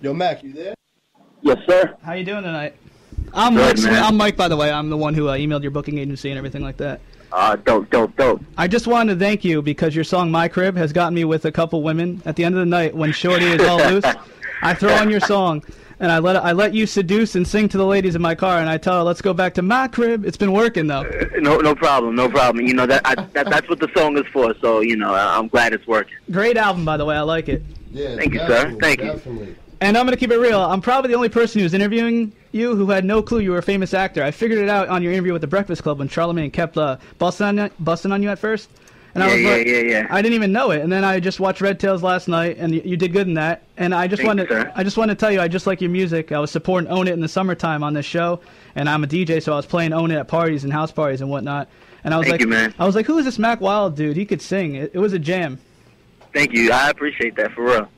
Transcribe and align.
Yo, 0.00 0.14
Mack, 0.14 0.42
you 0.42 0.52
there? 0.52 0.74
Yes, 1.42 1.58
sir. 1.68 1.94
How 2.02 2.12
you 2.14 2.24
doing 2.24 2.42
tonight? 2.42 2.74
I'm 3.34 3.54
Good, 3.54 3.76
Mike. 3.78 3.84
Man. 3.92 4.02
I'm 4.02 4.16
Mike, 4.16 4.36
by 4.36 4.48
the 4.48 4.56
way. 4.56 4.70
I'm 4.70 4.90
the 4.90 4.96
one 4.96 5.14
who 5.14 5.28
uh, 5.28 5.36
emailed 5.36 5.62
your 5.62 5.70
booking 5.70 5.98
agency 5.98 6.30
and 6.30 6.38
everything 6.38 6.62
like 6.62 6.76
that. 6.78 7.00
Uh, 7.32 7.56
dope, 7.56 7.88
dope, 7.90 8.16
dope. 8.16 8.40
I 8.56 8.66
just 8.66 8.86
wanted 8.86 9.14
to 9.14 9.20
thank 9.20 9.44
you 9.44 9.62
because 9.62 9.94
your 9.94 10.02
song 10.04 10.30
"My 10.30 10.48
Crib" 10.48 10.76
has 10.76 10.92
gotten 10.92 11.14
me 11.14 11.24
with 11.24 11.44
a 11.44 11.52
couple 11.52 11.82
women. 11.82 12.20
At 12.24 12.34
the 12.36 12.44
end 12.44 12.54
of 12.56 12.60
the 12.60 12.66
night, 12.66 12.94
when 12.94 13.12
Shorty 13.12 13.44
is 13.46 13.60
all 13.62 13.78
loose, 13.78 14.04
I 14.62 14.74
throw 14.74 14.92
on 14.94 15.10
your 15.10 15.20
song 15.20 15.62
and 16.00 16.10
I 16.10 16.18
let 16.18 16.36
I 16.36 16.50
let 16.52 16.74
you 16.74 16.86
seduce 16.86 17.36
and 17.36 17.46
sing 17.46 17.68
to 17.68 17.76
the 17.78 17.86
ladies 17.86 18.16
in 18.16 18.22
my 18.22 18.34
car, 18.34 18.58
and 18.58 18.68
I 18.68 18.78
tell 18.78 18.96
her, 18.96 19.02
"Let's 19.04 19.20
go 19.22 19.32
back 19.32 19.54
to 19.54 19.62
my 19.62 19.86
crib." 19.86 20.24
It's 20.24 20.36
been 20.38 20.52
working 20.52 20.88
though. 20.88 21.02
No, 21.38 21.58
no 21.58 21.74
problem, 21.74 22.16
no 22.16 22.28
problem. 22.28 22.66
You 22.66 22.74
know 22.74 22.86
that, 22.86 23.02
I, 23.04 23.14
that 23.14 23.48
that's 23.48 23.68
what 23.68 23.78
the 23.78 23.88
song 23.94 24.18
is 24.18 24.26
for. 24.32 24.52
So 24.60 24.80
you 24.80 24.96
know, 24.96 25.14
I- 25.14 25.38
I'm 25.38 25.46
glad 25.46 25.72
it's 25.72 25.86
working. 25.86 26.16
Great 26.32 26.56
album, 26.56 26.84
by 26.84 26.96
the 26.96 27.04
way. 27.04 27.16
I 27.16 27.20
like 27.20 27.48
it. 27.48 27.62
Yeah, 27.92 28.16
Thank 28.16 28.32
you, 28.34 28.40
sir. 28.40 28.48
definitely, 28.48 28.80
Thank 28.80 29.02
you. 29.02 29.56
And 29.80 29.96
I'm 29.96 30.04
gonna 30.04 30.16
keep 30.16 30.30
it 30.30 30.38
real. 30.38 30.60
I'm 30.60 30.80
probably 30.82 31.08
the 31.08 31.14
only 31.16 31.30
person 31.30 31.60
who's 31.60 31.72
interviewing 31.72 32.32
you 32.52 32.74
who 32.76 32.90
had 32.90 33.04
no 33.04 33.22
clue 33.22 33.38
you 33.40 33.52
were 33.52 33.58
a 33.58 33.62
famous 33.62 33.94
actor. 33.94 34.22
I 34.22 34.30
figured 34.30 34.58
it 34.58 34.68
out 34.68 34.88
on 34.88 35.02
your 35.02 35.12
interview 35.12 35.32
with 35.32 35.40
the 35.40 35.48
Breakfast 35.48 35.82
Club 35.82 35.98
when 36.00 36.08
Charlamagne 36.08 36.52
kept 36.52 36.76
uh, 36.76 36.98
busting 37.18 37.46
on 37.46 37.56
you, 37.56 37.70
busting 37.78 38.12
on 38.12 38.22
you 38.22 38.28
at 38.28 38.38
first. 38.38 38.68
And 39.14 39.24
I 39.24 39.26
Yeah, 39.28 39.32
was 39.34 39.42
yeah, 39.42 39.50
like, 39.50 39.66
yeah, 39.66 39.78
yeah. 39.80 40.06
I 40.10 40.22
didn't 40.22 40.34
even 40.34 40.52
know 40.52 40.70
it. 40.70 40.82
And 40.82 40.92
then 40.92 41.02
I 41.02 41.18
just 41.18 41.40
watched 41.40 41.60
Red 41.60 41.80
Tails 41.80 42.02
last 42.02 42.28
night, 42.28 42.58
and 42.58 42.74
you, 42.74 42.82
you 42.84 42.96
did 42.96 43.12
good 43.12 43.26
in 43.26 43.34
that. 43.34 43.62
And 43.76 43.94
I 43.94 44.06
just 44.06 44.22
wanted. 44.22 44.52
I 44.52 44.84
just 44.84 44.96
wanted 44.96 45.14
to 45.14 45.20
tell 45.20 45.32
you, 45.32 45.40
I 45.40 45.48
just 45.48 45.66
like 45.66 45.80
your 45.80 45.90
music. 45.90 46.30
I 46.30 46.38
was 46.38 46.50
supporting 46.50 46.90
Own 46.90 47.08
It 47.08 47.12
in 47.12 47.20
the 47.20 47.28
summertime 47.28 47.82
on 47.82 47.94
this 47.94 48.06
show, 48.06 48.40
and 48.76 48.88
I'm 48.88 49.02
a 49.02 49.06
DJ, 49.06 49.42
so 49.42 49.52
I 49.54 49.56
was 49.56 49.66
playing 49.66 49.92
Own 49.94 50.10
It 50.10 50.16
at 50.16 50.28
parties 50.28 50.62
and 50.62 50.72
house 50.72 50.92
parties 50.92 51.22
and 51.22 51.30
whatnot. 51.30 51.68
And 52.04 52.14
I 52.14 52.18
was 52.18 52.26
Thank 52.26 52.34
like, 52.34 52.40
you, 52.42 52.48
man. 52.48 52.74
I 52.78 52.86
was 52.86 52.94
like, 52.94 53.06
who 53.06 53.18
is 53.18 53.24
this 53.24 53.38
Mack 53.38 53.60
Wild 53.60 53.96
dude? 53.96 54.16
He 54.16 54.26
could 54.26 54.42
sing. 54.42 54.74
It, 54.74 54.92
it 54.94 54.98
was 54.98 55.12
a 55.12 55.18
jam. 55.18 55.58
Thank 56.32 56.52
you. 56.52 56.70
I 56.70 56.90
appreciate 56.90 57.34
that 57.36 57.52
for 57.52 57.64
real. 57.64 57.88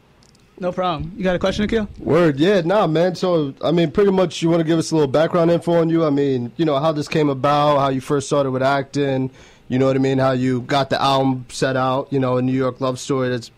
No 0.63 0.71
problem. 0.71 1.13
You 1.17 1.25
got 1.25 1.35
a 1.35 1.41
question, 1.41 1.65
Akil? 1.65 1.89
Word, 1.99 2.39
yeah, 2.39 2.61
nah, 2.61 2.87
man. 2.87 3.17
So, 3.17 3.53
I 3.63 3.73
mean, 3.73 3.91
pretty 3.91 4.13
much, 4.13 4.43
you 4.43 4.49
want 4.49 4.61
to 4.61 4.65
give 4.65 4.79
us 4.79 4.93
a 4.93 4.95
little 4.95 5.11
background 5.11 5.51
info 5.51 5.73
on 5.73 5.89
you? 5.89 6.05
I 6.05 6.11
mean, 6.11 6.53
you 6.57 6.65
know, 6.65 6.79
how 6.79 6.93
this 6.93 7.09
came 7.09 7.29
about, 7.29 7.81
how 7.81 7.89
you 7.89 8.01
first 8.01 8.29
started 8.29 8.53
with 8.53 8.63
acting, 8.63 9.33
you 9.67 9.81
know 9.81 9.87
what 9.87 9.97
I 9.97 9.99
mean? 9.99 10.19
How 10.19 10.31
you 10.31 10.61
got 10.61 10.89
the 10.89 11.03
album 11.03 11.47
set 11.49 11.77
out, 11.77 12.13
you 12.13 12.21
know, 12.21 12.37
a 12.37 12.43
New 12.43 12.53
York 12.53 12.81
love 12.81 13.01
story. 13.01 13.29
That's 13.31 13.51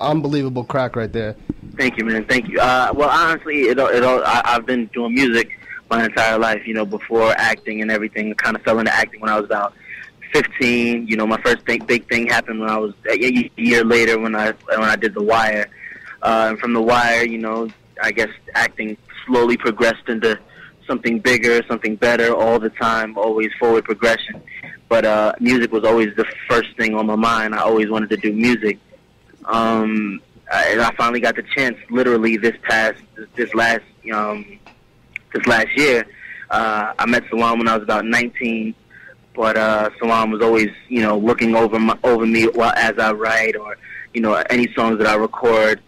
unbelievable 0.00 0.64
crack 0.64 0.96
right 0.96 1.12
there. 1.12 1.36
Thank 1.76 1.96
you, 1.96 2.04
man. 2.04 2.24
Thank 2.24 2.48
you. 2.48 2.58
Uh, 2.58 2.92
well, 2.92 3.08
honestly, 3.08 3.68
it 3.68 3.78
all, 3.78 3.86
it 3.86 4.02
all, 4.02 4.24
I, 4.24 4.42
I've 4.44 4.66
been 4.66 4.86
doing 4.86 5.14
music 5.14 5.60
my 5.88 6.06
entire 6.06 6.40
life. 6.40 6.66
You 6.66 6.74
know, 6.74 6.84
before 6.84 7.30
acting 7.38 7.82
and 7.82 7.90
everything. 7.92 8.34
Kind 8.34 8.56
of 8.56 8.62
fell 8.62 8.80
into 8.80 8.92
acting 8.92 9.20
when 9.20 9.30
I 9.30 9.36
was 9.36 9.44
about 9.44 9.74
15. 10.32 11.06
You 11.06 11.16
know, 11.16 11.26
my 11.26 11.40
first 11.40 11.64
big, 11.64 11.86
big 11.86 12.08
thing 12.08 12.26
happened 12.26 12.58
when 12.58 12.68
I 12.68 12.78
was 12.78 12.94
a 13.08 13.50
year 13.56 13.84
later 13.84 14.18
when 14.18 14.34
I 14.34 14.54
when 14.74 14.82
I 14.82 14.96
did 14.96 15.14
The 15.14 15.22
Wire. 15.22 15.70
Uh, 16.22 16.46
and 16.50 16.58
from 16.58 16.72
The 16.72 16.82
Wire, 16.82 17.24
you 17.24 17.38
know, 17.38 17.68
I 18.02 18.12
guess 18.12 18.30
acting 18.54 18.96
slowly 19.26 19.56
progressed 19.56 20.08
into 20.08 20.38
something 20.86 21.18
bigger, 21.20 21.62
something 21.68 21.96
better 21.96 22.34
all 22.34 22.58
the 22.58 22.70
time, 22.70 23.16
always 23.16 23.50
forward 23.58 23.84
progression. 23.84 24.42
But 24.88 25.04
uh, 25.04 25.32
music 25.38 25.70
was 25.70 25.84
always 25.84 26.14
the 26.16 26.24
first 26.48 26.76
thing 26.76 26.94
on 26.94 27.06
my 27.06 27.16
mind. 27.16 27.54
I 27.54 27.58
always 27.58 27.90
wanted 27.90 28.10
to 28.10 28.16
do 28.16 28.32
music. 28.32 28.78
Um, 29.44 30.20
and 30.50 30.80
I 30.80 30.90
finally 30.96 31.20
got 31.20 31.36
the 31.36 31.42
chance, 31.42 31.76
literally 31.90 32.38
this 32.38 32.56
past, 32.62 33.02
this 33.36 33.54
last, 33.54 33.82
um, 34.12 34.58
this 35.34 35.46
last 35.46 35.68
year. 35.76 36.06
Uh, 36.50 36.94
I 36.98 37.04
met 37.06 37.24
Salaam 37.28 37.58
when 37.58 37.68
I 37.68 37.74
was 37.74 37.82
about 37.82 38.06
19, 38.06 38.74
but 39.34 39.56
uh, 39.58 39.90
Salaam 39.98 40.30
was 40.30 40.40
always, 40.40 40.70
you 40.88 41.02
know, 41.02 41.18
looking 41.18 41.54
over 41.54 41.78
my, 41.78 41.98
over 42.02 42.24
me 42.24 42.46
while 42.46 42.72
as 42.76 42.98
I 42.98 43.12
write 43.12 43.56
or, 43.56 43.76
you 44.14 44.22
know, 44.22 44.34
any 44.48 44.72
songs 44.72 44.98
that 44.98 45.06
I 45.06 45.16
record. 45.16 45.82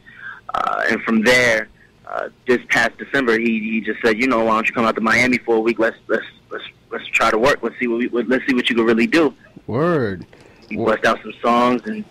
Uh, 0.55 0.85
and 0.91 1.03
from 1.03 1.23
there, 1.23 1.69
uh, 2.07 2.29
this 2.47 2.59
past 2.69 2.97
December, 2.99 3.39
he 3.39 3.61
he 3.61 3.81
just 3.81 4.01
said, 4.03 4.19
you 4.19 4.27
know, 4.27 4.45
why 4.45 4.55
don't 4.55 4.67
you 4.69 4.75
come 4.75 4.85
out 4.85 4.95
to 4.97 5.01
Miami 5.01 5.39
for 5.39 5.57
a 5.57 5.61
week? 5.61 5.79
Let's 5.79 5.97
let's 6.09 6.27
let's 6.51 6.65
let's 6.91 7.07
try 7.07 7.31
to 7.31 7.39
work. 7.39 7.63
Let's 7.63 7.79
see 7.79 7.87
what 7.87 7.99
we 7.99 8.09
what- 8.09 8.29
let's 8.29 8.45
see 8.47 8.55
what 8.55 8.69
you 8.69 8.77
can 8.77 8.85
really 8.85 9.07
do. 9.07 9.33
Word. 9.67 10.27
He 10.69 10.77
bust 10.77 11.05
out 11.05 11.21
some 11.23 11.33
songs 11.41 11.83
and 11.87 12.05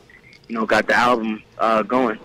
you 0.48 0.56
know 0.56 0.66
got 0.66 0.88
the 0.88 0.96
album 0.96 1.42
uh, 1.58 1.84
going. 1.84 2.18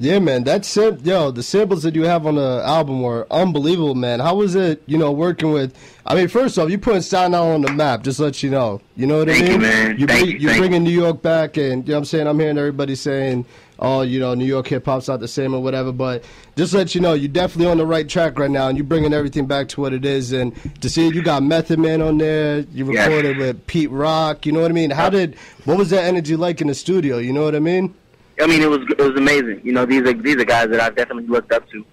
Yeah, 0.00 0.20
man. 0.20 0.44
That's 0.44 0.68
sim- 0.68 1.00
yo. 1.02 1.32
The 1.32 1.42
samples 1.42 1.82
that 1.82 1.96
you 1.96 2.04
have 2.04 2.24
on 2.24 2.36
the 2.36 2.62
album 2.64 3.02
were 3.02 3.26
unbelievable, 3.32 3.96
man. 3.96 4.20
How 4.20 4.36
was 4.36 4.54
it, 4.54 4.80
you 4.86 4.96
know, 4.96 5.10
working 5.10 5.50
with? 5.50 5.74
I 6.06 6.14
mean, 6.14 6.28
first 6.28 6.56
off, 6.56 6.70
you 6.70 6.78
putting 6.78 7.02
Staten 7.02 7.34
Island 7.34 7.54
on 7.56 7.62
the 7.62 7.72
map. 7.72 8.04
Just 8.04 8.18
to 8.18 8.22
let 8.24 8.40
you 8.42 8.48
know. 8.50 8.80
You 8.96 9.06
know 9.08 9.18
what 9.18 9.28
I 9.28 9.32
Thank 9.32 9.46
you, 9.46 9.52
mean? 9.54 9.60
man. 9.62 9.98
You 9.98 10.06
Thank 10.06 10.20
bring, 10.20 10.30
you, 10.34 10.38
you're 10.38 10.50
thank 10.52 10.60
bringing 10.62 10.84
New 10.84 10.92
York 10.92 11.20
back, 11.20 11.56
and 11.56 11.82
you 11.84 11.92
know 11.92 11.96
what 11.96 11.98
I'm 11.98 12.04
saying. 12.04 12.26
I'm 12.28 12.38
hearing 12.38 12.56
everybody 12.58 12.94
saying, 12.94 13.44
"Oh, 13.78 14.02
you 14.02 14.18
know, 14.20 14.34
New 14.34 14.44
York 14.44 14.66
hip 14.68 14.86
hop's 14.86 15.08
not 15.08 15.20
the 15.20 15.28
same 15.28 15.54
or 15.54 15.62
whatever." 15.62 15.92
But 15.92 16.24
just 16.56 16.74
let 16.74 16.94
you 16.94 17.00
know, 17.00 17.14
you're 17.14 17.28
definitely 17.28 17.70
on 17.70 17.78
the 17.78 17.86
right 17.86 18.08
track 18.08 18.38
right 18.38 18.50
now, 18.50 18.68
and 18.68 18.76
you're 18.76 18.84
bringing 18.86 19.12
everything 19.12 19.46
back 19.46 19.68
to 19.68 19.80
what 19.80 19.92
it 19.92 20.04
is. 20.04 20.32
And 20.32 20.52
to 20.80 20.90
see 20.90 21.08
you 21.08 21.22
got 21.22 21.42
Method 21.42 21.78
Man 21.78 22.02
on 22.02 22.18
there, 22.18 22.60
you 22.72 22.92
Yes. 22.92 23.06
recorded 23.08 23.36
with 23.38 23.66
Pete 23.66 23.90
Rock. 23.90 24.46
You 24.46 24.52
know 24.52 24.60
what 24.62 24.70
I 24.70 24.74
mean? 24.74 24.90
How 24.90 25.08
did? 25.10 25.36
What 25.64 25.78
was 25.78 25.90
that 25.90 26.04
energy 26.04 26.36
like 26.36 26.60
in 26.60 26.66
the 26.68 26.74
studio? 26.74 27.18
You 27.18 27.32
know 27.32 27.42
what 27.42 27.54
I 27.54 27.60
mean? 27.60 27.94
I 28.40 28.46
mean, 28.46 28.62
it 28.62 28.70
was 28.70 28.80
it 28.90 28.98
was 29.02 29.16
amazing. 29.16 29.60
You 29.64 29.72
know, 29.72 29.84
these 29.84 30.02
are 30.02 30.12
these 30.12 30.36
are 30.36 30.44
guys 30.44 30.68
that 30.70 30.80
I've 30.80 30.94
definitely 30.96 31.26
looked 31.26 31.52
up 31.52 31.68
to 31.70 31.84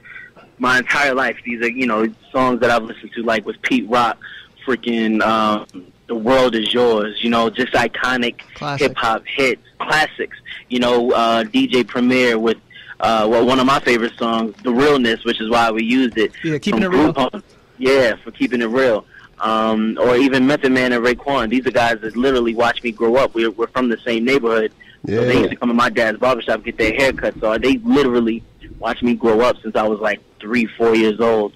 my 0.59 0.78
entire 0.78 1.13
life. 1.13 1.38
These 1.44 1.62
are 1.62 1.69
you 1.72 1.88
know 1.88 2.07
songs 2.31 2.59
that 2.62 2.69
I've 2.72 2.84
listened 2.84 3.12
to, 3.16 3.23
like 3.23 3.46
with 3.46 3.62
Pete 3.63 3.90
Rock, 3.90 4.17
freaking 4.66 5.22
um, 5.22 5.66
"The 6.08 6.16
World 6.16 6.56
Is 6.56 6.74
Yours." 6.74 7.24
You 7.24 7.30
know, 7.30 7.50
just 7.50 7.74
iconic 7.74 8.42
hip 8.80 8.96
hop 8.96 9.24
hits, 9.26 9.62
classics. 9.80 10.38
You 10.70 10.80
know, 10.80 11.12
uh, 11.12 11.44
DJ 11.44 11.88
Premier 11.88 12.38
with 12.40 12.58
uh, 13.00 13.28
well, 13.30 13.46
one 13.46 13.60
of 13.60 13.66
my 13.66 13.80
favorite 13.80 14.18
songs, 14.18 14.56
"The 14.64 14.72
Realness," 14.72 15.24
which 15.26 15.42
is 15.42 15.50
why 15.50 15.72
we 15.72 15.84
used 15.84 16.18
it. 16.18 16.32
Yeah, 16.44 16.58
Keeping 16.58 16.82
from 16.82 16.94
It 16.94 16.98
Real. 16.98 17.14
Home. 17.14 17.44
Yeah, 17.78 18.16
for 18.24 18.32
keeping 18.32 18.62
it 18.62 18.68
real. 18.68 19.06
Um, 19.40 19.98
or 20.00 20.16
even 20.16 20.48
Method 20.48 20.72
Man 20.72 20.94
and 20.94 21.04
Raekwon. 21.04 21.50
These 21.50 21.68
are 21.68 21.72
guys 21.72 22.00
that 22.02 22.16
literally 22.16 22.56
watched 22.56 22.84
me 22.84 22.92
grow 22.92 23.18
up. 23.18 23.34
We're, 23.34 23.52
we're 23.52 23.68
from 23.68 23.90
the 23.90 23.98
same 23.98 24.24
neighborhood. 24.24 24.72
So 25.06 25.24
they 25.24 25.38
used 25.38 25.52
to 25.52 25.56
come 25.56 25.70
to 25.70 25.76
my 25.76 25.90
dad's 25.90 26.18
barbershop 26.18 26.64
get 26.64 26.78
their 26.78 26.94
hair 26.94 27.14
cut. 27.14 27.40
So 27.40 27.58
they 27.60 27.78
literally 27.78 28.44
watched 28.80 29.04
me 29.04 29.14
grow 29.14 29.42
up 29.42 29.58
since 29.62 29.76
I 29.76 29.84
was 29.84 30.00
like 30.00 30.20
three, 30.40 30.66
four 30.66 30.96
years 30.96 31.20
old. 31.20 31.54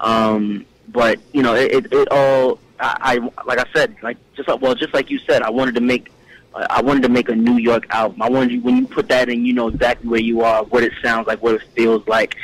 Um, 0.00 0.66
but 0.88 1.20
you 1.32 1.42
know, 1.42 1.54
it, 1.54 1.72
it, 1.72 1.92
it 1.92 2.08
all. 2.10 2.58
I, 2.80 3.20
I 3.36 3.44
like 3.44 3.58
I 3.58 3.64
said, 3.74 3.96
like 4.02 4.16
just 4.36 4.48
like, 4.48 4.60
well, 4.60 4.74
just 4.74 4.94
like 4.94 5.10
you 5.10 5.18
said, 5.20 5.42
I 5.42 5.50
wanted 5.50 5.74
to 5.76 5.80
make. 5.80 6.10
I 6.54 6.80
wanted 6.80 7.02
to 7.04 7.08
make 7.08 7.28
a 7.28 7.36
New 7.36 7.58
York 7.58 7.86
album. 7.90 8.20
I 8.20 8.28
wanted 8.28 8.52
you 8.52 8.60
when 8.62 8.76
you 8.78 8.86
put 8.86 9.06
that 9.08 9.28
in, 9.28 9.44
you 9.44 9.52
know 9.52 9.68
exactly 9.68 10.08
where 10.08 10.20
you 10.20 10.40
are, 10.40 10.64
what 10.64 10.82
it 10.82 10.92
sounds 11.02 11.26
like, 11.28 11.40
what 11.40 11.54
it 11.54 11.62
feels 11.76 12.04
like, 12.08 12.34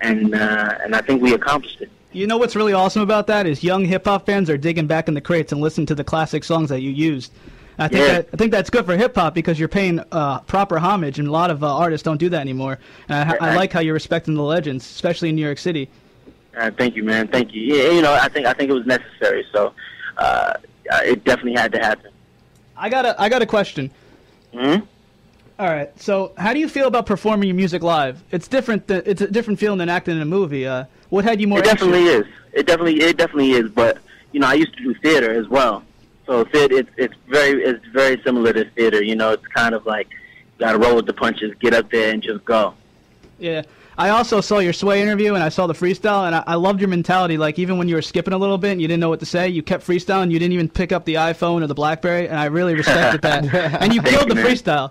and 0.00 0.34
uh, 0.34 0.78
and 0.82 0.94
I 0.94 1.00
think 1.00 1.22
we 1.22 1.32
accomplished 1.34 1.80
it. 1.80 1.90
You 2.12 2.28
know 2.28 2.36
what's 2.36 2.54
really 2.54 2.72
awesome 2.74 3.02
about 3.02 3.26
that 3.28 3.46
is 3.46 3.64
young 3.64 3.84
hip 3.84 4.04
hop 4.04 4.26
fans 4.26 4.48
are 4.48 4.56
digging 4.58 4.86
back 4.86 5.08
in 5.08 5.14
the 5.14 5.20
crates 5.20 5.50
and 5.50 5.60
listening 5.60 5.86
to 5.86 5.94
the 5.96 6.04
classic 6.04 6.44
songs 6.44 6.68
that 6.68 6.80
you 6.82 6.90
used. 6.90 7.32
I 7.76 7.88
think 7.88 8.06
Yeah. 8.06 8.12
that 8.12 8.28
I 8.32 8.36
think 8.36 8.52
that's 8.52 8.70
good 8.70 8.84
for 8.86 8.96
hip 8.96 9.16
hop 9.16 9.34
because 9.34 9.58
you're 9.58 9.66
paying 9.68 9.98
uh, 10.12 10.40
proper 10.40 10.78
homage, 10.78 11.18
and 11.18 11.26
a 11.26 11.32
lot 11.32 11.50
of 11.50 11.64
uh, 11.64 11.76
artists 11.76 12.04
don't 12.04 12.18
do 12.18 12.28
that 12.28 12.40
anymore. 12.40 12.78
And 13.08 13.32
I, 13.32 13.36
I 13.52 13.56
like 13.56 13.72
how 13.72 13.80
you're 13.80 13.94
respecting 13.94 14.34
the 14.34 14.42
legends, 14.42 14.84
especially 14.84 15.30
in 15.30 15.34
New 15.36 15.44
York 15.44 15.58
City. 15.58 15.88
Uh, 16.56 16.70
thank 16.70 16.94
you, 16.96 17.02
man. 17.04 17.28
Thank 17.28 17.52
you. 17.54 17.62
Yeah, 17.62 17.90
you 17.90 18.02
know, 18.02 18.12
I 18.12 18.28
think 18.28 18.46
I 18.46 18.52
think 18.52 18.70
it 18.70 18.74
was 18.74 18.86
necessary. 18.86 19.44
So 19.52 19.74
uh, 20.16 20.54
uh, 20.92 21.00
it 21.04 21.24
definitely 21.24 21.54
had 21.54 21.72
to 21.72 21.78
happen. 21.78 22.10
I 22.76 22.88
got 22.88 23.04
a 23.04 23.20
I 23.20 23.28
got 23.28 23.42
a 23.42 23.46
question. 23.46 23.90
hmm 24.52 24.76
All 25.58 25.66
right, 25.68 25.90
so 26.00 26.32
how 26.36 26.52
do 26.52 26.58
you 26.60 26.68
feel 26.68 26.86
about 26.86 27.06
performing 27.06 27.48
your 27.48 27.56
music 27.56 27.82
live? 27.82 28.22
It's 28.30 28.48
different. 28.48 28.86
Th- 28.88 29.02
it's 29.06 29.20
a 29.20 29.28
different 29.28 29.58
feeling 29.58 29.78
than 29.78 29.88
acting 29.88 30.16
in 30.16 30.22
a 30.22 30.26
movie. 30.26 30.66
Uh, 30.66 30.84
what 31.10 31.24
had 31.24 31.40
you 31.40 31.48
more? 31.48 31.58
It 31.58 31.64
definitely 31.64 32.08
anxious? 32.08 32.26
is. 32.28 32.34
It 32.52 32.66
definitely 32.66 33.00
it 33.00 33.16
definitely 33.16 33.52
is. 33.52 33.70
But 33.70 33.98
you 34.32 34.40
know, 34.40 34.46
I 34.48 34.54
used 34.54 34.76
to 34.76 34.82
do 34.82 34.94
theater 34.94 35.32
as 35.32 35.48
well. 35.48 35.82
So 36.26 36.44
theater, 36.44 36.76
it's 36.78 36.90
it's 36.96 37.14
very 37.28 37.62
it's 37.62 37.84
very 37.86 38.20
similar 38.22 38.52
to 38.52 38.64
theater. 38.70 39.02
You 39.02 39.16
know, 39.16 39.30
it's 39.32 39.46
kind 39.48 39.74
of 39.74 39.86
like 39.86 40.08
you 40.10 40.66
got 40.66 40.72
to 40.72 40.78
roll 40.78 40.96
with 40.96 41.06
the 41.06 41.12
punches, 41.12 41.52
get 41.60 41.74
up 41.74 41.90
there 41.90 42.12
and 42.12 42.22
just 42.22 42.44
go. 42.44 42.74
Yeah. 43.38 43.62
I 43.96 44.08
also 44.10 44.40
saw 44.40 44.58
your 44.58 44.72
Sway 44.72 45.00
interview 45.02 45.34
and 45.34 45.42
I 45.42 45.48
saw 45.48 45.66
the 45.66 45.74
freestyle 45.74 46.26
and 46.26 46.34
I, 46.34 46.42
I 46.46 46.54
loved 46.54 46.80
your 46.80 46.88
mentality. 46.88 47.36
Like 47.36 47.58
even 47.58 47.78
when 47.78 47.88
you 47.88 47.94
were 47.94 48.02
skipping 48.02 48.34
a 48.34 48.38
little 48.38 48.58
bit 48.58 48.72
and 48.72 48.82
you 48.82 48.88
didn't 48.88 49.00
know 49.00 49.08
what 49.08 49.20
to 49.20 49.26
say, 49.26 49.48
you 49.48 49.62
kept 49.62 49.86
freestyling. 49.86 50.30
You 50.30 50.38
didn't 50.38 50.52
even 50.52 50.68
pick 50.68 50.92
up 50.92 51.04
the 51.04 51.14
iPhone 51.14 51.62
or 51.62 51.66
the 51.66 51.74
BlackBerry, 51.74 52.28
and 52.28 52.38
I 52.38 52.46
really 52.46 52.74
respected 52.74 53.22
that. 53.22 53.44
and 53.82 53.94
you 53.94 54.02
killed 54.02 54.28
you, 54.28 54.34
the 54.34 54.34
man. 54.34 54.46
freestyle. 54.46 54.90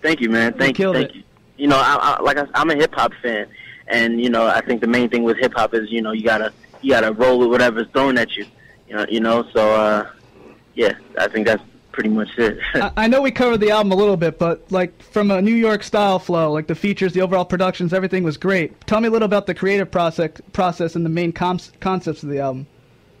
Thank 0.00 0.20
you, 0.20 0.30
man. 0.30 0.54
Thank 0.54 0.78
you. 0.78 0.84
killed 0.84 0.96
Thank 0.96 1.10
it. 1.10 1.16
you. 1.16 1.22
You 1.56 1.66
know, 1.68 1.76
I, 1.76 1.96
I, 2.00 2.22
like 2.22 2.38
I, 2.38 2.46
I'm 2.54 2.70
a 2.70 2.76
hip 2.76 2.94
hop 2.94 3.12
fan, 3.20 3.48
and 3.88 4.20
you 4.20 4.30
know, 4.30 4.46
I 4.46 4.60
think 4.60 4.80
the 4.80 4.86
main 4.86 5.10
thing 5.10 5.24
with 5.24 5.38
hip 5.38 5.54
hop 5.54 5.74
is 5.74 5.90
you 5.90 6.00
know 6.00 6.12
you 6.12 6.22
gotta 6.22 6.52
you 6.82 6.90
gotta 6.90 7.12
roll 7.12 7.38
with 7.38 7.48
whatever's 7.48 7.88
thrown 7.88 8.16
at 8.16 8.36
you. 8.36 8.46
You 8.88 8.94
know, 8.94 9.06
you 9.08 9.20
know. 9.20 9.44
So 9.52 9.74
uh, 9.74 10.10
yeah, 10.74 10.94
I 11.18 11.26
think 11.26 11.46
that's 11.46 11.62
pretty 11.98 12.10
much 12.10 12.38
it. 12.38 12.60
I, 12.74 12.92
I 12.96 13.06
know 13.08 13.20
we 13.20 13.32
covered 13.32 13.58
the 13.58 13.72
album 13.72 13.90
a 13.90 13.96
little 13.96 14.16
bit, 14.16 14.38
but 14.38 14.70
like 14.70 15.02
from 15.02 15.32
a 15.32 15.42
New 15.42 15.54
York 15.54 15.82
style 15.82 16.20
flow, 16.20 16.52
like 16.52 16.68
the 16.68 16.76
features, 16.76 17.12
the 17.12 17.22
overall 17.22 17.44
productions, 17.44 17.92
everything 17.92 18.22
was 18.22 18.36
great. 18.36 18.80
Tell 18.86 19.00
me 19.00 19.08
a 19.08 19.10
little 19.10 19.26
about 19.26 19.46
the 19.46 19.54
creative 19.54 19.90
process, 19.90 20.30
process 20.52 20.94
and 20.94 21.04
the 21.04 21.10
main 21.10 21.32
com- 21.32 21.58
concepts 21.80 22.22
of 22.22 22.28
the 22.28 22.38
album. 22.38 22.68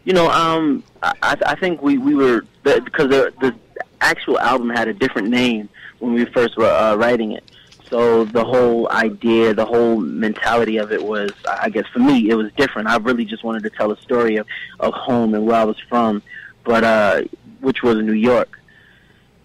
You 0.04 0.12
know, 0.12 0.30
um, 0.30 0.84
I, 1.02 1.36
I 1.44 1.56
think 1.56 1.82
we 1.82 1.98
we 1.98 2.14
were 2.14 2.44
because 2.62 3.08
the, 3.08 3.32
the 3.40 3.52
actual 4.00 4.38
album 4.38 4.70
had 4.70 4.86
a 4.86 4.94
different 4.94 5.26
name 5.26 5.68
when 5.98 6.12
we 6.12 6.24
first 6.26 6.56
were 6.56 6.70
uh, 6.70 6.94
writing 6.94 7.32
it. 7.32 7.50
So 7.90 8.26
the 8.26 8.44
whole 8.44 8.88
idea, 8.92 9.54
the 9.54 9.66
whole 9.66 9.96
mentality 9.96 10.76
of 10.76 10.92
it 10.92 11.02
was, 11.02 11.32
I 11.48 11.68
guess 11.68 11.86
for 11.92 11.98
me, 11.98 12.30
it 12.30 12.36
was 12.36 12.52
different. 12.52 12.86
I 12.86 12.98
really 12.98 13.24
just 13.24 13.42
wanted 13.42 13.64
to 13.64 13.70
tell 13.70 13.90
a 13.90 14.00
story 14.02 14.36
of, 14.36 14.46
of 14.78 14.94
home 14.94 15.34
and 15.34 15.46
where 15.46 15.56
I 15.56 15.64
was 15.64 15.80
from, 15.88 16.22
but 16.62 16.84
uh, 16.84 17.22
which 17.60 17.82
was 17.82 17.96
New 17.96 18.12
York. 18.12 18.57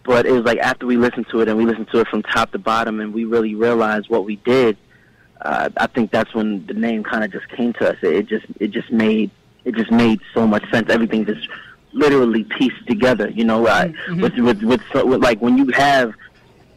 But 0.06 0.26
it 0.26 0.32
was 0.32 0.44
like 0.44 0.60
after 0.60 0.86
we 0.86 0.98
listened 0.98 1.28
to 1.30 1.40
it 1.42 1.48
and 1.48 1.58
we 1.58 1.66
listened 1.66 1.88
to 1.92 2.00
it 2.00 2.08
from 2.08 2.24
top 2.24 2.52
to 2.52 2.60
bottom, 2.60 3.00
and 3.00 3.14
we 3.14 3.24
really 3.26 3.56
realized 3.56 4.10
what 4.10 4.26
we 4.26 4.36
did. 4.38 4.78
Uh, 5.42 5.70
I 5.78 5.88
think 5.88 6.12
that's 6.12 6.34
when 6.34 6.66
the 6.68 6.74
name 6.74 7.04
kind 7.04 7.24
of 7.24 7.32
just 7.32 7.48
came 7.50 7.74
to 7.74 7.92
us. 7.92 7.98
It, 8.02 8.14
it 8.16 8.28
just 8.28 8.46
it 8.60 8.72
just 8.72 8.92
made 8.92 9.32
it 9.66 9.76
just 9.76 9.92
made 9.92 10.20
so 10.34 10.46
much 10.46 10.70
sense. 10.72 10.90
Everything 10.90 11.26
just 11.26 11.48
literally 11.94 12.44
pieced 12.44 12.86
together. 12.88 13.30
You 13.30 13.46
know, 13.46 13.66
I, 13.68 13.88
Mm-hmm. 14.08 14.22
with, 14.22 14.38
with 14.40 14.64
with 14.64 14.82
so- 14.92 15.06
with 15.06 15.22
like 15.24 15.42
when 15.42 15.58
you 15.58 15.68
have 15.74 16.14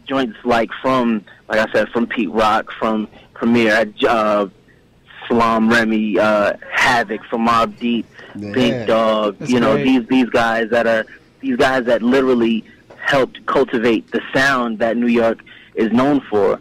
joints 0.04 0.36
like 0.44 0.70
from 0.80 1.24
like 1.48 1.68
I 1.68 1.72
said 1.72 1.88
from 1.88 2.06
Pete 2.06 2.30
Rock, 2.30 2.70
from 2.78 3.08
Premier, 3.34 3.92
uh, 4.08 4.46
Salaam 5.26 5.68
Remi, 5.68 6.18
uh, 6.18 6.54
Havoc, 6.72 7.24
from 7.24 7.46
Mobb 7.46 7.76
Deep, 7.78 8.06
Yeah. 8.36 8.52
Big 8.52 8.86
Dog. 8.86 9.38
That's 9.38 9.50
you 9.50 9.58
know 9.60 9.72
great. 9.74 9.84
these 9.84 10.06
these 10.08 10.30
guys 10.30 10.70
that 10.70 10.86
are 10.86 11.04
these 11.40 11.56
guys 11.56 11.84
that 11.86 12.02
literally 12.02 12.64
helped 13.06 13.44
cultivate 13.46 14.10
the 14.10 14.20
sound 14.34 14.78
that 14.80 14.96
New 14.96 15.06
York 15.06 15.38
is 15.74 15.92
known 15.92 16.20
for. 16.28 16.60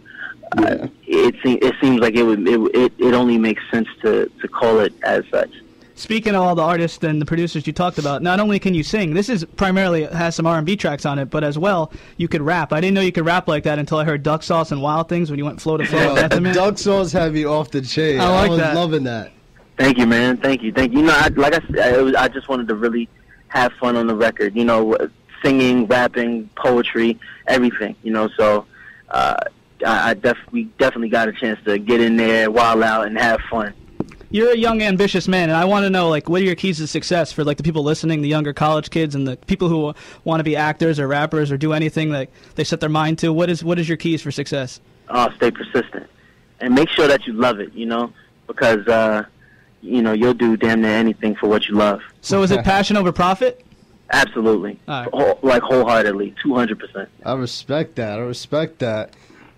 Uh, 0.57 0.87
it 1.07 1.35
se- 1.43 1.59
it 1.61 1.75
seems 1.81 1.99
like 1.99 2.15
it 2.15 2.23
would 2.23 2.47
it, 2.47 2.59
it 2.75 2.93
it 2.99 3.13
only 3.13 3.37
makes 3.37 3.63
sense 3.71 3.87
to 4.01 4.29
to 4.41 4.47
call 4.47 4.79
it 4.79 4.93
as 5.03 5.23
such. 5.31 5.49
Speaking 5.97 6.35
of 6.35 6.41
all 6.41 6.55
the 6.55 6.61
artists 6.61 7.01
and 7.05 7.21
the 7.21 7.25
producers 7.25 7.65
you 7.65 7.71
talked 7.71 7.97
about, 7.97 8.21
not 8.21 8.41
only 8.41 8.59
can 8.59 8.73
you 8.73 8.83
sing, 8.83 9.13
this 9.13 9.29
is 9.29 9.45
primarily 9.55 10.03
has 10.03 10.35
some 10.35 10.45
R&B 10.45 10.75
tracks 10.75 11.05
on 11.05 11.19
it, 11.19 11.29
but 11.29 11.41
as 11.41 11.57
well 11.57 11.91
you 12.17 12.27
could 12.27 12.41
rap. 12.41 12.73
I 12.73 12.81
didn't 12.81 12.95
know 12.95 13.01
you 13.01 13.13
could 13.13 13.25
rap 13.25 13.47
like 13.47 13.63
that 13.63 13.79
until 13.79 13.97
I 13.99 14.03
heard 14.03 14.21
Duck 14.21 14.43
Sauce 14.43 14.73
and 14.73 14.81
Wild 14.81 15.07
Things 15.07 15.29
when 15.29 15.39
you 15.39 15.45
went 15.45 15.61
flow 15.61 15.77
to 15.77 15.85
flow. 15.85 16.15
with 16.15 16.53
Duck 16.53 16.77
Sauce 16.77 17.13
have 17.13 17.35
you 17.37 17.49
off 17.49 17.71
the 17.71 17.81
chain. 17.81 18.19
I 18.19 18.29
like 18.29 18.49
was 18.49 18.59
that. 18.59 18.75
loving 18.75 19.03
that. 19.05 19.31
Thank 19.77 19.97
you, 19.97 20.05
man. 20.05 20.35
Thank 20.37 20.61
you. 20.63 20.71
Thank 20.73 20.91
you. 20.91 20.99
You 20.99 21.05
know, 21.05 21.15
I, 21.15 21.29
like 21.29 21.53
I 21.53 21.59
said, 21.67 21.95
it 21.95 22.01
was, 22.03 22.13
I 22.15 22.27
just 22.27 22.49
wanted 22.49 22.67
to 22.67 22.75
really 22.75 23.07
have 23.47 23.71
fun 23.73 23.95
on 23.95 24.07
the 24.07 24.15
record. 24.15 24.53
You 24.55 24.65
know, 24.65 24.97
singing, 25.45 25.87
rapping, 25.87 26.49
poetry, 26.55 27.19
everything. 27.47 27.95
You 28.03 28.11
know, 28.11 28.29
so 28.35 28.65
uh, 29.09 29.35
I, 29.85 30.09
I 30.09 30.13
def- 30.15 30.37
we 30.51 30.65
definitely 30.79 31.09
got 31.09 31.27
a 31.27 31.33
chance 31.33 31.59
to 31.65 31.77
get 31.77 32.01
in 32.01 32.17
there, 32.17 32.49
wild 32.49 32.81
out, 32.83 33.07
and 33.07 33.17
have 33.17 33.39
fun. 33.49 33.73
You're 34.31 34.51
a 34.51 34.57
young, 34.57 34.81
ambitious 34.81 35.27
man, 35.29 35.49
and 35.49 35.57
I 35.57 35.63
want 35.65 35.85
to 35.85 35.89
know, 35.89 36.09
like, 36.09 36.27
what 36.27 36.41
are 36.41 36.45
your 36.45 36.55
keys 36.55 36.77
to 36.77 36.87
success 36.87 37.31
for, 37.31 37.45
like, 37.45 37.55
the 37.55 37.63
people 37.63 37.83
listening, 37.83 38.21
the 38.21 38.27
younger 38.27 38.51
college 38.51 38.89
kids, 38.89 39.15
and 39.15 39.25
the 39.25 39.37
people 39.37 39.69
who 39.69 39.93
want 40.25 40.39
to 40.39 40.43
be 40.43 40.57
actors 40.57 40.99
or 40.99 41.07
rappers 41.07 41.51
or 41.51 41.57
do 41.57 41.71
anything 41.71 42.09
that 42.09 42.29
they 42.55 42.63
set 42.65 42.81
their 42.81 42.89
mind 42.89 43.19
to? 43.19 43.31
What 43.31 43.49
is 43.49 43.63
what 43.63 43.79
is 43.79 43.87
your 43.87 43.97
keys 43.97 44.21
for 44.21 44.31
success? 44.31 44.81
uh, 45.09 45.29
stay 45.35 45.51
persistent 45.51 46.07
and 46.59 46.73
make 46.73 46.89
sure 46.89 47.07
that 47.07 47.25
you 47.27 47.33
love 47.33 47.59
it. 47.59 47.73
You 47.73 47.85
know, 47.85 48.13
because 48.47 48.87
uh, 48.87 49.25
you 49.81 50.01
know 50.01 50.13
you'll 50.13 50.33
do 50.33 50.57
damn 50.57 50.81
near 50.81 50.91
anything 50.91 51.35
for 51.35 51.47
what 51.47 51.67
you 51.67 51.75
love. 51.75 52.01
So 52.21 52.43
is 52.43 52.51
it 52.51 52.63
passion 52.63 52.97
over 52.97 53.11
profit? 53.11 53.64
Absolutely, 54.11 54.79
All 54.87 55.01
right. 55.03 55.13
Whole, 55.13 55.39
like 55.41 55.61
wholeheartedly, 55.63 56.35
two 56.41 56.53
hundred 56.53 56.79
percent. 56.79 57.09
I 57.25 57.33
respect 57.33 57.95
that. 57.95 58.19
I 58.19 58.21
respect 58.21 58.79
that. 58.79 59.13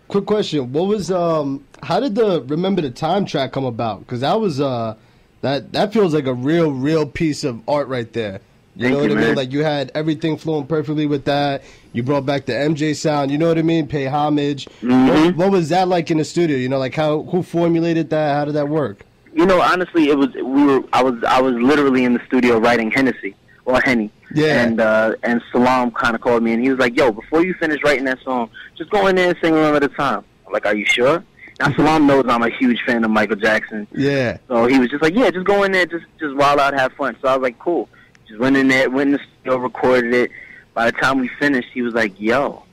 Quick 0.07 0.25
question: 0.25 0.71
What 0.71 0.87
was 0.87 1.11
um? 1.11 1.65
How 1.83 1.99
did 1.99 2.15
the 2.15 2.41
remember 2.43 2.81
the 2.81 2.89
time 2.89 3.25
track 3.25 3.51
come 3.51 3.65
about? 3.65 3.99
Because 3.99 4.21
that 4.21 4.39
was 4.39 4.61
uh, 4.61 4.95
that 5.41 5.73
that 5.73 5.91
feels 5.91 6.13
like 6.13 6.27
a 6.27 6.33
real, 6.33 6.71
real 6.71 7.05
piece 7.05 7.43
of 7.43 7.61
art 7.67 7.87
right 7.89 8.11
there. 8.13 8.39
You 8.77 8.83
Thank 8.83 8.93
know 8.93 9.01
you, 9.03 9.09
what 9.09 9.11
I 9.17 9.19
mean? 9.21 9.27
man. 9.29 9.35
Like 9.35 9.51
you 9.51 9.63
had 9.63 9.91
everything 9.95 10.37
flowing 10.37 10.65
perfectly 10.67 11.07
with 11.07 11.25
that. 11.25 11.63
You 11.93 12.03
brought 12.03 12.25
back 12.25 12.45
the 12.45 12.53
MJ 12.53 12.95
sound. 12.95 13.31
You 13.31 13.37
know 13.39 13.47
what 13.49 13.57
I 13.57 13.63
mean? 13.63 13.87
Pay 13.87 14.05
homage. 14.05 14.67
What, 14.81 14.91
Mhm. 14.91 15.35
what 15.35 15.51
was 15.51 15.69
that 15.69 15.87
like 15.87 16.09
in 16.11 16.19
the 16.19 16.23
studio? 16.25 16.55
You 16.57 16.69
know, 16.69 16.77
like 16.77 16.93
how 16.95 17.23
who 17.23 17.43
formulated 17.43 18.11
that? 18.11 18.33
How 18.35 18.45
did 18.45 18.53
that 18.53 18.69
work? 18.69 19.03
You 19.33 19.45
know, 19.45 19.59
honestly, 19.61 20.09
it 20.09 20.17
was 20.17 20.33
we 20.35 20.63
were. 20.63 20.83
I 20.93 21.03
was 21.03 21.21
I 21.27 21.41
was 21.41 21.53
literally 21.55 22.05
in 22.05 22.13
the 22.13 22.21
studio 22.27 22.59
writing 22.59 22.91
Hennessy 22.91 23.35
or 23.65 23.81
Henny. 23.83 24.09
Yeah. 24.33 24.61
And 24.63 24.79
uh, 24.81 25.13
and 25.23 25.41
Salaam 25.51 25.91
kind 25.91 26.15
of 26.15 26.21
called 26.21 26.43
me 26.43 26.53
and 26.53 26.61
he 26.61 26.69
was 26.69 26.79
like, 26.79 26.97
"Yo, 26.97 27.11
before 27.11 27.45
you 27.45 27.53
finish 27.55 27.81
writing 27.83 28.05
that 28.05 28.19
song, 28.23 28.49
just 28.77 28.89
go 28.89 29.07
in 29.07 29.15
there 29.15 29.29
and 29.29 29.37
sing 29.41 29.53
one 29.53 29.75
at 29.75 29.83
a 29.83 29.87
time." 29.87 30.23
I'm 30.45 30.53
like, 30.53 30.65
"Are 30.65 30.75
you 30.75 30.85
sure?" 30.85 31.23
Now 31.59 31.71
Salaam 31.75 32.05
knows 32.05 32.25
I'm 32.27 32.43
a 32.43 32.49
huge 32.49 32.81
fan 32.85 33.03
of 33.03 33.09
Michael 33.09 33.35
Jackson, 33.37 33.87
Yeah. 33.91 34.37
so 34.47 34.67
he 34.67 34.77
was 34.79 34.89
just 34.89 35.01
like, 35.01 35.15
"Yeah, 35.15 35.31
just 35.31 35.45
go 35.45 35.63
in 35.63 35.71
there, 35.71 35.85
just 35.85 36.05
just 36.19 36.35
wild 36.35 36.59
out, 36.59 36.73
have 36.73 36.93
fun." 36.93 37.15
So 37.21 37.27
I 37.29 37.35
was 37.35 37.41
like, 37.43 37.57
"Cool." 37.59 37.87
Just 38.27 38.39
went 38.39 38.57
in 38.57 38.67
there, 38.67 38.89
went 38.89 39.07
in 39.07 39.13
the 39.13 39.19
studio, 39.41 39.57
recorded 39.57 40.13
it. 40.13 40.31
By 40.73 40.85
the 40.85 40.91
time 40.91 41.19
we 41.19 41.29
finished, 41.39 41.69
he 41.73 41.81
was 41.81 41.93
like, 41.93 42.19
"Yo, 42.19 42.63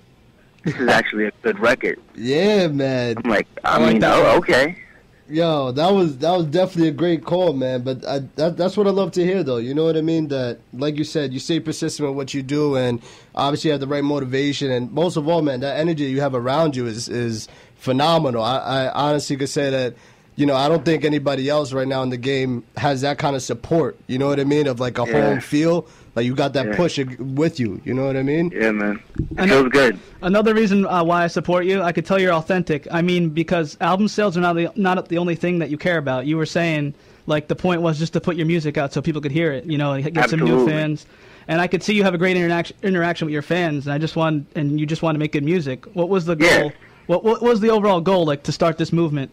this 0.64 0.74
is 0.76 0.88
actually 0.98 1.26
a 1.26 1.32
good 1.42 1.58
record." 1.60 1.98
Yeah, 2.16 2.66
man. 2.66 3.14
I'm 3.24 3.30
like, 3.30 3.46
I, 3.64 3.76
I 3.76 3.78
like 3.78 3.92
mean, 3.92 4.00
that 4.00 4.14
oh, 4.18 4.36
okay. 4.38 4.76
Yo, 5.26 5.72
that 5.72 5.90
was 5.90 6.18
that 6.18 6.32
was 6.36 6.44
definitely 6.46 6.88
a 6.88 6.92
great 6.92 7.24
call, 7.24 7.54
man. 7.54 7.80
But 7.80 8.06
I, 8.06 8.18
that, 8.36 8.58
that's 8.58 8.76
what 8.76 8.86
I 8.86 8.90
love 8.90 9.12
to 9.12 9.24
hear, 9.24 9.42
though. 9.42 9.56
You 9.56 9.74
know 9.74 9.84
what 9.84 9.96
I 9.96 10.02
mean? 10.02 10.28
That, 10.28 10.58
like 10.74 10.98
you 10.98 11.04
said, 11.04 11.32
you 11.32 11.38
stay 11.40 11.60
persistent 11.60 12.06
with 12.08 12.14
what 12.16 12.34
you 12.34 12.42
do, 12.42 12.76
and 12.76 13.00
obviously 13.34 13.68
you 13.68 13.72
have 13.72 13.80
the 13.80 13.86
right 13.86 14.04
motivation. 14.04 14.70
And 14.70 14.92
most 14.92 15.16
of 15.16 15.26
all, 15.26 15.40
man, 15.40 15.60
that 15.60 15.78
energy 15.80 16.04
you 16.04 16.20
have 16.20 16.34
around 16.34 16.76
you 16.76 16.86
is 16.86 17.08
is 17.08 17.48
phenomenal. 17.76 18.42
I, 18.42 18.58
I 18.58 18.92
honestly 18.92 19.36
could 19.36 19.48
say 19.48 19.70
that. 19.70 19.94
You 20.36 20.46
know, 20.46 20.56
I 20.56 20.68
don't 20.68 20.84
think 20.84 21.04
anybody 21.04 21.48
else 21.48 21.72
right 21.72 21.86
now 21.86 22.02
in 22.02 22.08
the 22.10 22.16
game 22.16 22.64
has 22.76 23.02
that 23.02 23.18
kind 23.18 23.36
of 23.36 23.42
support. 23.42 23.96
You 24.08 24.18
know 24.18 24.26
what 24.26 24.40
I 24.40 24.44
mean? 24.44 24.66
Of 24.66 24.80
like 24.80 24.98
a 24.98 25.04
Yeah. 25.06 25.22
home 25.22 25.40
feel, 25.40 25.86
like 26.14 26.24
you 26.26 26.34
got 26.34 26.52
that 26.52 26.66
Yeah. 26.66 26.76
push 26.76 26.98
with 27.18 27.58
you. 27.58 27.80
You 27.84 27.94
know 27.94 28.06
what 28.06 28.16
I 28.16 28.22
mean? 28.22 28.50
Yeah, 28.54 28.70
man. 28.72 29.00
I 29.36 29.44
It 29.44 29.46
know- 29.46 29.60
feels 29.62 29.72
good. 29.72 29.98
Another 30.22 30.54
reason 30.54 30.86
uh, 30.86 31.02
why 31.04 31.24
I 31.24 31.26
support 31.26 31.66
you, 31.66 31.82
I 31.82 31.92
could 31.92 32.06
tell 32.06 32.20
you're 32.20 32.32
authentic. 32.32 32.86
I 32.90 33.02
mean, 33.02 33.30
because 33.30 33.76
album 33.80 34.08
sales 34.08 34.36
are 34.36 34.40
not 34.40 34.54
the 34.54 34.68
not 34.76 35.08
the 35.08 35.18
only 35.18 35.34
thing 35.34 35.58
that 35.58 35.70
you 35.70 35.76
care 35.78 35.98
about. 35.98 36.26
You 36.26 36.36
were 36.36 36.46
saying 36.46 36.94
like 37.26 37.48
the 37.48 37.56
point 37.56 37.80
was 37.82 37.98
just 37.98 38.12
to 38.12 38.20
put 38.20 38.36
your 38.36 38.46
music 38.46 38.76
out 38.78 38.92
so 38.92 39.00
people 39.02 39.20
could 39.20 39.32
hear 39.32 39.50
it, 39.52 39.64
you 39.64 39.78
know, 39.78 39.92
and 39.92 40.02
get 40.14 40.30
some 40.30 40.40
new 40.40 40.46
Absolutely. 40.46 40.72
fans. 40.72 41.06
And 41.48 41.60
I 41.60 41.66
could 41.66 41.82
see 41.82 41.94
you 41.94 42.04
have 42.04 42.14
a 42.14 42.18
great 42.18 42.36
interaction 42.36 42.76
interaction 42.82 43.26
with 43.26 43.32
your 43.32 43.42
fans, 43.42 43.86
and 43.86 43.92
I 43.92 43.98
just 43.98 44.16
want 44.16 44.46
and 44.54 44.78
you 44.80 44.86
just 44.86 45.02
want 45.02 45.14
to 45.14 45.18
make 45.18 45.32
good 45.32 45.44
music. 45.44 45.84
What 45.94 46.08
was 46.08 46.24
the 46.24 46.36
goal? 46.36 46.48
Yeah. 46.48 46.68
What 47.06 47.22
what 47.24 47.42
was 47.42 47.60
the 47.60 47.70
overall 47.70 48.00
goal 48.00 48.24
like 48.24 48.44
to 48.44 48.52
start 48.52 48.78
this 48.78 48.92
movement? 48.92 49.30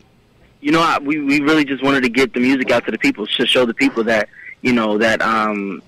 you 0.64 0.72
know, 0.72 0.82
I, 0.82 1.00
we 1.00 1.20
we 1.20 1.40
really 1.40 1.66
just 1.66 1.82
wanted 1.82 2.02
to 2.04 2.10
get 2.10 2.34
the 2.34 2.40
music 2.40 2.70
out 2.70 2.86
to 2.86 2.92
the 2.92 2.98
people, 3.00 3.26
to 3.26 3.48
show 3.48 3.66
the 3.66 3.74
people 3.74 4.04
that 4.04 4.30
you 4.62 4.72
know 4.74 4.98
that 5.00 5.20
um, 5.22 5.82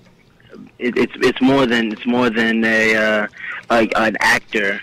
it, 0.78 0.96
it's 0.96 1.12
it's 1.16 1.40
more 1.40 1.66
than 1.66 1.92
it's 1.92 2.06
more 2.06 2.30
than 2.30 2.64
a 2.64 2.94
uh, 2.94 3.26
like 3.70 3.92
an 3.96 4.16
actor 4.20 4.80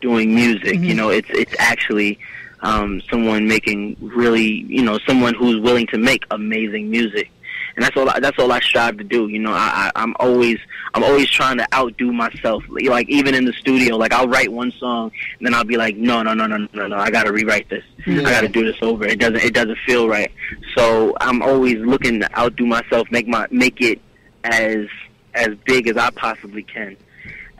doing 0.00 0.34
music. 0.34 0.80
You 0.80 0.94
know, 0.94 1.10
it's 1.10 1.28
it's 1.30 1.54
actually 1.58 2.18
um, 2.60 3.00
someone 3.10 3.46
making 3.46 3.96
really 4.00 4.64
you 4.68 4.82
know 4.82 4.98
someone 5.06 5.34
who's 5.34 5.60
willing 5.60 5.86
to 5.88 5.98
make 5.98 6.24
amazing 6.30 6.90
music. 6.90 7.30
And 7.76 7.84
that's 7.84 7.96
all. 7.96 8.08
I, 8.08 8.20
that's 8.20 8.38
all 8.38 8.52
I 8.52 8.60
strive 8.60 8.98
to 8.98 9.04
do. 9.04 9.26
You 9.26 9.40
know, 9.40 9.50
I, 9.50 9.90
I, 9.90 9.92
I'm 9.96 10.14
always, 10.20 10.60
I'm 10.94 11.02
always 11.02 11.28
trying 11.28 11.58
to 11.58 11.66
outdo 11.74 12.12
myself. 12.12 12.62
Like 12.68 13.08
even 13.08 13.34
in 13.34 13.46
the 13.46 13.52
studio, 13.52 13.96
like 13.96 14.12
I'll 14.12 14.28
write 14.28 14.52
one 14.52 14.70
song, 14.78 15.10
and 15.38 15.46
then 15.46 15.54
I'll 15.54 15.64
be 15.64 15.76
like, 15.76 15.96
no, 15.96 16.22
no, 16.22 16.34
no, 16.34 16.46
no, 16.46 16.68
no, 16.72 16.86
no, 16.86 16.96
I 16.96 17.10
got 17.10 17.24
to 17.24 17.32
rewrite 17.32 17.68
this. 17.68 17.82
I 18.06 18.22
got 18.22 18.42
to 18.42 18.48
do 18.48 18.64
this 18.64 18.80
over. 18.80 19.04
It 19.06 19.18
doesn't, 19.18 19.42
it 19.42 19.54
doesn't 19.54 19.78
feel 19.84 20.08
right. 20.08 20.30
So 20.76 21.16
I'm 21.20 21.42
always 21.42 21.78
looking 21.78 22.20
to 22.20 22.38
outdo 22.38 22.64
myself, 22.64 23.10
make 23.10 23.26
my, 23.26 23.48
make 23.50 23.80
it 23.80 24.00
as, 24.44 24.86
as 25.34 25.54
big 25.64 25.88
as 25.88 25.96
I 25.96 26.10
possibly 26.10 26.62
can. 26.62 26.96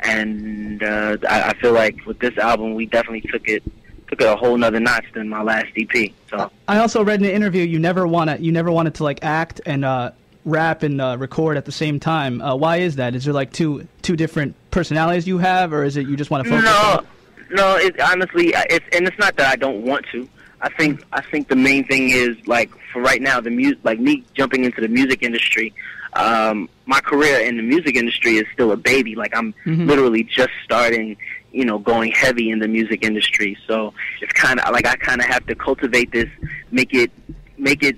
And 0.00 0.82
uh, 0.82 1.16
I, 1.28 1.50
I 1.50 1.54
feel 1.54 1.72
like 1.72 2.04
with 2.06 2.18
this 2.18 2.36
album, 2.38 2.74
we 2.74 2.86
definitely 2.86 3.22
took 3.22 3.48
it, 3.48 3.62
took 4.08 4.20
it 4.20 4.26
a 4.26 4.36
whole 4.36 4.56
nother 4.56 4.80
notch 4.80 5.06
than 5.14 5.28
my 5.28 5.42
last 5.42 5.68
EP. 5.76 6.12
So. 6.30 6.50
I 6.68 6.78
also 6.78 7.04
read 7.04 7.20
in 7.20 7.26
an 7.26 7.32
interview 7.32 7.64
you 7.64 7.78
never 7.78 8.06
want 8.06 8.30
to 8.30 8.40
you 8.40 8.52
never 8.52 8.70
wanted 8.70 8.94
to 8.96 9.04
like 9.04 9.24
act 9.24 9.60
and 9.64 9.84
uh, 9.84 10.12
rap 10.44 10.82
and 10.82 11.00
uh, 11.00 11.16
record 11.18 11.56
at 11.56 11.64
the 11.64 11.72
same 11.72 12.00
time. 12.00 12.40
Uh, 12.40 12.54
why 12.54 12.78
is 12.78 12.96
that? 12.96 13.14
Is 13.14 13.24
there 13.24 13.34
like 13.34 13.52
two 13.52 13.86
two 14.02 14.16
different 14.16 14.54
personalities 14.70 15.26
you 15.26 15.38
have, 15.38 15.72
or 15.72 15.84
is 15.84 15.96
it 15.96 16.06
you 16.06 16.16
just 16.16 16.30
want 16.30 16.44
to 16.44 16.50
focus? 16.50 16.64
No, 16.64 16.98
on 16.98 17.06
no. 17.50 17.76
It 17.76 17.98
honestly, 18.00 18.52
it's 18.54 18.86
and 18.92 19.06
it's 19.06 19.18
not 19.18 19.36
that 19.36 19.50
I 19.50 19.56
don't 19.56 19.82
want 19.82 20.04
to. 20.12 20.28
I 20.60 20.68
think 20.70 21.02
I 21.12 21.22
think 21.22 21.48
the 21.48 21.56
main 21.56 21.86
thing 21.86 22.10
is 22.10 22.36
like 22.46 22.70
for 22.92 23.02
right 23.02 23.20
now, 23.20 23.40
the 23.40 23.50
music, 23.50 23.78
like 23.84 23.98
me 23.98 24.24
jumping 24.34 24.64
into 24.64 24.80
the 24.80 24.88
music 24.88 25.22
industry. 25.22 25.74
Um, 26.14 26.68
my 26.86 27.00
career 27.00 27.40
in 27.40 27.56
the 27.56 27.62
music 27.62 27.96
industry 27.96 28.36
is 28.36 28.46
still 28.52 28.72
a 28.72 28.76
baby. 28.76 29.14
Like 29.14 29.36
I'm 29.36 29.54
Mhm. 29.66 29.86
literally 29.86 30.22
just 30.24 30.50
starting. 30.64 31.16
You 31.52 31.64
know, 31.64 31.78
going 31.78 32.10
heavy 32.10 32.50
in 32.50 32.58
the 32.58 32.66
music 32.66 33.04
industry. 33.04 33.56
So 33.68 33.94
it's 34.20 34.32
kind 34.32 34.58
of 34.58 34.72
like 34.72 34.86
I 34.88 34.96
kind 34.96 35.20
of 35.20 35.28
have 35.28 35.46
to 35.46 35.54
cultivate 35.54 36.10
this, 36.10 36.28
make 36.72 36.92
it, 36.92 37.12
make 37.58 37.84
it, 37.84 37.96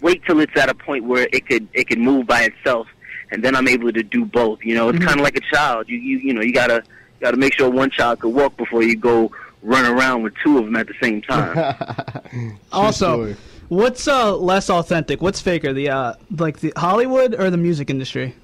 wait 0.00 0.24
till 0.24 0.40
it's 0.40 0.56
at 0.56 0.68
a 0.68 0.74
point 0.74 1.04
where 1.04 1.28
it 1.32 1.46
could 1.46 1.68
it 1.72 1.86
could 1.86 2.00
move 2.00 2.26
by 2.26 2.42
itself, 2.42 2.88
and 3.30 3.44
then 3.44 3.54
I'm 3.54 3.68
able 3.68 3.92
to 3.92 4.02
do 4.02 4.24
both. 4.24 4.64
You 4.64 4.74
know, 4.74 4.88
it's 4.88 4.98
Mhm. 4.98 5.06
kind 5.06 5.20
of 5.20 5.22
like 5.24 5.36
a 5.36 5.40
child. 5.54 5.88
You 5.88 5.98
you 5.98 6.18
you 6.18 6.34
know 6.34 6.40
you 6.40 6.52
gotta 6.52 6.82
you 6.84 7.20
got 7.20 7.30
to 7.30 7.36
make 7.36 7.54
sure 7.56 7.70
one 7.70 7.90
child 7.90 8.18
could 8.18 8.34
walk 8.34 8.56
before 8.56 8.82
you 8.82 8.96
go 8.96 9.30
run 9.62 9.86
around 9.86 10.24
with 10.24 10.34
two 10.42 10.58
of 10.58 10.64
them 10.64 10.74
at 10.74 10.88
the 10.88 10.94
same 11.00 11.22
time. 11.22 11.54
Also, 12.72 13.14
story. 13.14 13.36
What's 13.70 14.06
uh, 14.06 14.36
less 14.36 14.68
authentic? 14.68 15.22
What's 15.22 15.40
faker, 15.40 15.72
the 15.72 15.88
uh, 15.88 16.14
like 16.38 16.60
the 16.60 16.72
Hollywood 16.76 17.34
or 17.34 17.48
the 17.50 17.56
music 17.56 17.88
industry? 17.88 18.34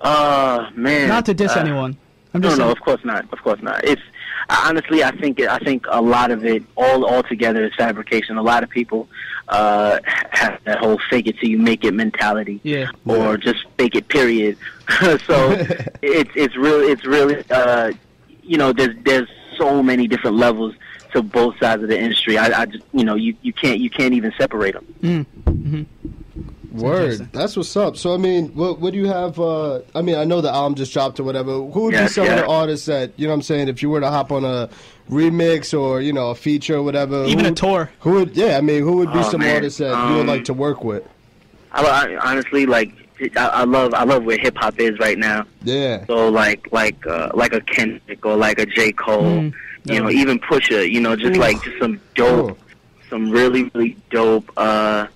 uh 0.00 0.68
man. 0.74 1.08
Not 1.08 1.24
to 1.26 1.34
diss 1.34 1.56
uh, 1.56 1.60
anyone. 1.60 1.96
I'm 2.34 2.40
No, 2.42 2.48
just 2.48 2.58
no, 2.58 2.64
saying. 2.66 2.76
of 2.76 2.82
course 2.84 3.04
not. 3.04 3.32
Of 3.32 3.40
course 3.42 3.62
not. 3.62 3.82
It's 3.84 4.02
honestly, 4.50 5.02
I 5.02 5.12
think 5.16 5.40
I 5.40 5.58
think 5.58 5.86
a 5.88 6.02
lot 6.02 6.30
of 6.30 6.44
it 6.44 6.62
all 6.76 7.04
all 7.06 7.22
together 7.22 7.64
is 7.64 7.72
fabrication. 7.74 8.36
A 8.36 8.42
lot 8.42 8.62
of 8.62 8.68
people 8.70 9.08
uh, 9.48 10.00
have 10.30 10.60
that 10.64 10.78
whole 10.78 10.98
"fake 11.10 11.26
it 11.26 11.38
till 11.38 11.48
you 11.48 11.58
make 11.58 11.84
it" 11.84 11.94
mentality, 11.94 12.60
Yeah. 12.64 12.90
or 13.06 13.36
just 13.38 13.64
fake 13.78 13.94
it. 13.94 14.08
Period. 14.08 14.58
so 15.26 15.36
it's 16.02 16.30
it's 16.34 16.56
really 16.56 16.92
it's 16.92 17.06
really 17.06 17.42
uh, 17.50 17.92
you 18.42 18.58
know 18.58 18.72
there's 18.72 18.96
there's 19.04 19.28
so 19.56 19.82
many 19.82 20.06
different 20.08 20.36
levels 20.36 20.74
to 21.14 21.22
both 21.22 21.58
sides 21.58 21.82
of 21.82 21.88
the 21.88 21.98
industry. 21.98 22.36
I, 22.38 22.62
I 22.62 22.66
just 22.66 22.84
you 22.92 23.04
know 23.04 23.14
you, 23.14 23.34
you 23.42 23.52
can't 23.52 23.80
you 23.80 23.88
can't 23.90 24.14
even 24.14 24.32
separate 24.38 24.74
them. 24.74 25.26
Word. 26.72 27.28
That's 27.32 27.56
what's 27.56 27.76
up. 27.76 27.96
So 27.96 28.14
I 28.14 28.16
mean, 28.16 28.48
what 28.54 28.80
what 28.80 28.92
do 28.92 28.98
you 28.98 29.06
have? 29.06 29.38
Uh, 29.38 29.80
I 29.94 30.02
mean, 30.02 30.16
I 30.16 30.24
know 30.24 30.40
the 30.40 30.50
album 30.52 30.74
just 30.74 30.92
dropped 30.92 31.20
or 31.20 31.24
whatever. 31.24 31.52
Who 31.52 31.82
would 31.84 31.90
be 31.92 31.96
Yes, 31.96 32.16
some 32.16 32.26
of 32.28 32.34
the 32.36 32.46
artists 32.46 32.86
that 32.86 33.12
you 33.16 33.26
know? 33.26 33.32
what 33.32 33.36
I'm 33.36 33.42
saying 33.42 33.68
if 33.68 33.80
you 33.80 33.90
were 33.90 34.00
to 34.00 34.10
hop 34.10 34.32
on 34.32 34.44
a 34.44 34.68
remix 35.08 35.78
or 35.78 36.00
you 36.00 36.12
know 36.12 36.30
a 36.30 36.34
feature 36.34 36.76
or 36.76 36.82
whatever, 36.82 37.24
Even 37.26 37.44
who, 37.44 37.52
a 37.52 37.54
tour. 37.54 37.90
Who 38.00 38.10
would? 38.14 38.36
Yeah, 38.36 38.58
I 38.58 38.60
mean, 38.60 38.82
who 38.82 38.96
would 38.96 39.12
be 39.12 39.20
Oh, 39.20 39.30
some 39.30 39.40
man. 39.42 39.54
artists 39.54 39.78
that 39.78 40.08
you 40.08 40.14
would 40.16 40.22
Um, 40.22 40.26
like 40.26 40.44
to 40.46 40.54
work 40.54 40.82
with? 40.82 41.06
I, 41.70 41.84
I 41.84 42.30
honestly 42.32 42.66
like 42.66 42.90
I, 43.36 43.46
I 43.46 43.64
love 43.64 43.94
I 43.94 44.02
love 44.02 44.24
where 44.24 44.36
hip 44.38 44.56
hop 44.56 44.80
is 44.80 44.98
right 44.98 45.16
now. 45.18 45.46
Yeah. 45.62 46.04
So 46.06 46.28
like 46.28 46.66
like 46.72 47.06
uh, 47.06 47.30
like 47.34 47.52
a 47.52 47.60
Kendrick 47.60 48.26
or 48.26 48.34
like 48.36 48.58
a 48.58 48.66
J 48.66 48.90
Cole, 48.90 49.22
Mm, 49.22 49.54
you 49.84 50.00
know, 50.00 50.04
no. 50.04 50.10
even 50.10 50.38
Pusha, 50.38 50.90
you 50.90 51.00
know, 51.00 51.16
just 51.16 51.36
Ooh. 51.36 51.40
like 51.40 51.62
just 51.62 51.78
some 51.78 52.00
dope, 52.14 52.52
Ooh. 52.52 52.56
some 53.08 53.30
really 53.30 53.64
really 53.74 53.96
dope 54.10 54.50
uh, 54.56 55.06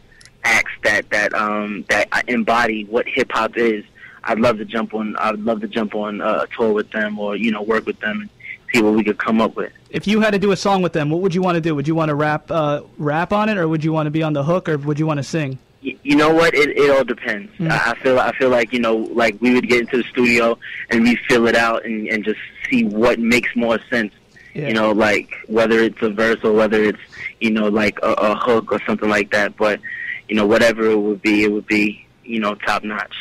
acts 0.44 0.72
that 0.84 1.08
that 1.10 1.34
um 1.34 1.84
that 1.88 2.08
embody 2.28 2.84
what 2.84 3.06
hip 3.06 3.30
hop 3.32 3.56
is. 3.56 3.84
I'd 4.24 4.40
love 4.40 4.58
to 4.58 4.64
jump 4.64 4.94
on. 4.94 5.16
I'd 5.16 5.38
love 5.40 5.60
to 5.62 5.68
jump 5.68 5.94
on 5.94 6.20
uh, 6.20 6.44
a 6.44 6.54
tour 6.54 6.72
with 6.72 6.90
them 6.90 7.18
or 7.18 7.36
you 7.36 7.50
know 7.50 7.62
work 7.62 7.86
with 7.86 7.98
them 8.00 8.20
and 8.20 8.30
see 8.72 8.82
what 8.82 8.94
we 8.94 9.04
could 9.04 9.18
come 9.18 9.40
up 9.40 9.56
with. 9.56 9.72
If 9.90 10.06
you 10.06 10.20
had 10.20 10.32
to 10.32 10.38
do 10.38 10.52
a 10.52 10.56
song 10.56 10.82
with 10.82 10.92
them, 10.92 11.08
what 11.08 11.22
would 11.22 11.34
you 11.34 11.40
want 11.40 11.54
to 11.54 11.60
do? 11.60 11.74
Would 11.74 11.88
you 11.88 11.94
want 11.94 12.10
to 12.10 12.14
rap 12.14 12.50
uh, 12.50 12.82
rap 12.98 13.32
on 13.32 13.48
it, 13.48 13.56
or 13.56 13.66
would 13.68 13.82
you 13.82 13.92
want 13.92 14.06
to 14.06 14.10
be 14.10 14.22
on 14.22 14.32
the 14.32 14.44
hook, 14.44 14.68
or 14.68 14.76
would 14.78 14.98
you 14.98 15.06
want 15.06 15.18
to 15.18 15.24
sing? 15.24 15.58
You 15.80 16.16
know 16.16 16.32
what? 16.32 16.54
It 16.54 16.76
it 16.76 16.90
all 16.90 17.04
depends. 17.04 17.50
Mm. 17.56 17.70
I 17.70 17.92
I 17.92 17.94
feel 18.00 18.18
I 18.18 18.32
feel 18.32 18.50
like 18.50 18.72
you 18.72 18.80
know 18.80 18.96
like 18.96 19.40
we 19.40 19.54
would 19.54 19.68
get 19.68 19.80
into 19.80 19.98
the 19.98 20.04
studio 20.04 20.58
and 20.90 21.02
we 21.04 21.16
fill 21.28 21.46
it 21.46 21.54
out 21.54 21.84
and 21.84 22.06
and 22.08 22.24
just 22.24 22.40
see 22.68 22.84
what 22.84 23.18
makes 23.18 23.54
more 23.56 23.78
sense. 23.88 24.12
Yeah. 24.58 24.68
You 24.68 24.74
know, 24.74 24.90
like 24.90 25.30
whether 25.46 25.78
it's 25.78 26.02
a 26.02 26.10
verse 26.10 26.38
or 26.42 26.52
whether 26.52 26.82
it's 26.82 26.98
you 27.40 27.50
know 27.50 27.68
like 27.68 27.98
a, 28.02 28.12
a 28.12 28.34
hook 28.36 28.72
or 28.72 28.80
something 28.86 29.08
like 29.08 29.30
that. 29.30 29.56
But 29.56 29.80
you 30.28 30.34
know 30.34 30.46
whatever 30.46 30.90
it 30.90 30.98
would 30.98 31.22
be, 31.22 31.44
it 31.44 31.52
would 31.52 31.66
be 31.66 32.04
you 32.24 32.40
know 32.40 32.54
top 32.56 32.82
notch. 32.82 33.14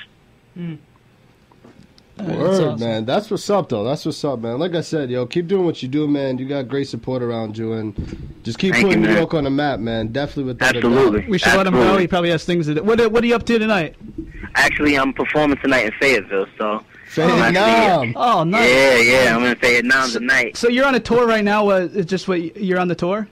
That's 2.16 2.32
Word, 2.36 2.64
awesome. 2.64 2.80
man. 2.80 3.06
That's 3.06 3.30
what's 3.30 3.48
up, 3.52 3.70
though. 3.70 3.84
That's 3.84 4.04
what's 4.04 4.24
up, 4.26 4.40
man. 4.40 4.58
Like 4.58 4.74
I 4.74 4.82
said, 4.82 5.12
yo, 5.12 5.28
keep 5.28 5.46
doing 5.48 5.66
what 5.66 5.84
you 5.84 5.88
do, 5.88 6.08
man. 6.08 6.40
You 6.40 6.48
got 6.48 6.68
great 6.68 6.88
support 6.88 7.22
around 7.22 7.56
you, 7.56 7.74
and 7.74 8.40
just 8.42 8.58
keep 8.58 8.74
Thank 8.74 8.88
putting 8.88 9.04
you, 9.04 9.10
New. 9.10 9.16
York 9.18 9.36
on 9.36 9.44
the 9.44 9.52
map, 9.52 9.80
man. 9.80 10.08
Definitely 10.08 10.46
without 10.46 10.76
a 10.76 10.82
doubt. 10.82 10.92
Absolutely. 10.92 11.28
We 11.30 11.38
should 11.38 11.54
let 11.56 11.68
him 11.68 11.76
know. 11.76 11.98
He 11.98 12.08
probably 12.08 12.32
has 12.32 12.44
things 12.44 12.66
to 12.66 12.74
do. 12.74 12.84
What, 12.84 13.12
what 13.12 13.24
are 13.24 13.28
you 13.28 13.36
up 13.36 13.46
to 13.46 13.60
tonight? 13.60 13.96
Actually, 14.56 14.98
I'm 14.98 15.14
performing 15.14 15.58
tonight 15.60 15.86
in 15.86 15.92
Fayetteville, 16.00 16.48
so 16.58 16.66
I'm 16.68 16.78
actually- 16.78 16.97
Vietnam. 17.26 18.14
Oh, 18.16 18.44
nice. 18.44 18.70
yeah, 18.70 18.98
yeah, 18.98 19.36
I'm 19.36 19.44
in 19.44 19.56
Vietnam 19.58 20.10
tonight. 20.10 20.58
So 20.58 20.68
you're 20.70 20.86
on 20.86 20.96
a 20.96 21.00
tour 21.00 21.26
right 21.28 21.44
now. 21.44 21.70
Uh, 21.70 21.88
it's 21.94 22.10
just 22.10 22.28
what 22.28 22.56
you're 22.58 22.80
on 22.80 22.88
the 22.88 22.96
tour? 22.96 23.28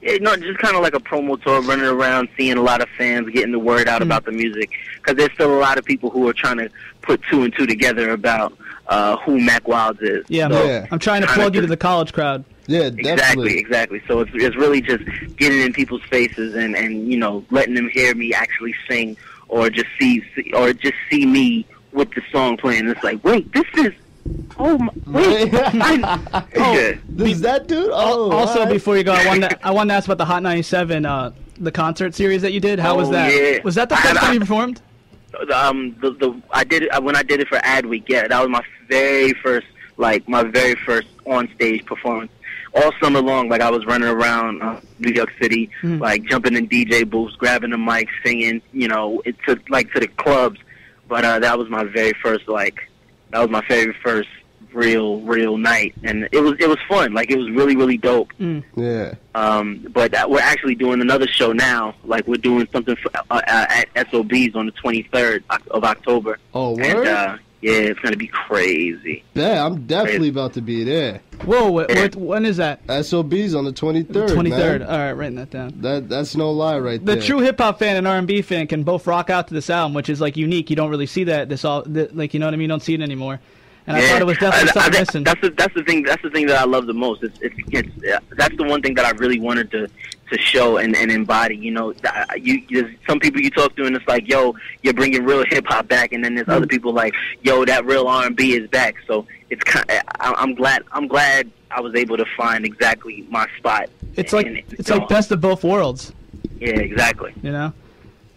Yeah, 0.00 0.16
no, 0.20 0.36
just 0.36 0.58
kind 0.58 0.74
of 0.76 0.82
like 0.82 0.94
a 0.94 1.00
promo 1.00 1.40
tour, 1.42 1.62
running 1.62 1.86
around, 1.86 2.28
seeing 2.36 2.56
a 2.58 2.62
lot 2.62 2.82
of 2.82 2.88
fans, 2.98 3.28
getting 3.30 3.52
the 3.52 3.58
word 3.58 3.88
out 3.88 4.02
Hmm. 4.02 4.08
about 4.08 4.24
the 4.24 4.32
music. 4.32 4.70
Because 4.96 5.16
there's 5.16 5.32
still 5.32 5.54
a 5.54 5.60
lot 5.60 5.78
of 5.78 5.84
people 5.84 6.10
who 6.10 6.28
are 6.28 6.32
trying 6.32 6.58
to 6.58 6.68
put 7.02 7.20
two 7.30 7.42
and 7.44 7.54
two 7.56 7.66
together 7.66 8.10
about 8.10 8.52
uh, 8.88 9.16
who 9.18 9.40
Mack 9.40 9.66
Wilds 9.68 10.00
is. 10.02 10.24
Yeah, 10.28 10.46
I'm, 10.46 10.52
So, 10.52 10.64
Yeah. 10.66 10.86
I'm 10.90 10.98
trying 10.98 11.20
to 11.22 11.26
kinda 11.28 11.40
plug 11.40 11.54
you 11.54 11.60
to 11.60 11.66
the 11.68 11.76
college 11.76 12.12
crowd. 12.12 12.44
Yeah, 12.66 12.82
Exactly, 12.82 13.02
definitely. 13.16 13.58
exactly. 13.58 14.02
So 14.08 14.20
it's 14.20 14.30
it's 14.34 14.56
really 14.56 14.80
just 14.80 15.02
getting 15.36 15.60
in 15.60 15.72
people's 15.72 16.02
faces 16.04 16.54
and 16.54 16.76
and 16.76 17.10
you 17.10 17.16
know 17.16 17.44
letting 17.50 17.74
them 17.74 17.88
hear 17.88 18.14
me 18.14 18.32
actually 18.34 18.74
sing 18.88 19.16
or 19.48 19.68
just 19.70 19.86
see, 20.00 20.22
see 20.34 20.52
or 20.52 20.72
just 20.72 20.94
see 21.10 21.26
me 21.26 21.64
with 21.92 22.10
the 22.12 22.22
song 22.30 22.56
playing. 22.56 22.88
It's 22.88 23.02
like, 23.04 23.22
wait, 23.24 23.52
this 23.52 23.64
is. 23.76 23.92
Oh 24.58 24.78
my, 24.78 24.92
wait! 25.06 25.52
I, 25.54 26.46
yeah. 26.54 26.92
This 27.08 27.40
that 27.40 27.66
dude? 27.66 27.90
Oh, 27.92 28.30
also, 28.30 28.60
alright. 28.60 28.72
before 28.72 28.96
you 28.96 29.02
go, 29.02 29.12
I 29.12 29.26
wanted 29.26 29.50
to, 29.50 29.66
I 29.66 29.70
wanted 29.72 29.88
to 29.90 29.94
ask 29.96 30.06
about 30.06 30.18
the 30.18 30.24
Hot 30.24 30.42
97, 30.44 31.04
uh, 31.04 31.32
the 31.58 31.72
concert 31.72 32.14
series 32.14 32.42
that 32.42 32.52
you 32.52 32.60
did. 32.60 32.78
How 32.78 32.96
was 32.96 33.08
Oh, 33.08 33.12
that? 33.12 33.34
yeah. 33.34 33.58
Was 33.64 33.74
that 33.74 33.88
the 33.88 33.96
I 33.96 34.00
first 34.00 34.08
had- 34.16 34.16
time 34.20 34.34
you 34.34 34.40
performed? 34.40 34.80
um 35.52 35.96
the 36.02 36.10
the 36.10 36.42
I 36.50 36.62
did 36.62 36.82
it 36.82 37.02
when 37.02 37.16
I 37.16 37.22
did 37.22 37.40
it 37.40 37.48
for 37.48 37.56
Adweek. 37.58 38.04
Yeah, 38.06 38.28
that 38.28 38.38
was 38.38 38.50
my 38.50 38.62
very 38.88 39.32
first 39.32 39.66
like 39.96 40.28
my 40.28 40.42
very 40.42 40.74
first 40.74 41.08
on 41.26 41.48
stage 41.54 41.84
performance. 41.86 42.30
All 42.74 42.92
summer 43.02 43.20
long, 43.20 43.48
like 43.48 43.62
I 43.62 43.70
was 43.70 43.84
running 43.86 44.08
around 44.08 44.62
uh, 44.62 44.78
New 44.98 45.12
York 45.12 45.32
City, 45.40 45.70
Mhm. 45.82 46.00
like 46.00 46.24
jumping 46.24 46.54
in 46.54 46.68
DJ 46.68 47.08
booths, 47.08 47.34
grabbing 47.36 47.70
the 47.70 47.78
mic, 47.78 48.08
singing. 48.24 48.60
You 48.74 48.88
know, 48.88 49.22
it 49.24 49.34
to 49.46 49.58
like 49.70 49.90
to 49.94 50.00
the 50.00 50.06
clubs. 50.06 50.60
But 51.08 51.24
uh, 51.24 51.38
that 51.40 51.58
was 51.58 51.68
my 51.68 51.84
very 51.84 52.12
first 52.22 52.48
like 52.48 52.88
that 53.30 53.40
was 53.40 53.50
my 53.50 53.62
very 53.68 53.94
first 54.02 54.28
real 54.72 55.20
real 55.20 55.58
night, 55.58 55.94
and 56.02 56.28
it 56.32 56.40
was 56.40 56.54
it 56.58 56.68
was 56.68 56.78
fun. 56.88 57.12
Like 57.12 57.30
it 57.30 57.38
was 57.38 57.50
really 57.50 57.76
really 57.76 57.98
dope. 57.98 58.32
Mm. 58.40 58.62
Yeah. 58.76 59.14
Um, 59.34 59.86
but 59.90 60.12
that, 60.12 60.30
we're 60.30 60.40
actually 60.40 60.74
doing 60.74 61.00
another 61.00 61.26
show 61.26 61.52
now. 61.52 61.94
Like 62.04 62.26
we're 62.26 62.36
doing 62.36 62.68
something 62.72 62.96
for, 62.96 63.10
uh, 63.14 63.22
uh, 63.30 63.40
at 63.46 64.10
SOBs 64.10 64.54
on 64.54 64.66
the 64.66 64.72
23rd 64.72 65.42
of 65.70 65.84
October. 65.84 66.38
Oh, 66.54 66.78
And 66.78 67.06
uh, 67.06 67.38
yeah, 67.62 67.72
it's 67.72 68.00
gonna 68.00 68.16
be 68.16 68.26
crazy. 68.26 69.24
yeah, 69.34 69.64
I'm 69.64 69.86
definitely 69.86 70.28
about 70.28 70.52
to 70.54 70.60
be 70.60 70.84
there. 70.84 71.20
Whoa, 71.44 71.70
what, 71.70 71.92
what, 71.94 72.14
when 72.16 72.44
is 72.44 72.58
that? 72.58 72.80
SOB's 73.04 73.54
on 73.54 73.64
the 73.64 73.72
23rd. 73.72 74.06
23rd. 74.28 74.48
Man. 74.48 74.82
All 74.82 74.98
right, 74.98 75.12
writing 75.12 75.36
that 75.36 75.50
down. 75.50 75.72
That 75.80 76.08
that's 76.08 76.36
no 76.36 76.50
lie 76.52 76.78
right 76.78 77.00
The 77.00 77.06
there. 77.06 77.16
The 77.16 77.22
true 77.22 77.40
hip 77.40 77.58
hop 77.58 77.78
fan 77.78 77.96
and 77.96 78.06
R 78.06 78.16
and 78.16 78.26
B 78.26 78.42
fan 78.42 78.66
can 78.66 78.82
both 78.84 79.06
rock 79.06 79.30
out 79.30 79.48
to 79.48 79.54
this 79.54 79.70
album, 79.70 79.94
which 79.94 80.08
is 80.08 80.20
like 80.20 80.36
unique. 80.36 80.70
You 80.70 80.76
don't 80.76 80.90
really 80.90 81.06
see 81.06 81.24
that. 81.24 81.48
This 81.48 81.64
all, 81.64 81.82
th- 81.82 82.12
like 82.12 82.34
you 82.34 82.40
know 82.40 82.46
what 82.46 82.54
I 82.54 82.56
mean. 82.56 82.62
You 82.62 82.68
don't 82.68 82.82
see 82.82 82.94
it 82.94 83.00
anymore. 83.00 83.40
And 83.86 83.96
I 83.96 84.00
yeah. 84.00 84.08
thought 84.12 84.22
it 84.22 84.26
was 84.26 84.38
definitely 84.38 84.58
I- 84.58 84.62
I 84.62 84.66
something 84.74 84.92
think 84.92 85.08
missing. 85.08 85.24
That's 85.24 85.40
the 85.40 85.50
that's 85.50 85.74
the 85.74 85.82
thing. 85.82 86.02
That's 86.04 86.22
the 86.22 86.30
thing 86.30 86.46
that 86.46 86.60
I 86.60 86.64
love 86.64 86.86
the 86.86 86.94
most. 86.94 87.22
It's, 87.24 87.38
it's, 87.40 87.54
it's 87.72 88.14
uh, 88.14 88.20
that's 88.36 88.56
the 88.56 88.62
one 88.64 88.80
thing 88.82 88.94
that 88.94 89.04
I 89.04 89.10
really 89.10 89.40
wanted 89.40 89.70
to 89.72 89.88
to 90.30 90.38
show 90.38 90.76
and, 90.78 90.94
and 90.96 91.10
embody. 91.10 91.56
You 91.56 91.72
know, 91.72 91.92
you 92.36 92.62
there's 92.70 92.94
some 93.08 93.18
people 93.18 93.40
you 93.40 93.50
talk 93.50 93.74
to 93.76 93.84
and 93.84 93.96
it's 93.96 94.06
like, 94.06 94.28
yo, 94.28 94.54
you're 94.82 94.94
bringing 94.94 95.24
real 95.24 95.44
hip 95.48 95.66
hop 95.66 95.88
back, 95.88 96.12
and 96.12 96.24
then 96.24 96.34
there's 96.36 96.46
Mm. 96.46 96.54
other 96.54 96.66
people 96.66 96.92
like, 96.92 97.12
yo, 97.42 97.64
that 97.64 97.84
real 97.84 98.06
R 98.06 98.26
and 98.26 98.36
B 98.36 98.54
is 98.54 98.68
back. 98.70 98.94
So 99.06 99.26
it's 99.50 99.64
kind. 99.64 99.84
I, 99.90 100.04
I'm 100.20 100.54
glad. 100.54 100.84
I'm 100.92 101.08
glad 101.08 101.50
I 101.70 101.80
was 101.80 101.94
able 101.96 102.16
to 102.18 102.24
find 102.36 102.64
exactly 102.64 103.26
my 103.30 103.48
spot. 103.58 103.88
It's 104.14 104.32
like 104.32 104.46
it's 104.70 104.90
like 104.90 105.08
best 105.08 105.32
of 105.32 105.40
both 105.40 105.64
worlds. 105.64 106.12
Yeah, 106.60 106.70
exactly. 106.70 107.32
You 107.42 107.50
know. 107.50 107.72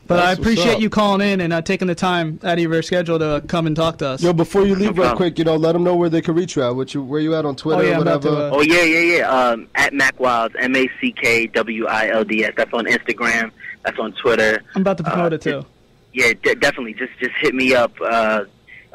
But 0.08 0.18
That's 0.18 0.28
I 0.28 0.42
appreciate 0.42 0.80
you 0.80 0.90
calling 0.92 1.28
in 1.28 1.42
and 1.42 1.52
uh, 1.52 1.64
taking 1.64 1.88
the 1.88 1.96
time 1.96 2.40
out 2.44 2.54
of 2.54 2.60
your 2.60 2.82
schedule 2.84 3.18
to 3.18 3.44
come 3.48 3.66
and 3.66 3.76
talk 3.76 3.98
to 4.00 4.08
us. 4.10 4.22
Yo, 4.22 4.34
before 4.34 4.64
you 4.64 4.76
leave, 4.76 4.90
real 4.90 4.94
problem. 5.08 5.18
quick, 5.18 5.40
you 5.40 5.46
know, 5.46 5.56
let 5.56 5.74
them 5.74 5.84
know 5.84 5.96
where 5.96 6.10
they 6.10 6.22
can 6.22 6.36
reach 6.36 6.56
you 6.56 6.62
at. 6.62 6.76
What 6.76 6.94
you, 6.94 7.02
where 7.02 7.20
you 7.20 7.34
at 7.34 7.44
on 7.44 7.56
Twitter, 7.56 7.82
Oh, 7.82 7.86
yeah, 7.86 7.94
I'm 7.94 7.98
whatever. 8.00 8.30
to, 8.30 8.38
uh, 8.38 8.50
Oh 8.54 8.62
yeah, 8.62 8.84
yeah, 8.84 9.18
yeah. 9.18 9.30
Um, 9.30 9.68
at 9.74 9.94
Mack 9.96 10.20
Wilds, 10.20 10.56
M 10.60 10.76
A 10.76 10.88
C 11.02 11.12
K 11.12 11.48
W 11.48 11.88
I 11.88 12.10
L 12.10 12.24
D 12.24 12.44
S. 12.46 12.54
That's 12.56 12.72
on 12.74 12.86
Instagram. 12.86 13.50
That's 13.84 13.98
on 13.98 14.14
Twitter. 14.14 14.62
I'm 14.76 14.82
about 14.82 14.98
to 14.98 15.04
promote 15.04 15.32
uh, 15.34 15.36
it 15.38 15.42
too. 15.42 15.66
Yeah, 16.14 16.34
de- 16.44 16.56
definitely. 16.56 16.94
Just 16.94 17.14
just 17.20 17.34
hit 17.42 17.56
me 17.56 17.74
up. 17.74 17.94
Uh, 18.00 18.46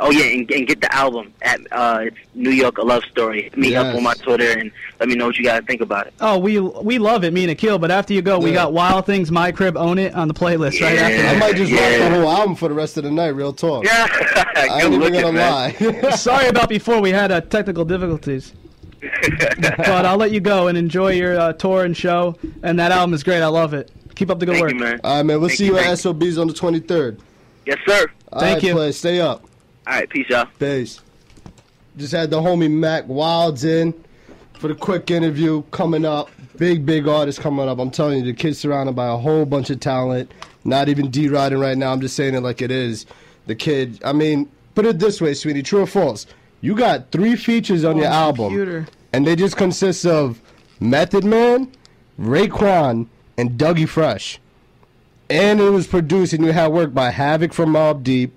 oh 0.01 0.11
yeah, 0.11 0.25
and, 0.25 0.51
and 0.51 0.67
get 0.67 0.81
the 0.81 0.93
album 0.95 1.33
at 1.43 1.61
uh, 1.71 2.01
it's 2.03 2.17
New 2.35 2.51
York 2.51 2.79
a 2.79 2.83
Love 2.83 3.05
Story. 3.05 3.43
Hit 3.45 3.57
me 3.57 3.71
Yes. 3.71 3.85
up 3.87 3.95
on 3.97 4.03
my 4.03 4.15
Twitter 4.15 4.59
and 4.59 4.73
let 4.99 5.09
me 5.09 5.15
know 5.15 5.27
what 5.27 5.37
you 5.37 5.45
guys 5.45 5.63
think 5.67 5.81
about 5.81 6.07
it. 6.09 6.15
Oh, 6.21 6.39
we 6.39 6.59
we 6.59 6.99
love 6.99 7.23
it, 7.25 7.33
me 7.33 7.43
and 7.45 7.51
Akil. 7.53 7.79
But 7.79 7.91
after 7.91 8.13
you 8.13 8.23
go, 8.23 8.39
we 8.39 8.53
got 8.53 8.73
Wild 8.73 9.07
Things, 9.07 9.31
My 9.31 9.53
Crib, 9.53 9.77
Own 9.77 9.99
It 9.99 10.15
on 10.15 10.27
the 10.29 10.35
playlist 10.35 10.81
right 10.81 10.95
Yeah. 10.95 11.09
after 11.09 11.27
I 11.29 11.39
might 11.39 11.57
just 11.57 11.71
Yeah. 11.71 11.81
watch 11.81 11.99
the 11.99 12.11
whole 12.21 12.31
album 12.31 12.55
for 12.57 12.69
the 12.69 12.75
rest 12.75 12.97
of 12.97 13.05
the 13.05 13.11
night. 13.11 13.29
Real 13.29 13.53
talk. 13.53 13.85
Yeah, 13.85 14.07
I 14.57 14.67
good 14.67 14.71
ain't 14.71 14.85
even 14.95 15.01
looking, 15.01 15.21
gonna 15.21 15.33
man. 15.35 15.75
lie. 16.03 16.11
Sorry 16.17 16.49
about 16.49 16.69
before. 16.69 17.01
We 17.01 17.11
had 17.11 17.31
uh, 17.31 17.41
technical 17.43 17.85
difficulties. 17.85 18.53
But 19.79 20.05
I'll 20.07 20.17
let 20.19 20.31
you 20.31 20.41
go 20.41 20.69
and 20.69 20.77
enjoy 20.77 21.13
your 21.13 21.39
uh, 21.39 21.53
tour 21.55 21.85
and 21.85 21.97
show. 21.97 22.37
And 22.63 22.79
that 22.79 22.93
album 22.93 23.15
is 23.15 23.23
great. 23.23 23.43
I 23.43 23.47
love 23.47 23.73
it. 23.75 23.91
Keep 24.15 24.31
up 24.31 24.39
the 24.39 24.47
good 24.47 24.53
Thank 24.57 24.63
work. 24.63 24.73
you, 24.75 24.79
man. 24.79 25.01
All 25.05 25.17
right, 25.17 25.23
man. 25.23 25.41
We'll 25.41 25.49
Thank 25.49 25.59
see 25.59 25.67
you, 25.67 25.73
you 25.75 25.79
at 25.79 25.99
SOBs 25.99 26.37
on 26.37 26.47
the 26.49 26.53
23rd. 26.53 27.19
Yes, 27.65 27.79
sir. 27.87 28.07
All 28.33 28.41
Thank 28.41 28.57
right, 28.57 28.63
you. 28.63 28.75
Play. 28.75 28.93
Stay 28.93 29.21
up. 29.21 29.45
All 29.91 29.97
right, 29.97 30.09
peace, 30.09 30.29
y'all. 30.29 30.47
Peace. 30.61 31.01
Just 31.97 32.13
had 32.13 32.31
the 32.31 32.41
homie 32.41 32.71
Mack 32.71 33.09
Wilds 33.09 33.65
in 33.65 33.93
for 34.55 34.69
the 34.69 34.75
quick 34.77 35.11
interview 35.11 35.63
coming 35.73 36.05
up. 36.05 36.31
Big, 36.59 36.87
big 36.87 37.09
artist 37.09 37.41
coming 37.41 37.69
up. 37.69 37.81
I'm 37.81 37.91
telling 37.91 38.19
you, 38.21 38.25
the 38.27 38.33
kid's 38.33 38.61
surrounded 38.61 38.95
by 38.95 39.09
a 39.09 39.17
whole 39.17 39.45
bunch 39.45 39.69
of 39.69 39.81
talent. 39.81 40.31
Not 40.63 40.89
even 40.89 41.11
D 41.11 41.29
riding 41.29 41.59
right 41.59 41.77
now. 41.77 41.91
I'm 41.91 42.01
just 42.01 42.15
saying 42.15 42.37
it 42.37 42.41
like 42.43 42.63
it 42.63 42.71
is. 42.71 43.05
The 43.47 43.57
kid, 43.57 44.01
I 44.05 44.13
mean, 44.13 44.49
put 44.77 44.87
it 44.87 45.01
this 45.01 45.21
way, 45.21 45.35
sweetie, 45.35 45.65
true 45.65 45.81
or 45.81 45.87
false? 45.89 46.25
You 46.61 46.77
got 46.77 47.11
three 47.11 47.35
features 47.35 47.85
on 47.85 47.97
Oh, 47.97 48.03
your 48.03 48.11
my 48.11 48.15
album, 48.15 48.45
computer. 48.51 48.87
and 49.13 49.27
they 49.27 49.35
just 49.35 49.57
consist 49.57 50.07
of 50.07 50.41
Method 50.79 51.25
Man, 51.25 51.73
Raekwon, 52.21 53.09
and 53.39 53.51
Dougie 53.59 53.89
Fresh. 53.89 54.39
And 55.29 55.59
it 55.61 55.71
was 55.71 55.89
produced, 55.89 56.33
and 56.33 56.45
you 56.45 56.53
had 56.53 56.69
work 56.71 56.95
by 56.95 57.11
Havoc 57.11 57.53
from 57.53 57.73
Mobb 57.73 58.05
Deep, 58.05 58.35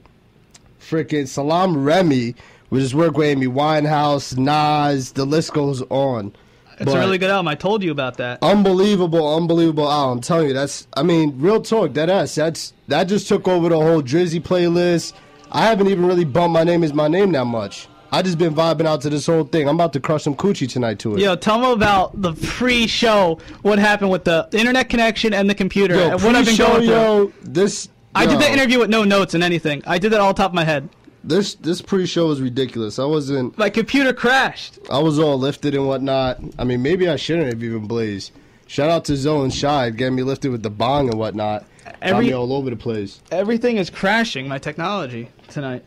freaking 0.90 1.28
Salaam 1.28 1.84
Remi, 1.84 2.36
which 2.70 2.84
is 2.84 2.94
work 2.96 3.18
with 3.18 3.28
Amy 3.28 3.48
Winehouse, 3.48 4.38
Nas, 4.38 5.12
the 5.14 5.26
list 5.26 5.54
goes 5.54 5.82
on. 5.90 6.34
It's 6.80 6.86
But- 6.86 6.98
a 6.98 7.00
really 7.00 7.18
good 7.20 7.30
album. 7.30 7.48
I 7.48 7.56
told 7.56 7.84
you 7.84 7.92
about 7.92 8.18
that. 8.18 8.40
Unbelievable, 8.42 9.36
unbelievable 9.38 9.90
album. 9.90 10.18
I'm 10.18 10.22
telling 10.22 10.48
you, 10.48 10.54
that's. 10.54 10.88
I 10.98 11.04
mean, 11.04 11.36
real 11.38 11.62
talk. 11.62 11.94
That 11.94 12.10
ass. 12.10 12.34
That's 12.36 12.74
that 12.88 13.04
just 13.04 13.28
took 13.28 13.48
over 13.48 13.70
the 13.70 13.78
whole 13.80 14.02
Drizzy 14.02 14.42
playlist. 14.42 15.14
I 15.52 15.66
haven't 15.66 15.88
even 15.88 16.06
really 16.08 16.26
bumped 16.26 16.54
my 16.54 16.64
name 16.64 16.84
is 16.84 16.94
my 16.94 17.08
name 17.08 17.32
that 17.34 17.46
much. 17.46 17.88
I 18.12 18.22
just 18.24 18.38
been 18.38 18.54
vibing 18.54 18.86
out 18.86 19.02
to 19.02 19.10
this 19.10 19.26
whole 19.28 19.44
thing. 19.44 19.68
I'm 19.68 19.76
about 19.76 19.94
to 19.94 20.00
crush 20.00 20.24
some 20.24 20.36
coochie 20.36 20.70
tonight 20.70 21.00
to 21.00 21.16
it. 21.16 21.20
Yo, 21.20 21.36
tell 21.36 21.60
me 21.60 21.72
about 21.72 22.20
the 22.22 22.34
pre-show. 22.34 23.40
What 23.64 23.80
happened 23.80 24.12
with 24.12 24.24
the 24.24 24.48
internet 24.52 24.90
connection 24.90 25.34
and 25.34 25.50
the 25.50 25.56
computer? 25.56 25.96
Yo, 25.96 26.12
and 26.12 26.22
what 26.24 26.36
I've 26.36 26.46
been 26.46 26.56
going 26.58 26.82
through. 26.82 26.90
yo, 26.90 27.34
this. 27.44 27.90
I 28.16 28.26
did 28.26 28.40
the 28.40 28.52
interview 28.52 28.80
with 28.80 28.90
no 28.90 29.04
notes 29.04 29.34
and 29.34 29.44
anything. 29.44 29.82
I 29.86 29.98
did 29.98 30.12
that 30.12 30.20
all 30.20 30.34
top 30.34 30.52
of 30.52 30.56
my 30.56 30.64
head. 30.64 30.90
This 31.24 31.56
this 31.56 31.82
pre-show 31.82 32.28
was 32.28 32.42
ridiculous. 32.42 33.00
I 33.00 33.06
wasn't. 33.06 33.58
My 33.58 33.70
computer 33.70 34.12
crashed. 34.14 34.80
I 34.92 35.00
was 35.00 35.20
all 35.20 35.38
lifted 35.38 35.74
and 35.74 35.88
whatnot. 35.88 36.40
I 36.60 36.66
mean, 36.66 36.82
maybe 36.82 37.08
I 37.08 37.16
shouldn't 37.16 37.48
have 37.48 37.64
even 37.64 37.88
blazed. 37.88 38.32
Shout 38.68 38.90
out 38.90 39.06
to 39.06 39.16
Zoe 39.16 39.44
and 39.44 39.54
Shy 39.54 39.90
getting 39.90 40.16
me 40.16 40.24
lifted 40.24 40.52
with 40.52 40.64
the 40.64 40.70
bong 40.70 41.10
and 41.10 41.18
whatnot. 41.18 41.66
Got 42.02 42.24
me 42.24 42.34
all 42.34 42.52
over 42.52 42.70
the 42.70 42.76
place. 42.76 43.22
Everything 43.32 43.78
is 43.78 43.90
crashing. 43.90 44.48
My 44.48 44.58
technology 44.58 45.30
tonight. 45.48 45.86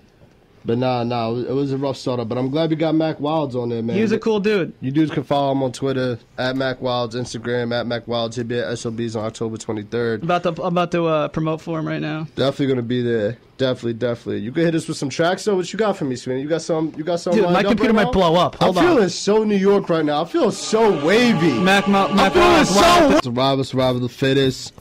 But 0.67 0.79
nah, 0.79 1.05
nah, 1.05 1.31
it 1.31 1.53
was, 1.53 1.73
a 1.73 1.79
rough 1.79 1.97
startup. 1.97 2.29
But 2.29 2.39
I'm 2.39 2.51
glad 2.51 2.71
we 2.71 2.77
got 2.77 2.97
Mack 2.97 3.21
Wilds 3.21 3.55
on 3.55 3.69
there, 3.69 3.83
man. 3.85 3.97
He's 3.97 4.11
a 4.11 4.19
cool 4.19 4.41
dude. 4.41 4.73
You 4.81 4.91
dudes 4.91 5.13
can 5.13 5.23
follow 5.23 5.53
him 5.53 5.63
on 5.63 5.71
Twitter 5.71 6.19
at 6.39 6.57
Mack 6.57 6.83
Wilds, 6.83 7.15
Instagram 7.15 7.73
at 7.73 7.87
Mack 7.87 8.09
Wilds. 8.09 8.35
He'll 8.35 8.45
be 8.45 8.59
at 8.59 8.77
SOBs 8.77 9.15
on 9.15 9.25
October 9.25 9.59
23rd. 9.59 10.25
About 10.25 10.43
to 10.43 10.49
about 10.63 10.91
to 10.91 11.07
uh, 11.07 11.29
promote 11.29 11.61
for 11.61 11.79
him 11.79 11.87
right 11.87 12.01
now. 12.01 12.27
Definitely 12.35 12.67
gonna 12.67 12.83
be 12.83 13.01
there. 13.01 13.39
Definitely, 13.59 13.95
definitely. 13.95 14.41
You 14.41 14.51
can 14.51 14.65
hit 14.65 14.75
us 14.75 14.89
with 14.89 14.97
some 14.97 15.09
tracks 15.09 15.45
though. 15.45 15.55
What 15.55 15.73
you 15.73 15.79
got 15.79 15.97
for 15.97 16.05
me, 16.05 16.17
Sweeney? 16.17 16.43
You 16.43 16.49
got 16.49 16.63
some? 16.63 16.93
You 16.97 17.05
got 17.05 17.21
some? 17.21 17.35
Dude, 17.35 17.45
my 17.45 17.63
computer 17.63 17.93
right 17.93 18.05
might 18.05 18.05
now? 18.07 18.11
blow 18.11 18.35
up. 18.35 18.57
Hold 18.57 18.77
I'm 18.77 18.85
on. 18.85 18.93
feeling 18.95 19.09
so 19.09 19.45
New 19.45 19.57
York 19.57 19.89
right 19.89 20.05
now. 20.05 20.23
I 20.23 20.25
feel 20.25 20.51
so 20.51 21.05
wavy. 21.07 21.53
Mac, 21.61 21.87
Ma- 21.87 22.07
I'm 22.07 22.17
Mac 22.17 22.33
feeling 22.33 22.49
Wild, 22.49 22.67
so. 23.13 23.21
Survivor, 23.23 23.63
Survivor 23.65 23.99
the 24.01 24.09
fittest. 24.09 24.75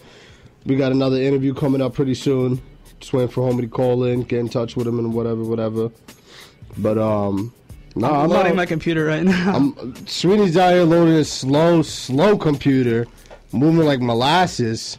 We 0.66 0.76
got 0.76 0.92
another 0.92 1.18
interview 1.18 1.54
coming 1.54 1.80
up 1.80 1.94
pretty 1.94 2.16
soon. 2.16 2.60
Just 3.00 3.14
waiting 3.14 3.30
for 3.30 3.42
homie 3.52 3.62
to 3.62 3.68
call 3.68 4.04
in, 4.06 4.24
get 4.24 4.40
in 4.40 4.50
touch 4.50 4.76
with 4.76 4.88
him, 4.88 5.00
and 5.00 5.14
whatever, 5.14 5.44
whatever. 5.44 5.92
But 6.78 6.98
um, 6.98 7.54
nah, 7.96 8.08
I'm 8.10 8.14
I'm, 8.26 8.30
loading 8.30 8.52
out- 8.52 8.56
my 8.58 8.66
computer 8.66 9.06
right 9.06 9.24
now. 9.24 9.56
I'm 9.56 10.08
Sweeney's 10.08 10.58
out 10.58 10.74
here 10.74 10.84
loading 10.84 11.16
a 11.16 11.24
slow, 11.26 11.82
slow 11.82 12.38
computer, 12.38 13.06
moving 13.52 13.86
like 13.86 14.00
molasses. 14.02 14.98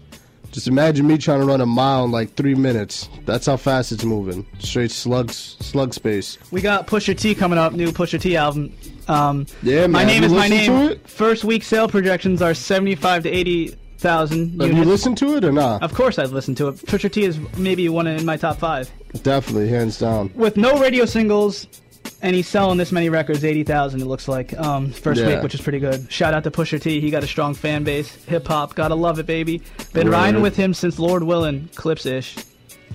Just 0.53 0.69
imagine 0.69 1.07
me 1.07 1.19
trying 1.19 1.41
to 1.41 1.47
run 1.47 1.61
a 1.61 1.67
mile 1.67 2.05
in 2.05 2.13
like 2.13 2.35
three 2.35 2.55
minutes. 2.55 3.11
That's 3.27 3.45
how 3.45 3.59
fast 3.59 3.93
it's 3.93 4.05
moving. 4.05 4.47
Straight 4.59 4.91
slug, 4.91 5.31
slug 5.31 5.93
space. 5.93 6.39
we 6.51 6.63
got 6.63 6.87
Pusha 6.87 7.19
T 7.19 7.35
coming 7.35 7.59
up. 7.59 7.75
New 7.75 7.91
Pusha 7.93 8.19
T 8.21 8.37
album. 8.37 8.73
Um, 9.09 9.47
Yeah, 9.63 9.81
man. 9.83 9.91
my 9.93 10.05
name 10.05 10.25
is 10.25 10.33
my 10.33 10.49
name. 10.49 10.99
First 11.05 11.45
week 11.45 11.63
sale 11.63 11.89
projections 11.89 12.41
are 12.41 12.55
seventy-five 12.55 13.25
to 13.25 13.29
eighty 13.31 13.77
thousand 13.99 14.61
Have 14.61 14.73
you 14.73 14.85
listened 14.85 15.19
to 15.19 15.37
it 15.37 15.45
or 15.45 15.53
not? 15.53 15.83
Of 15.83 15.95
course, 15.95 16.19
I've 16.19 16.33
listened 16.33 16.57
to 16.59 16.69
it. 16.69 16.77
Pusha 16.77 17.11
T 17.11 17.25
is 17.25 17.39
maybe 17.57 17.89
one 17.89 18.07
in 18.07 18.25
my 18.25 18.37
top 18.37 18.59
five. 18.59 18.91
Definitely, 19.23 19.69
hands 19.69 19.99
down. 19.99 20.31
With 20.35 20.57
no 20.57 20.79
radio 20.79 21.05
singles, 21.07 21.67
and 22.23 22.37
he's 22.37 22.47
selling 22.49 22.79
this 22.79 22.93
many 22.93 23.09
records, 23.09 23.45
eighty 23.45 23.65
thousand. 23.65 24.01
It 24.03 24.07
looks 24.07 24.29
like 24.29 24.57
um, 24.59 24.91
first 24.93 25.21
Yeah. 25.21 25.29
week, 25.29 25.43
which 25.43 25.55
is 25.55 25.61
pretty 25.61 25.79
good. 25.79 26.11
Shout 26.13 26.35
out 26.35 26.45
to 26.45 26.51
Pusha 26.51 26.81
T. 26.81 27.01
He 27.01 27.11
got 27.11 27.25
a 27.25 27.27
strong 27.27 27.55
fan 27.55 27.85
base. 27.85 28.15
Hip 28.27 28.47
hop, 28.47 28.75
gotta 28.75 28.95
love 28.95 29.19
it, 29.19 29.27
baby. 29.27 29.63
Been 29.93 30.07
Word. 30.09 30.13
riding 30.13 30.43
with 30.43 30.57
him 30.57 30.75
since 30.75 30.99
Lord 30.99 31.23
Willin, 31.23 31.69
Clipse 31.75 32.07
ish. 32.07 32.37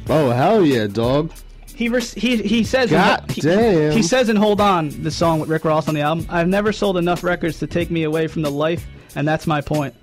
Oh 0.09 0.29
hell 0.29 0.65
yeah, 0.65 0.87
dog. 0.87 1.31
He 1.73 1.89
res- 1.89 2.13
he 2.13 2.37
he 2.37 2.63
says 2.63 2.91
in- 2.91 2.97
God 2.97 3.31
he, 3.31 3.41
damn. 3.41 3.91
he 3.91 4.03
says 4.03 4.29
in 4.29 4.35
Hold 4.35 4.61
On, 4.61 4.89
the 5.01 5.09
song 5.11 5.39
with 5.39 5.49
Rick 5.49 5.65
Ross 5.65 5.87
on 5.87 5.95
the 5.95 6.01
album. 6.01 6.27
I've 6.29 6.47
never 6.47 6.71
sold 6.71 6.97
enough 6.97 7.23
records 7.23 7.57
to 7.59 7.67
take 7.67 7.89
me 7.89 8.03
away 8.03 8.27
from 8.27 8.43
the 8.43 8.51
life, 8.51 8.85
and 9.15 9.27
that's 9.27 9.47
my 9.47 9.61
point. 9.61 9.95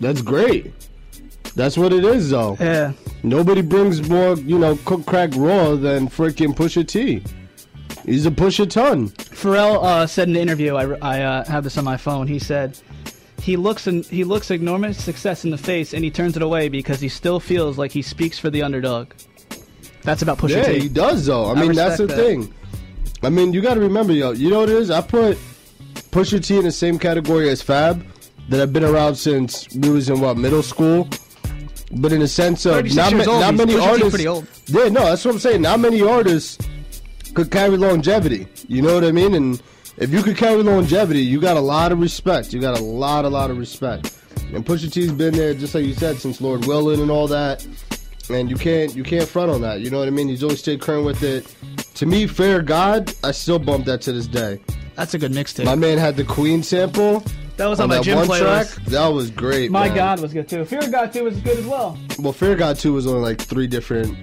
That's 0.00 0.22
great. 0.22 0.72
That's 1.54 1.78
what 1.78 1.92
it 1.92 2.04
is, 2.04 2.30
though. 2.30 2.56
Yeah. 2.58 2.92
Nobody 3.22 3.62
brings 3.62 4.08
more, 4.08 4.36
you 4.36 4.58
know, 4.58 4.76
cook 4.84 5.06
crack 5.06 5.30
raw 5.34 5.76
than 5.76 6.08
freaking 6.08 6.54
Pusha 6.54 6.86
T. 6.86 7.22
He's 8.04 8.26
a 8.26 8.30
Pusha 8.30 8.68
ton. 8.68 9.08
Pharrell 9.08 9.82
uh, 9.82 10.06
said 10.06 10.28
in 10.28 10.36
an 10.36 10.42
interview, 10.42 10.74
I, 10.74 10.96
I 11.00 11.22
uh, 11.22 11.44
have 11.46 11.64
this 11.64 11.78
on 11.78 11.84
my 11.84 11.96
phone. 11.96 12.26
He 12.26 12.38
said 12.38 12.78
he 13.40 13.56
looks 13.56 13.86
and 13.86 14.04
he 14.06 14.24
looks 14.24 14.50
enormous 14.50 15.02
success 15.02 15.44
in 15.44 15.50
the 15.50 15.58
face, 15.58 15.94
and 15.94 16.04
he 16.04 16.10
turns 16.10 16.36
it 16.36 16.42
away 16.42 16.68
because 16.68 17.00
he 17.00 17.08
still 17.08 17.40
feels 17.40 17.78
like 17.78 17.92
he 17.92 18.02
speaks 18.02 18.38
for 18.38 18.50
the 18.50 18.62
underdog. 18.62 19.12
That's 20.02 20.22
about 20.22 20.38
Pusha 20.38 20.56
Yeah, 20.56 20.64
T. 20.64 20.80
he 20.80 20.88
does 20.88 21.26
though. 21.26 21.50
I, 21.50 21.54
mean, 21.54 21.72
that's 21.72 21.98
the 21.98 22.06
that. 22.06 22.16
thing. 22.16 22.52
I 23.22 23.30
mean, 23.30 23.52
you 23.54 23.62
got 23.62 23.74
to 23.74 23.80
remember, 23.80 24.12
yo. 24.12 24.32
You 24.32 24.50
know 24.50 24.60
what 24.60 24.68
it 24.68 24.76
is? 24.76 24.90
I 24.90 25.00
put 25.00 25.38
Pusha 26.10 26.44
T 26.44 26.58
in 26.58 26.64
the 26.64 26.72
same 26.72 26.98
category 26.98 27.48
as 27.48 27.62
Fab, 27.62 28.04
that 28.48 28.58
have 28.58 28.72
been 28.72 28.84
around 28.84 29.16
since 29.16 29.68
we 29.74 29.88
was 29.90 30.08
in 30.08 30.20
what 30.20 30.36
middle 30.36 30.62
school. 30.62 31.08
But 31.92 32.12
in 32.12 32.20
the 32.20 32.28
sense 32.28 32.66
of 32.66 32.84
not, 32.94 33.12
ma- 33.12 33.24
old, 33.24 33.40
not 33.40 33.54
many 33.54 33.78
artists. 33.78 34.20
Yeah, 34.66 34.88
no, 34.88 35.04
that's 35.04 35.24
what 35.24 35.34
I'm 35.34 35.40
saying. 35.40 35.62
Not 35.62 35.80
many 35.80 36.02
artists 36.02 36.58
could 37.34 37.50
carry 37.50 37.76
longevity. 37.76 38.48
You 38.68 38.82
know 38.82 38.94
what 38.94 39.04
I 39.04 39.12
mean? 39.12 39.34
And 39.34 39.62
if 39.98 40.10
you 40.10 40.22
could 40.22 40.36
carry 40.36 40.62
longevity, 40.62 41.20
you 41.20 41.40
got 41.40 41.56
a 41.56 41.60
lot 41.60 41.92
of 41.92 42.00
respect. 42.00 42.52
You 42.52 42.60
got 42.60 42.78
a 42.78 42.82
lot, 42.82 43.24
a 43.24 43.28
lot 43.28 43.50
of 43.50 43.58
respect. 43.58 44.18
And 44.52 44.64
Pusha 44.64 44.90
T's 44.92 45.12
been 45.12 45.34
there, 45.34 45.54
just 45.54 45.74
like 45.74 45.84
you 45.84 45.94
said, 45.94 46.16
since 46.16 46.40
Lord 46.40 46.66
Willin 46.66 47.00
and 47.00 47.10
all 47.10 47.28
that. 47.28 47.66
And 48.30 48.48
you 48.50 48.56
can't, 48.56 48.94
you 48.96 49.04
can't 49.04 49.28
front 49.28 49.50
on 49.50 49.60
that. 49.60 49.80
You 49.80 49.90
know 49.90 49.98
what 49.98 50.08
I 50.08 50.10
mean? 50.10 50.28
He's 50.28 50.42
always 50.42 50.60
stayed 50.60 50.80
current 50.80 51.04
with 51.04 51.22
it. 51.22 51.54
To 51.96 52.06
me, 52.06 52.26
Fair 52.26 52.62
God, 52.62 53.12
I 53.22 53.30
still 53.32 53.58
bump 53.58 53.84
that 53.84 54.00
to 54.02 54.12
this 54.12 54.26
day. 54.26 54.60
That's 54.96 55.14
a 55.14 55.18
good 55.18 55.32
mixtape. 55.32 55.64
My 55.64 55.74
man 55.74 55.98
had 55.98 56.16
the 56.16 56.24
Queen 56.24 56.62
sample. 56.62 57.22
That 57.56 57.66
was 57.68 57.78
on 57.80 57.88
my 57.88 57.96
that 57.96 58.04
gym 58.04 58.18
one 58.18 58.26
playlist. 58.26 58.74
track. 58.74 58.84
That 58.86 59.06
was 59.08 59.30
great. 59.30 59.70
My 59.70 59.86
man. 59.88 59.96
God 59.96 60.20
was 60.20 60.32
good 60.32 60.48
too. 60.48 60.64
Fear 60.64 60.80
of 60.80 60.90
God 60.92 61.12
2 61.12 61.22
was 61.24 61.38
good 61.40 61.58
as 61.58 61.66
well. 61.66 61.96
Well, 62.18 62.32
Fear 62.32 62.56
God 62.56 62.76
2 62.78 62.92
was 62.92 63.06
only 63.06 63.20
like 63.20 63.40
three 63.40 63.66
different, 63.68 64.16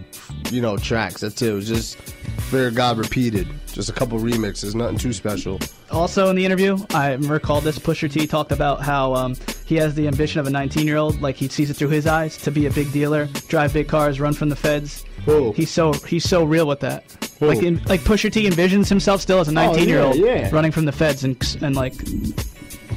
you 0.52 0.62
know, 0.62 0.76
tracks. 0.78 1.22
That's 1.22 1.42
it. 1.42 1.50
It 1.50 1.54
was 1.54 1.68
just 1.68 1.96
Fear 1.96 2.72
God 2.72 2.98
repeated. 2.98 3.48
Just 3.68 3.88
a 3.88 3.94
couple 3.94 4.20
remixes, 4.20 4.76
nothing 4.76 4.98
too 4.98 5.14
special. 5.14 5.60
Also 5.92 6.30
in 6.30 6.36
the 6.36 6.46
interview, 6.46 6.78
I 6.94 7.14
recall 7.14 7.62
this. 7.62 7.80
Pusha 7.80 8.12
T 8.12 8.28
talked 8.28 8.52
about 8.52 8.82
how 8.82 9.14
um, 9.16 9.36
he 9.66 9.76
has 9.78 9.96
the 9.96 10.08
ambition 10.10 10.42
of 10.42 10.48
a 10.48 10.50
19-year-old, 10.50 11.22
like 11.22 11.38
he 11.38 11.48
sees 11.48 11.70
it 11.70 11.76
through 11.76 11.88
his 11.90 12.06
eyes, 12.06 12.36
to 12.40 12.52
be 12.52 12.66
a 12.66 12.72
big 12.72 12.92
dealer, 12.92 13.30
drive 13.48 13.72
big 13.72 13.88
cars, 13.88 14.20
run 14.20 14.34
from 14.34 14.50
the 14.50 14.58
feds. 14.58 15.06
Who? 15.26 15.54
He's 15.54 15.70
so 15.70 15.94
he's 15.94 16.28
so 16.28 16.44
real 16.44 16.68
with 16.68 16.82
that. 16.82 17.06
Who? 17.40 17.48
Like 17.48 17.64
in, 17.64 17.82
like 17.86 18.02
Pusha 18.02 18.30
T 18.30 18.46
envisions 18.50 18.90
himself 18.90 19.22
still 19.22 19.40
as 19.40 19.48
a 19.48 19.52
19-year-old 19.54 20.18
Oh, 20.18 20.26
yeah. 20.26 20.50
running 20.52 20.74
from 20.74 20.84
the 20.84 20.92
feds 20.92 21.24
and 21.24 21.38
and 21.62 21.74
like 21.74 21.94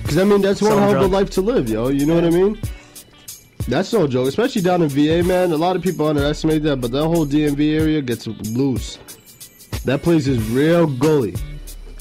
Because, 0.04 0.18
I 0.18 0.24
mean, 0.24 0.42
that's 0.42 0.60
one 0.60 0.78
hell 0.78 0.96
of 0.96 1.02
a 1.02 1.06
life 1.06 1.30
to 1.30 1.40
live, 1.40 1.68
yo. 1.68 1.88
You 1.88 2.04
know 2.04 2.14
what 2.14 2.24
I 2.24 2.30
mean? 2.30 2.60
That's 3.66 3.92
no 3.92 4.06
joke. 4.06 4.28
Especially 4.28 4.60
down 4.60 4.82
in 4.82 4.88
VA, 4.88 5.22
man. 5.26 5.50
A 5.50 5.56
lot 5.56 5.76
of 5.76 5.82
people 5.82 6.06
underestimate 6.06 6.62
that, 6.64 6.80
but 6.82 6.92
that 6.92 7.04
whole 7.04 7.26
DMV 7.26 7.80
area 7.80 8.02
gets 8.02 8.26
loose. 8.26 8.98
That 9.86 10.02
place 10.02 10.26
is 10.26 10.38
real 10.50 10.86
gully. 10.86 11.34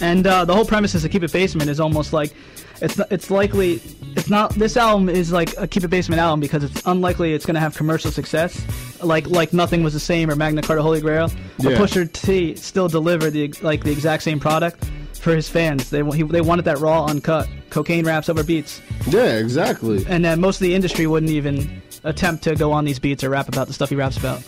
And 0.01 0.27
uh, 0.27 0.43
the 0.43 0.53
whole 0.53 0.65
premise 0.65 0.93
is 0.95 1.03
to 1.03 1.09
keep 1.09 1.23
it 1.23 1.31
basement 1.31 1.69
is 1.69 1.79
almost 1.79 2.11
like 2.11 2.33
it's 2.81 2.99
it's 3.11 3.31
likely 3.31 3.81
it's 4.17 4.29
not 4.29 4.53
this 4.55 4.75
album 4.75 5.07
is 5.07 5.31
like 5.31 5.55
a 5.57 5.67
keep 5.67 5.83
it 5.83 5.87
basement 5.89 6.19
album 6.19 6.39
because 6.41 6.63
it's 6.63 6.81
unlikely 6.85 7.33
it's 7.33 7.45
going 7.45 7.53
to 7.53 7.61
have 7.61 7.77
commercial 7.77 8.11
success 8.11 8.61
like 9.01 9.27
like 9.27 9.53
nothing 9.53 9.83
was 9.83 9.93
the 9.93 9.99
same 9.99 10.29
or 10.29 10.35
Magna 10.35 10.61
Carta 10.61 10.81
Holy 10.81 10.99
Grail. 10.99 11.31
But 11.59 11.71
Yeah. 11.73 11.77
Pusha 11.77 12.11
T 12.11 12.55
still 12.55 12.89
delivered 12.89 13.31
the 13.31 13.53
like 13.61 13.83
the 13.83 13.91
exact 13.91 14.23
same 14.23 14.39
product 14.39 14.89
for 15.23 15.35
his 15.35 15.47
fans. 15.49 15.89
They 15.89 16.03
he, 16.11 16.23
they 16.23 16.41
wanted 16.41 16.65
that 16.65 16.79
raw 16.79 17.05
uncut 17.05 17.47
cocaine 17.69 18.05
raps 18.05 18.29
over 18.29 18.43
beats, 18.43 18.81
Yeah, 19.07 19.37
exactly. 19.37 20.05
and 20.07 20.23
then 20.23 20.39
most 20.39 20.57
of 20.57 20.61
the 20.61 20.75
industry 20.75 21.07
wouldn't 21.07 21.31
even 21.31 21.81
attempt 22.03 22.43
to 22.43 22.55
go 22.55 22.71
on 22.71 22.85
these 22.85 22.99
beats 22.99 23.23
or 23.23 23.29
rap 23.29 23.47
about 23.47 23.67
the 23.67 23.73
stuff 23.73 23.89
he 23.89 23.95
raps 23.95 24.17
about. 24.17 24.41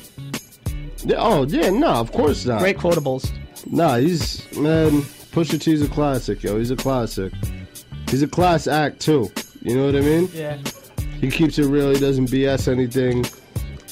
Yeah, 1.03 1.17
oh, 1.19 1.45
yeah, 1.45 1.69
no, 1.69 1.87
of 1.87 2.11
course 2.11 2.45
not. 2.45 2.59
Great 2.59 2.77
quotables. 2.77 3.31
Nah, 3.71 3.95
he's 3.97 4.45
man. 4.57 5.01
Pusha 5.31 5.59
T's 5.59 5.81
a 5.81 5.87
classic, 5.87 6.43
yo. 6.43 6.57
He's 6.57 6.71
a 6.71 6.75
classic. 6.75 7.33
He's 8.09 8.21
a 8.23 8.27
class 8.27 8.67
act 8.67 8.99
too. 9.01 9.31
You 9.61 9.75
know 9.75 9.85
what 9.87 9.95
I 9.95 10.01
mean? 10.01 10.29
Yeah. 10.33 10.57
He 11.19 11.29
keeps 11.31 11.57
it 11.57 11.65
real. 11.65 11.91
He 11.91 11.99
doesn't 11.99 12.27
BS 12.29 12.71
anything. 12.71 13.25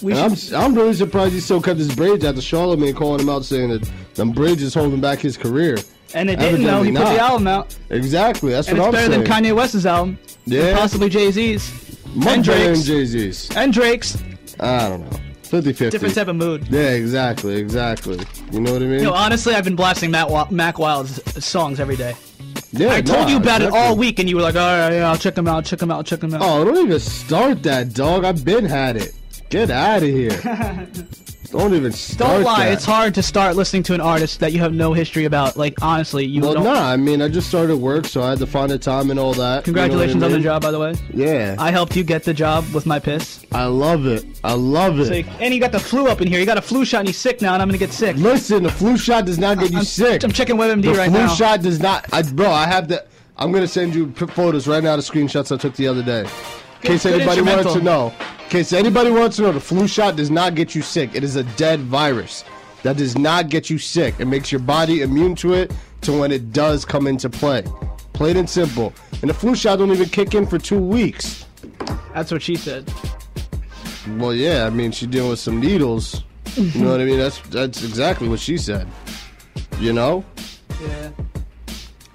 I'm 0.05 0.35
I'm 0.55 0.75
really 0.75 0.93
surprised 0.93 1.33
he 1.33 1.39
still 1.39 1.61
kept 1.61 1.79
his 1.79 1.95
braids 1.95 2.23
after 2.25 2.41
Charlamagne 2.41 2.95
calling 2.95 3.21
him 3.21 3.29
out 3.29 3.45
saying 3.45 3.69
that 3.69 3.89
them 4.15 4.31
braids 4.31 4.61
is 4.61 4.73
holding 4.73 4.99
back 5.01 5.19
his 5.19 5.37
career. 5.37 5.77
And 6.13 6.29
it 6.29 6.37
didn't 6.39 6.61
know 6.63 6.83
he 6.83 6.91
put 6.91 7.05
the 7.05 7.19
album 7.19 7.47
out, 7.47 7.75
Exactly. 7.89 8.51
That's 8.51 8.67
and 8.67 8.77
what 8.77 8.89
it's 8.89 8.97
I'm 8.97 8.99
saying. 9.11 9.21
It's 9.21 9.29
better 9.29 9.39
saying. 9.39 9.45
than 9.45 9.53
Kanye 9.53 9.55
West's 9.57 9.85
album. 9.85 10.19
Yeah. 10.45 10.77
possibly 10.77 11.09
Jay 11.09 11.31
Z's 11.31 11.97
Much 12.13 12.35
and 12.35 12.45
better 12.45 12.73
than. 12.75 12.83
Jay 12.83 13.05
Z's. 13.05 13.49
and 13.55 13.73
Drake's. 13.73 14.21
I 14.59 14.89
don't 14.89 15.01
know. 15.11 15.19
50-50. 15.43 15.91
Different 15.91 16.15
type 16.15 16.27
of 16.27 16.35
mood. 16.35 16.67
Yeah, 16.69 16.89
exactly, 16.91 17.55
exactly. 17.57 18.19
You 18.51 18.59
know 18.61 18.73
what 18.73 18.81
I 18.81 18.85
mean? 18.85 18.99
You 18.99 19.05
know, 19.05 19.13
honestly, 19.13 19.53
I've 19.53 19.63
been 19.63 19.75
blasting 19.75 20.09
Matt 20.11 20.29
Wa- 20.29 20.47
Mack 20.49 20.79
Wild's 20.79 21.21
songs 21.45 21.79
every 21.79 21.95
day. 21.95 22.15
yeah, 22.71 22.93
I 22.93 23.01
told 23.01 23.21
nah, 23.21 23.27
you 23.27 23.37
about 23.37 23.61
it 23.61 23.71
all 23.71 23.95
week, 23.95 24.17
and 24.19 24.27
you 24.27 24.35
were 24.35 24.41
like, 24.41 24.55
"All 24.55 24.61
right, 24.61 24.93
yeah, 24.93 25.09
I'll 25.09 25.17
check 25.17 25.35
them 25.35 25.47
out, 25.47 25.63
check 25.65 25.77
them 25.79 25.91
out, 25.91 26.05
check 26.07 26.21
them 26.21 26.33
out." 26.33 26.41
Oh, 26.43 26.65
don't 26.65 26.77
even 26.85 26.99
start 26.99 27.61
that, 27.63 27.93
dog. 27.93 28.25
I've 28.25 28.43
been 28.43 28.65
had 28.65 28.97
it. 28.97 29.13
Get 29.49 29.69
out 29.69 30.01
of 30.01 30.09
here. 30.09 30.31
Don't 31.53 31.75
even 31.75 31.91
start 31.91 32.31
Don't 32.37 32.43
lie. 32.45 32.65
that. 32.65 32.73
It's 32.73 32.83
hard 32.83 33.13
to 33.13 33.21
start 33.21 33.55
listening 33.55 33.83
to 33.83 33.93
an 33.93 34.01
artist 34.01 34.39
that 34.39 34.53
you 34.53 34.59
have 34.61 34.73
no 34.73 34.91
history 34.91 35.25
about. 35.25 35.55
Like 35.55 35.79
honestly, 35.83 36.25
you 36.25 36.41
Well, 36.41 36.55
don't. 36.55 36.63
nah. 36.63 36.89
I 36.89 36.97
mean, 36.97 37.21
I 37.21 37.27
just 37.27 37.47
started 37.47 37.77
work, 37.77 38.07
so 38.07 38.23
I 38.23 38.31
had 38.31 38.39
to 38.39 38.47
find 38.47 38.71
the 38.71 38.79
time 38.79 39.11
and 39.11 39.19
all 39.19 39.35
that. 39.35 39.67
you 39.67 39.71
know 39.73 39.81
I 39.81 39.85
Congratulations 39.85 40.23
on 40.23 40.31
the 40.31 40.39
job, 40.39 40.63
by 40.63 40.71
the 40.71 40.79
way. 40.79 40.95
Yeah, 41.13 41.55
I 41.59 41.69
helped 41.69 41.95
you 41.95 42.03
get 42.03 42.23
the 42.23 42.33
job 42.33 42.65
with 42.73 42.87
my 42.87 42.97
piss. 42.97 43.45
I 43.51 43.65
love 43.65 44.07
it. 44.07 44.25
I 44.43 44.53
love 44.53 44.99
it. 44.99 45.05
So 45.05 45.13
you- 45.13 45.25
and 45.39 45.53
you 45.53 45.59
got 45.59 45.71
the 45.71 45.79
flu 45.79 46.07
up 46.07 46.21
in 46.21 46.27
here. 46.27 46.39
You 46.39 46.47
got 46.47 46.57
a 46.57 46.61
flu 46.61 46.85
shot 46.85 47.01
and 47.01 47.07
you're 47.09 47.13
sick 47.13 47.39
now, 47.39 47.53
and 47.53 47.61
I'm 47.61 47.67
gonna 47.67 47.77
get 47.77 47.93
sick. 47.93 48.15
Listen, 48.17 48.63
the 48.63 48.71
flu 48.71 48.97
shot 48.97 49.25
does 49.27 49.37
not 49.37 49.59
get 49.59 49.71
you 49.71 49.77
I'm, 49.77 49.85
sick. 49.85 50.23
I'm 50.23 50.31
checking 50.31 50.55
WebMD 50.57 50.81
the 50.81 50.93
right 50.95 51.11
now. 51.11 51.21
The 51.21 51.27
flu 51.27 51.35
shot 51.37 51.61
does 51.61 51.79
not. 51.79 52.11
I, 52.11 52.23
bro, 52.23 52.49
I 52.49 52.65
have 52.65 52.87
the. 52.87 53.05
I'm 53.37 53.51
gonna 53.51 53.67
send 53.67 53.93
you 53.93 54.11
photos 54.11 54.67
right 54.67 54.83
now. 54.83 54.95
The 54.95 55.03
screenshots 55.03 55.53
I 55.53 55.57
took 55.59 55.75
the 55.75 55.87
other 55.87 56.01
day. 56.01 56.25
In 56.83 56.89
case 56.89 57.03
good 57.03 57.13
anybody 57.21 57.41
wants 57.41 57.73
to 57.73 57.81
know. 57.81 58.13
In 58.43 58.49
case 58.49 58.73
anybody 58.73 59.09
wants 59.09 59.37
to 59.37 59.43
know, 59.43 59.51
the 59.53 59.59
flu 59.61 59.87
shot 59.87 60.17
does 60.17 60.29
not 60.29 60.53
get 60.53 60.75
you 60.75 60.81
sick. 60.81 61.11
It 61.15 61.23
is 61.23 61.37
a 61.37 61.43
dead 61.55 61.79
virus. 61.79 62.43
That 62.83 62.97
does 62.97 63.17
not 63.17 63.47
get 63.49 63.69
you 63.69 63.77
sick. 63.77 64.15
It 64.19 64.25
makes 64.25 64.51
your 64.51 64.59
body 64.59 65.01
immune 65.01 65.35
to 65.35 65.53
it 65.53 65.71
to 66.01 66.11
when 66.19 66.31
it 66.33 66.51
does 66.51 66.83
come 66.83 67.07
into 67.07 67.29
play. 67.29 67.63
Plain 68.11 68.35
and 68.35 68.49
simple. 68.49 68.93
And 69.21 69.29
the 69.29 69.33
flu 69.33 69.55
shot 69.55 69.79
don't 69.79 69.91
even 69.91 70.09
kick 70.09 70.35
in 70.35 70.45
for 70.45 70.59
two 70.59 70.77
weeks. 70.79 71.45
That's 72.13 72.31
what 72.31 72.41
she 72.41 72.57
said. 72.57 72.91
Well, 74.17 74.33
yeah, 74.33 74.65
I 74.65 74.69
mean, 74.69 74.91
she's 74.91 75.07
dealing 75.07 75.29
with 75.29 75.39
some 75.39 75.61
needles. 75.61 76.23
You 76.57 76.81
know 76.83 76.91
what 76.91 76.99
I 76.99 77.05
mean? 77.05 77.17
That's 77.17 77.39
that's 77.47 77.83
exactly 77.83 78.27
what 78.27 78.41
she 78.41 78.57
said. 78.57 78.87
You 79.79 79.93
know? 79.93 80.25
Yeah. 80.81 81.11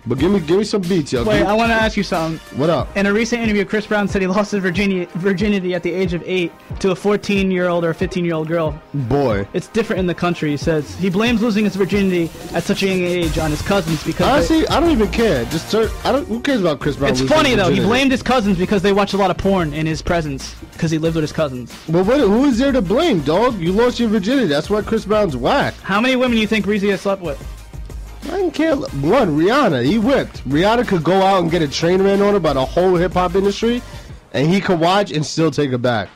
But 0.07 0.19
give 0.19 0.31
me 0.31 0.41
give 0.41 0.59
me 0.59 0.65
some 0.65 0.81
beats, 0.83 1.13
yo. 1.13 1.25
Wait, 1.25 1.41
me- 1.41 1.47
I 1.47 1.53
want 1.53 1.71
to 1.71 1.75
ask 1.75 1.97
you 1.97 2.03
something. 2.03 2.39
what 2.59 2.71
up? 2.71 2.97
In 2.97 3.07
a 3.07 3.13
recent 3.13 3.43
interview, 3.43 3.65
Chris 3.65 3.87
Brown 3.87 4.09
said 4.09 4.23
he 4.23 4.29
lost 4.29 4.53
his 4.53 4.63
virginity, 4.63 5.05
virginity 5.17 5.75
at 5.75 5.83
the 5.83 5.93
age 5.93 6.15
of 6.15 6.23
eight 6.25 6.51
to 6.81 6.93
a 6.93 6.95
14-year-old 6.95 7.85
or 7.85 7.91
a 7.91 7.95
15-year-old 7.95 8.49
girl. 8.49 8.81
Boy. 8.95 9.47
It's 9.53 9.69
different 9.69 10.01
in 10.01 10.07
the 10.07 10.15
country. 10.15 10.51
He 10.51 10.57
says 10.57 10.95
he 10.97 11.11
blames 11.11 11.43
losing 11.43 11.65
his 11.65 11.77
virginity 11.77 12.31
at 12.55 12.63
such 12.63 12.83
a 12.83 12.87
young 12.87 13.01
age 13.03 13.39
on 13.39 13.51
his 13.51 13.61
cousins 13.61 14.03
because 14.05 14.49
they- 14.49 14.55
Honestly, 14.57 14.69
I 14.69 14.81
don't 14.81 14.91
even 14.91 15.11
care. 15.11 15.45
Just 15.47 15.75
I 15.75 16.13
don't. 16.13 16.27
Who 16.29 16.41
cares 16.41 16.61
about 16.61 16.81
Chris 16.81 16.97
Brown? 16.97 17.11
it's 17.11 17.21
funny 17.23 17.55
though. 17.55 17.69
He 17.71 17.81
blamed 17.81 18.13
his 18.13 18.23
cousins 18.23 18.57
because 18.57 18.81
they 18.83 18.93
watched 18.93 19.15
a 19.15 19.19
lot 19.19 19.31
of 19.31 19.37
porn 19.37 19.75
in 19.75 19.85
his 19.85 20.01
presence 20.01 20.55
because 20.73 20.91
he 20.91 20.99
lived 20.99 21.17
with 21.17 21.23
his 21.25 21.33
cousins. 21.33 21.75
But 21.89 22.07
what, 22.07 22.21
who 22.21 22.45
is 22.47 22.57
there 22.59 22.73
to 22.73 22.81
blame, 22.81 23.21
dog? 23.23 23.59
You 23.59 23.73
lost 23.73 23.99
your 24.01 24.09
virginity. 24.09 24.47
That's 24.47 24.71
why 24.71 24.81
Chris 24.83 25.05
Brown's 25.05 25.37
whack. 25.37 25.75
How 25.83 26.01
many 26.01 26.17
women 26.17 26.37
do 26.37 26.41
you 26.41 26.47
think 26.47 26.67
Reezy 26.67 26.89
has 26.91 27.01
slept 27.03 27.21
with? 27.21 27.39
I 28.29 28.37
didn't 28.37 28.53
care. 28.55 28.77
One, 28.77 29.37
Rihanna. 29.39 29.85
He 29.85 29.99
whipped. 29.99 30.47
Rihanna 30.49 30.87
could 30.87 31.03
go 31.05 31.23
out 31.23 31.43
and 31.43 31.51
get 31.51 31.63
a 31.63 31.69
train 31.69 32.03
ran 32.03 32.21
on 32.23 32.35
her 32.35 32.41
by 32.41 32.53
the 32.53 32.65
whole 32.65 32.95
hip 32.97 33.13
hop 33.15 33.35
industry, 33.35 33.83
and 34.33 34.49
he 34.49 34.61
could 34.61 34.79
watch 34.81 35.11
and 35.11 35.25
still 35.25 35.51
take 35.51 35.71
her 35.71 35.79
back. 35.79 36.09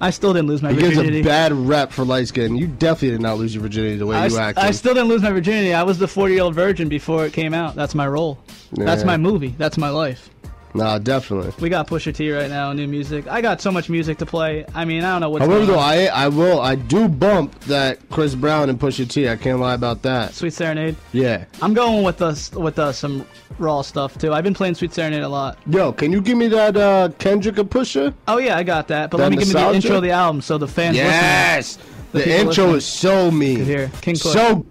I 0.00 0.10
still 0.10 0.32
didn't 0.32 0.46
lose 0.46 0.62
my 0.62 0.72
He 0.72 0.78
gives 0.78 0.96
a 0.96 1.22
bad 1.22 1.52
rep 1.52 1.90
for 1.90 2.04
light 2.04 2.28
skin. 2.28 2.54
You 2.56 2.68
definitely 2.68 3.10
did 3.10 3.20
not 3.20 3.36
lose 3.38 3.52
your 3.52 3.62
virginity 3.62 3.96
the 3.96 4.06
way 4.06 4.14
I, 4.16 4.26
you 4.26 4.32
s- 4.34 4.38
acted. 4.38 4.64
I 4.64 4.70
still 4.70 4.94
didn't 4.94 5.08
lose 5.08 5.22
my 5.22 5.32
virginity. 5.32 5.74
I 5.74 5.82
was 5.82 5.98
the 5.98 6.06
40 6.06 6.34
year 6.34 6.42
old 6.44 6.54
virgin 6.54 6.88
before 6.88 7.26
it 7.26 7.32
came 7.32 7.52
out. 7.52 7.74
That's 7.74 7.96
my 7.96 8.06
role. 8.06 8.38
That's 8.72 9.02
my 9.02 9.16
movie. 9.16 9.54
That's 9.58 9.76
my 9.76 9.88
life. 9.88 10.30
Nah, 10.74 10.98
definitely. 10.98 11.52
We 11.60 11.68
got 11.68 11.86
Pusha 11.86 12.14
T 12.14 12.30
right 12.32 12.48
now, 12.48 12.72
new 12.72 12.86
music. 12.86 13.26
I 13.28 13.40
got 13.40 13.60
so 13.60 13.70
much 13.70 13.88
music 13.88 14.18
to 14.18 14.26
play. 14.26 14.64
I 14.74 14.84
mean, 14.84 15.04
I 15.04 15.12
don't 15.12 15.20
know 15.20 15.30
what's 15.30 15.44
However, 15.44 15.66
going 15.66 15.68
though. 15.70 15.78
I 15.78 16.04
I 16.06 16.28
will 16.28 16.60
I 16.60 16.74
do 16.74 17.08
bump 17.08 17.58
that 17.60 17.98
Chris 18.10 18.34
Brown 18.34 18.68
and 18.70 18.78
Pusha 18.78 19.08
T. 19.08 19.28
I 19.28 19.36
can't 19.36 19.60
lie 19.60 19.74
about 19.74 20.02
that. 20.02 20.34
Sweet 20.34 20.52
Serenade. 20.52 20.96
Yeah. 21.12 21.44
I'm 21.62 21.74
going 21.74 22.02
with 22.02 22.22
us 22.22 22.50
with 22.52 22.78
uh, 22.78 22.92
some 22.92 23.24
raw 23.58 23.82
stuff 23.82 24.18
too. 24.18 24.32
I've 24.32 24.44
been 24.44 24.54
playing 24.54 24.74
Sweet 24.74 24.92
Serenade 24.92 25.22
a 25.22 25.28
lot. 25.28 25.58
Yo, 25.68 25.92
can 25.92 26.12
you 26.12 26.20
give 26.20 26.36
me 26.38 26.48
that 26.48 26.76
uh, 26.76 27.10
Kendrick 27.18 27.58
and 27.58 27.70
Pusha? 27.70 28.14
Oh 28.26 28.38
yeah, 28.38 28.56
I 28.56 28.62
got 28.62 28.88
that. 28.88 29.10
But 29.10 29.18
That 29.18 29.24
let 29.24 29.30
me 29.32 29.38
give 29.38 29.48
me 29.48 29.54
the 29.54 29.72
intro 29.74 29.96
of 29.96 30.02
the 30.02 30.10
album 30.12 30.40
so 30.40 30.58
the 30.58 30.68
fans 30.68 30.96
Yes. 30.96 31.78
The 32.12 32.20
The, 32.20 32.38
intro 32.40 32.48
listening 32.72 32.76
is 32.76 32.86
so 32.86 33.30
mean. 33.30 33.64
Here. 33.64 33.90
King 34.00 34.14
Push. 34.14 34.32
So. 34.32 34.64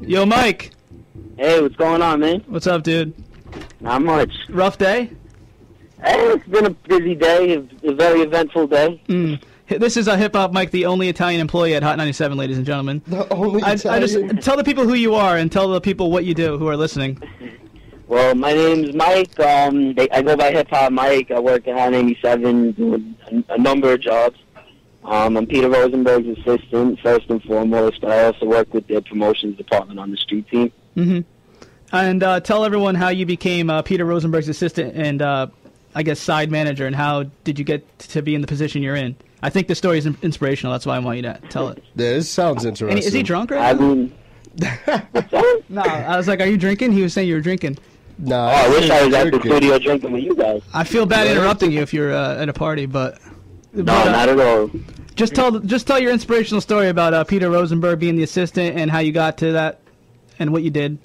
Yo, 0.00 0.24
Mike, 0.24 0.70
Hey, 1.36 1.60
what's 1.60 1.76
going 1.76 2.02
on, 2.02 2.20
man? 2.20 2.44
what's 2.48 2.66
up, 2.66 2.82
dude? 2.82 3.12
Not 3.80 4.02
much. 4.02 4.32
Rough 4.48 4.78
day. 4.78 5.10
Hey, 6.02 6.28
it's 6.28 6.46
been 6.46 6.66
a 6.66 6.70
busy 6.70 7.14
day, 7.14 7.54
a, 7.54 7.90
a 7.90 7.94
very 7.94 8.20
eventful 8.20 8.68
day. 8.68 9.02
Mm. 9.08 9.42
This 9.68 9.96
is 9.96 10.08
a 10.08 10.16
hip 10.16 10.34
hop 10.34 10.52
Mike, 10.52 10.70
the 10.70 10.86
only 10.86 11.08
Italian 11.08 11.40
employee 11.40 11.74
at 11.74 11.82
Hot 11.82 11.98
97, 11.98 12.38
ladies 12.38 12.56
and 12.56 12.64
gentlemen. 12.64 13.02
the 13.06 13.30
only 13.32 13.62
I, 13.62 13.72
I 13.72 14.00
just 14.00 14.16
tell 14.42 14.56
the 14.56 14.64
people 14.64 14.84
who 14.84 14.94
you 14.94 15.14
are 15.14 15.36
and 15.36 15.52
tell 15.52 15.68
the 15.68 15.80
people 15.80 16.10
what 16.10 16.24
you 16.24 16.34
do 16.34 16.56
who 16.58 16.68
are 16.68 16.76
listening. 16.76 17.20
Well, 18.08 18.34
my 18.34 18.54
name's 18.54 18.94
Mike. 18.94 19.38
Um, 19.38 19.92
they, 19.92 20.08
I 20.08 20.22
go 20.22 20.34
by 20.34 20.50
Hip 20.50 20.68
Hop 20.70 20.90
Mike. 20.92 21.30
I 21.30 21.38
work 21.40 21.68
at 21.68 21.76
Hot 21.76 21.92
97, 21.92 22.72
doing 22.72 23.14
a, 23.30 23.52
a 23.52 23.58
number 23.58 23.92
of 23.92 24.00
jobs. 24.00 24.38
Um, 25.04 25.36
I'm 25.36 25.46
Peter 25.46 25.68
Rosenberg's 25.68 26.38
assistant, 26.38 26.98
first 27.00 27.28
and 27.28 27.42
foremost. 27.42 28.02
I 28.04 28.24
also 28.24 28.46
work 28.46 28.72
with 28.72 28.86
the 28.86 29.02
promotions 29.02 29.58
department 29.58 30.00
on 30.00 30.10
the 30.10 30.16
street 30.16 30.48
team. 30.48 30.72
hmm 30.94 31.20
And 31.92 32.22
uh, 32.22 32.40
tell 32.40 32.64
everyone 32.64 32.94
how 32.94 33.08
you 33.08 33.24
became 33.26 33.70
uh, 33.70 33.82
Peter 33.82 34.04
Rosenberg's 34.04 34.48
assistant 34.48 34.94
and 34.96 35.22
uh, 35.22 35.46
I 35.94 36.02
guess 36.02 36.20
side 36.20 36.50
manager, 36.50 36.86
and 36.86 36.94
how 36.94 37.24
did 37.44 37.58
you 37.58 37.64
get 37.64 37.98
to 38.00 38.20
be 38.22 38.34
in 38.34 38.40
the 38.42 38.46
position 38.46 38.82
you're 38.82 38.94
in? 38.96 39.16
I 39.42 39.50
think 39.50 39.68
the 39.68 39.74
story 39.74 39.98
is 39.98 40.04
in- 40.06 40.18
inspirational. 40.22 40.72
That's 40.72 40.84
why 40.84 40.96
I 40.96 40.98
want 40.98 41.16
you 41.16 41.22
to 41.22 41.40
tell 41.48 41.68
it. 41.68 41.78
Yeah, 41.78 41.92
this 41.94 42.28
sounds 42.30 42.64
interesting. 42.64 42.98
he- 42.98 43.06
is 43.06 43.12
he 43.12 43.22
drunk 43.22 43.52
I 43.52 43.72
now? 43.72 43.80
mean. 43.80 44.14
No, 45.70 45.82
I 45.82 46.16
was 46.16 46.26
like, 46.26 46.40
"Are 46.40 46.46
you 46.46 46.56
drinking?" 46.56 46.92
He 46.92 47.02
was 47.02 47.12
saying 47.12 47.28
you 47.28 47.34
were 47.34 47.40
drinking. 47.40 47.76
No, 48.18 48.36
Oh, 48.36 48.48
I 48.48 48.68
wish 48.70 48.90
I 48.90 49.04
was 49.04 49.14
at 49.14 49.24
the 49.24 49.30
drinking. 49.30 49.50
studio 49.52 49.78
drinking 49.78 50.12
with 50.12 50.24
you 50.24 50.34
guys. 50.34 50.62
I 50.74 50.82
feel 50.84 51.06
bad 51.06 51.26
Yeah. 51.26 51.32
interrupting 51.34 51.70
you 51.70 51.80
if 51.82 51.92
you're 51.94 52.12
uh, 52.12 52.36
at 52.42 52.48
a 52.48 52.52
party, 52.54 52.86
but, 52.86 53.20
No, 53.74 53.84
but, 53.84 54.06
uh, 54.08 54.10
not 54.10 54.28
at 54.30 54.40
all. 54.40 54.70
just 55.14 55.34
tell 55.34 55.58
just 55.60 55.86
tell 55.86 56.00
your 56.00 56.10
inspirational 56.10 56.60
story 56.62 56.88
about 56.88 57.12
uh, 57.14 57.22
Peter 57.24 57.50
Rosenberg 57.50 58.00
being 58.00 58.16
the 58.16 58.22
assistant 58.24 58.76
and 58.78 58.90
how 58.90 58.98
you 58.98 59.12
got 59.12 59.36
to 59.38 59.52
that 59.52 59.80
and 60.38 60.52
what 60.52 60.62
you 60.62 60.70
did. 60.70 60.98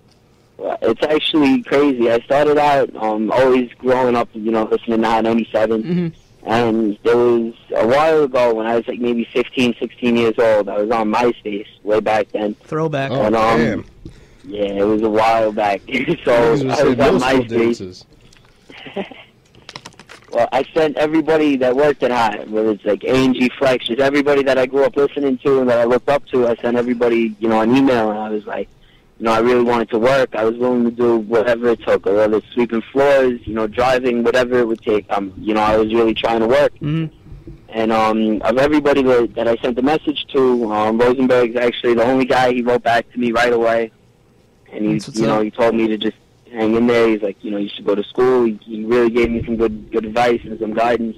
It's 0.59 1.03
actually 1.03 1.63
crazy. 1.63 2.11
I 2.11 2.19
started 2.21 2.57
out 2.57 2.95
um, 2.95 3.31
always 3.31 3.71
growing 3.77 4.15
up, 4.15 4.29
you 4.33 4.51
know, 4.51 4.63
listening 4.65 5.01
to 5.01 5.07
Hot 5.07 5.23
97. 5.23 5.83
hmm 5.83 6.07
And 6.49 6.97
there 7.03 7.17
was 7.17 7.53
a 7.75 7.87
while 7.87 8.23
ago 8.23 8.53
when 8.53 8.65
I 8.67 8.75
was 8.75 8.87
like 8.87 8.99
maybe 8.99 9.25
15, 9.33 9.75
16 9.79 10.17
years 10.17 10.35
old. 10.37 10.69
I 10.69 10.81
was 10.81 10.91
on 10.91 11.11
MySpace 11.11 11.67
way 11.83 11.99
back 11.99 12.29
then. 12.29 12.53
Throwback. 12.55 13.11
Oh, 13.11 13.23
And, 13.23 13.35
um, 13.35 13.57
damn. 13.59 13.85
Yeah, 14.45 14.65
it 14.65 14.83
was 14.83 15.01
a 15.01 15.09
while 15.09 15.51
back. 15.51 15.81
so 15.87 15.93
Niggas 15.95 16.85
would 16.85 16.99
I 16.99 17.09
was 17.09 17.23
on 17.23 17.29
MySpace. 17.41 18.05
Well, 20.31 20.49
I 20.51 20.63
sent 20.73 20.97
everybody 20.97 21.57
that 21.57 21.75
worked 21.75 22.01
at 22.01 22.09
Hot, 22.09 22.49
whether 22.49 22.71
it's 22.71 22.83
like 22.85 23.03
A&G 23.03 23.49
Flex, 23.59 23.85
just 23.85 23.99
everybody 23.99 24.41
that 24.43 24.57
I 24.57 24.65
grew 24.65 24.83
up 24.83 24.95
listening 24.97 25.37
to 25.39 25.59
and 25.61 25.69
that 25.69 25.77
I 25.77 25.83
looked 25.83 26.09
up 26.09 26.25
to, 26.29 26.47
I 26.47 26.55
sent 26.55 26.75
everybody, 26.75 27.35
you 27.39 27.47
know, 27.47 27.61
an 27.61 27.75
email, 27.75 28.09
and 28.09 28.17
I 28.17 28.29
was 28.29 28.43
like, 28.47 28.67
you 29.23 29.29
know, 29.29 29.35
I 29.35 29.39
really 29.39 29.63
wanted 29.63 29.89
to 29.91 29.99
work. 29.99 30.35
I 30.35 30.43
was 30.43 30.57
willing 30.57 30.83
to 30.83 30.91
do 30.91 31.15
whatever 31.15 31.69
it 31.69 31.81
took, 31.87 32.05
whether 32.05 32.35
it's 32.35 32.47
sweeping 32.49 32.81
floors, 32.91 33.39
you 33.45 33.53
know, 33.53 33.67
driving, 33.67 34.21
whatever 34.21 34.59
it 34.59 34.67
would 34.67 34.81
take. 34.81 35.05
Um, 35.09 35.33
you 35.37 35.53
know, 35.53 35.61
I 35.61 35.77
was 35.77 35.93
really 35.93 36.13
trying 36.13 36.41
to 36.41 36.47
work. 36.47 36.77
hmm 36.79 37.05
And 37.69 37.93
um, 37.93 38.41
of 38.41 38.57
everybody 38.57 39.01
that, 39.01 39.33
that 39.35 39.47
I 39.47 39.55
sent 39.61 39.77
the 39.77 39.81
message 39.81 40.25
to, 40.33 40.69
um, 40.73 40.97
Rosenberg's 40.97 41.55
actually 41.55 41.93
the 41.93 42.03
only 42.03 42.25
guy. 42.25 42.51
He 42.51 42.61
wrote 42.63 42.83
back 42.83 43.09
to 43.13 43.17
me 43.17 43.31
right 43.31 43.53
away, 43.53 43.93
and 44.73 44.83
he, 44.83 45.21
you 45.21 45.27
know, 45.27 45.37
up. 45.37 45.43
he 45.45 45.51
told 45.51 45.73
me 45.73 45.87
to 45.87 45.97
just 45.97 46.17
hang 46.51 46.75
in 46.75 46.85
there. 46.87 47.07
He's 47.07 47.21
like, 47.21 47.41
you 47.45 47.51
know, 47.51 47.59
you 47.59 47.69
should 47.69 47.85
go 47.85 47.95
to 47.95 48.03
school. 48.03 48.43
He, 48.43 48.59
he 48.65 48.83
really 48.83 49.09
gave 49.09 49.31
me 49.31 49.41
some 49.45 49.55
good 49.55 49.89
good 49.89 50.03
advice 50.03 50.41
and 50.43 50.59
some 50.59 50.73
guidance. 50.73 51.15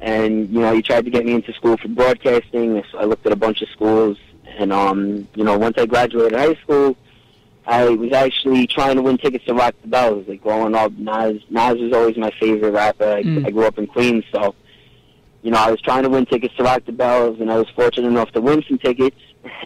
And 0.00 0.50
you 0.50 0.58
know, 0.58 0.74
he 0.74 0.82
tried 0.82 1.04
to 1.04 1.10
get 1.12 1.24
me 1.24 1.34
into 1.34 1.52
school 1.52 1.76
for 1.76 1.86
broadcasting. 1.86 2.82
So 2.90 2.98
I 2.98 3.04
looked 3.04 3.24
at 3.26 3.32
a 3.32 3.36
bunch 3.36 3.62
of 3.62 3.68
schools, 3.68 4.18
and 4.58 4.72
um, 4.72 5.28
you 5.36 5.44
know, 5.44 5.56
once 5.56 5.78
I 5.78 5.86
graduated 5.86 6.36
high 6.36 6.56
school, 6.64 6.96
I 7.66 7.88
was 7.90 8.12
actually 8.12 8.66
trying 8.66 8.96
to 8.96 9.02
win 9.02 9.18
tickets 9.18 9.44
to 9.46 9.54
Rock 9.54 9.74
the 9.82 9.88
Bells. 9.88 10.26
Like 10.26 10.42
growing 10.42 10.74
up, 10.74 10.92
Nas 10.92 11.40
Nas 11.50 11.78
was 11.78 11.92
always 11.92 12.16
my 12.16 12.30
favorite 12.40 12.72
rapper. 12.72 13.04
I, 13.04 13.22
Mm. 13.22 13.46
I 13.46 13.50
grew 13.50 13.64
up 13.66 13.78
in 13.78 13.86
Queens, 13.86 14.24
so 14.32 14.54
you 15.42 15.50
know, 15.50 15.58
I 15.58 15.70
was 15.70 15.80
trying 15.80 16.02
to 16.04 16.08
win 16.08 16.24
tickets 16.26 16.54
to 16.56 16.62
Rock 16.64 16.84
the 16.86 16.92
Bells, 16.92 17.40
and 17.40 17.50
I 17.50 17.58
was 17.58 17.68
fortunate 17.70 18.08
enough 18.08 18.30
to 18.32 18.40
win 18.40 18.62
some 18.68 18.78
tickets. 18.78 19.16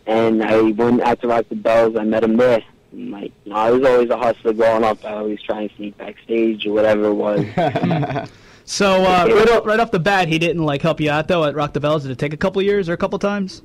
And 0.07 0.43
I 0.43 0.61
went 0.63 1.03
out 1.03 1.21
to 1.21 1.29
Rock 1.29 1.47
the 1.51 1.55
Bells. 1.57 1.97
I 1.97 2.05
met 2.05 2.25
him 2.25 2.37
there. 2.39 2.63
And, 2.93 3.11
like, 3.11 3.33
you 3.45 3.53
know, 3.53 3.59
I 3.59 3.71
was 3.71 3.87
always 3.87 4.09
a 4.09 4.17
hustler 4.17 4.55
growing 4.55 4.85
up. 4.85 5.05
I 5.05 5.15
always 5.15 5.43
trying 5.43 5.69
to 5.69 5.77
sneak 5.77 5.99
backstage 5.99 6.67
or 6.67 6.73
whatever 6.73 7.07
it 7.09 7.15
was. 7.15 7.45
So 8.69 8.95
uh, 9.05 9.29
right, 9.31 9.51
off, 9.51 9.65
right 9.65 9.79
off 9.79 9.93
the 9.93 10.01
bat, 10.01 10.27
he 10.27 10.41
didn't 10.41 10.65
like 10.65 10.83
help 10.83 11.01
you 11.01 11.09
out 11.09 11.29
though 11.29 11.45
at 11.45 11.55
Rock 11.55 11.73
the 11.73 11.79
Bells. 11.79 12.03
Did 12.03 12.11
it 12.11 12.19
take 12.19 12.33
a 12.33 12.37
couple 12.37 12.61
years 12.63 12.89
or 12.89 12.95
a 12.95 12.97
couple 12.97 13.17
times? 13.21 13.63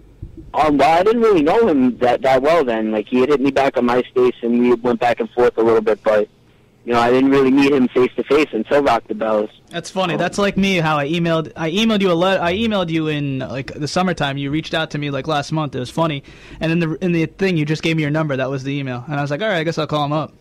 Um, 0.53 0.77
well, 0.77 0.99
I 0.99 1.03
didn't 1.03 1.21
really 1.21 1.43
know 1.43 1.67
him 1.67 1.97
that 1.99 2.21
that 2.23 2.41
well 2.41 2.63
then. 2.65 2.91
Like, 2.91 3.07
he 3.07 3.21
had 3.21 3.29
hit 3.29 3.41
me 3.41 3.51
back 3.51 3.77
on 3.77 3.85
MySpace, 3.85 4.35
and 4.41 4.59
we 4.59 4.73
went 4.73 4.99
back 4.99 5.19
and 5.19 5.29
forth 5.29 5.57
a 5.57 5.61
little 5.61 5.81
bit. 5.81 6.03
But 6.03 6.27
you 6.83 6.93
know, 6.93 6.99
I 6.99 7.11
didn't 7.11 7.29
really 7.29 7.51
meet 7.51 7.71
him 7.71 7.87
face 7.89 8.11
to 8.15 8.23
face 8.23 8.47
until 8.51 8.81
Rock 8.81 9.07
the 9.07 9.13
Bells. 9.13 9.49
That's 9.69 9.89
funny. 9.89 10.17
That's 10.17 10.37
like 10.37 10.57
me. 10.57 10.77
How 10.77 10.97
I 10.97 11.07
emailed. 11.07 11.51
I 11.55 11.69
emailed 11.69 12.01
you 12.01 12.11
a 12.11 12.13
let. 12.13 12.41
I 12.41 12.53
emailed 12.53 12.89
you 12.89 13.07
in 13.07 13.39
like 13.39 13.73
the 13.73 13.87
summertime. 13.87 14.37
You 14.37 14.49
reached 14.49 14.73
out 14.73 14.91
to 14.91 14.97
me 14.97 15.11
like 15.11 15.27
last 15.27 15.51
month. 15.51 15.75
It 15.75 15.79
was 15.79 15.91
funny. 15.91 16.23
And 16.59 16.71
in 16.71 16.79
the 16.79 16.97
in 17.03 17.11
the 17.11 17.27
thing, 17.27 17.55
you 17.55 17.65
just 17.65 17.83
gave 17.83 17.95
me 17.95 18.01
your 18.01 18.11
number. 18.11 18.35
That 18.35 18.49
was 18.49 18.63
the 18.63 18.73
email. 18.73 19.03
And 19.07 19.15
I 19.15 19.21
was 19.21 19.29
like, 19.29 19.41
all 19.41 19.47
right, 19.47 19.59
I 19.59 19.63
guess 19.63 19.77
I'll 19.77 19.87
call 19.87 20.05
him 20.05 20.13
up. 20.13 20.33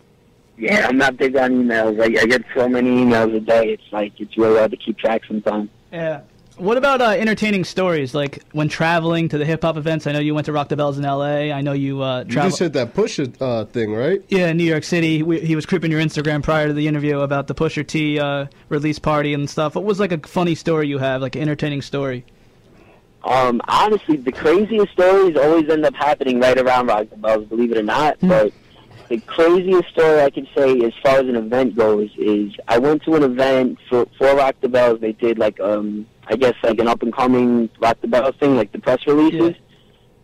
Yeah, 0.57 0.87
I'm 0.89 0.99
not 0.99 1.17
big 1.17 1.37
on 1.37 1.53
emails. 1.53 2.01
I, 2.01 2.21
I 2.21 2.27
get 2.27 2.43
so 2.55 2.69
many 2.69 2.91
emails 2.91 3.35
a 3.35 3.41
day. 3.41 3.69
It's 3.73 3.93
like 3.93 4.19
it's 4.19 4.37
really 4.37 4.59
hard 4.59 4.71
to 4.71 4.77
keep 4.77 4.99
track 4.99 5.23
sometimes. 5.27 5.69
Yeah. 5.93 6.23
What 6.61 6.77
about 6.77 7.01
uh, 7.01 7.09
entertaining 7.11 7.65
stories? 7.65 8.15
Like 8.15 8.43
when 8.53 8.69
traveling 8.69 9.31
to 9.31 9.39
the 9.39 9.47
hip 9.47 9.63
hop 9.63 9.77
events. 9.79 10.07
I 10.07 10.13
know 10.13 10.19
you 10.19 10.35
went 10.35 10.45
to 10.45 10.53
Rock 10.53 10.69
the 10.69 10.77
Bells 10.77 10.99
in 10.99 11.05
L.A. 11.07 11.53
I 11.53 11.63
know 11.63 11.73
you 11.73 12.03
uh, 12.03 12.21
You 12.21 12.25
traveled. 12.33 12.51
just 12.53 12.59
hit 12.61 12.73
that 12.75 12.93
push 12.93 13.19
uh, 13.19 13.65
thing, 13.65 13.95
right? 13.95 14.23
Yeah, 14.29 14.49
in 14.49 14.59
New 14.59 14.65
York 14.65 14.85
City. 14.85 15.23
We, 15.23 15.41
he 15.41 15.57
was 15.57 15.65
creeping 15.65 15.91
your 15.91 16.01
Instagram 16.01 16.43
prior 16.43 16.67
to 16.69 16.73
the 16.75 16.87
interview 16.87 17.21
about 17.21 17.47
the 17.47 17.55
Pusha 17.55 17.87
T 17.87 18.19
uh, 18.19 18.47
release 18.69 18.99
party 18.99 19.33
and 19.33 19.49
stuff. 19.49 19.75
What 19.75 19.85
was 19.85 19.99
like 19.99 20.13
a 20.13 20.19
funny 20.29 20.55
story 20.55 20.87
you 20.87 20.99
have, 20.99 21.23
like 21.23 21.35
an 21.35 21.43
entertaining 21.43 21.81
story? 21.81 22.25
Um, 23.25 23.61
honestly, 23.69 24.17
the 24.17 24.33
craziest 24.33 24.93
stories 24.93 25.37
always 25.37 25.69
end 25.69 25.85
up 25.85 25.95
happening 25.95 26.41
right 26.41 26.59
around 26.59 26.87
Rock 26.89 27.09
the 27.11 27.17
Bells, 27.17 27.47
believe 27.47 27.73
it 27.73 27.79
or 27.79 27.83
not. 27.83 28.19
Hmm. 28.19 28.29
But 28.29 28.53
the 29.11 29.19
craziest 29.27 29.89
story 29.91 30.23
I 30.23 30.31
can 30.31 30.47
say, 30.57 30.81
as 30.83 30.93
far 31.03 31.17
as 31.19 31.27
an 31.29 31.37
event 31.37 31.77
goes, 31.77 32.09
is 32.17 32.55
I 32.69 32.79
went 32.79 33.03
to 33.05 33.17
an 33.17 33.23
event 33.25 33.79
for 33.91 34.07
for 34.17 34.35
Rock 34.35 34.55
the 34.63 34.69
Bells. 34.69 35.01
They 35.01 35.13
did 35.13 35.39
like 35.39 35.61
um, 35.61 36.07
I 36.29 36.37
guess 36.37 36.55
like 36.63 36.79
an 36.81 36.89
up 36.89 37.03
and 37.03 37.13
coming 37.15 37.69
Rock 37.81 38.01
the 38.01 38.09
Bells 38.09 38.35
thing, 38.41 38.57
like 38.57 38.73
the 38.73 38.79
press 38.79 39.01
releases. 39.07 39.57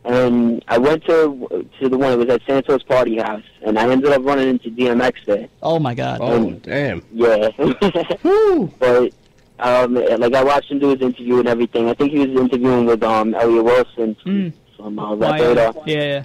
And 0.05 0.64
I 0.68 0.79
went 0.79 1.05
to 1.07 1.66
to 1.81 1.88
the 1.88 1.99
one. 1.99 2.12
It 2.12 2.18
was 2.18 2.29
at 2.29 2.40
Santos 2.46 2.85
Party 2.85 3.16
House, 3.18 3.42
and 3.62 3.77
I 3.77 3.90
ended 3.90 4.12
up 4.12 4.22
running 4.25 4.49
into 4.49 4.70
DMX 4.70 5.14
there. 5.27 5.49
Oh 5.62 5.81
my 5.81 5.94
God. 5.94 6.20
Oh, 6.22 6.53
damn. 6.62 7.03
Yeah. 7.12 7.49
Woo! 8.22 8.68
but 8.79 9.12
um, 9.59 9.94
like 9.94 10.33
I 10.33 10.44
watched 10.44 10.70
him 10.70 10.79
do 10.79 10.90
his 10.90 11.01
interview 11.03 11.40
and 11.40 11.49
everything. 11.49 11.88
I 11.90 11.94
think 11.94 12.12
he 12.12 12.20
was 12.25 12.40
interviewing 12.40 12.87
with 12.87 13.03
um 13.03 13.35
Elliott 13.35 13.64
Wilson 13.64 14.16
Mm. 14.25 14.53
from 14.77 14.96
uh, 14.96 15.12
Why, 15.16 15.31
Rap 15.31 15.40
Radar. 15.40 15.75
yeah, 15.87 16.03
yeah. 16.05 16.25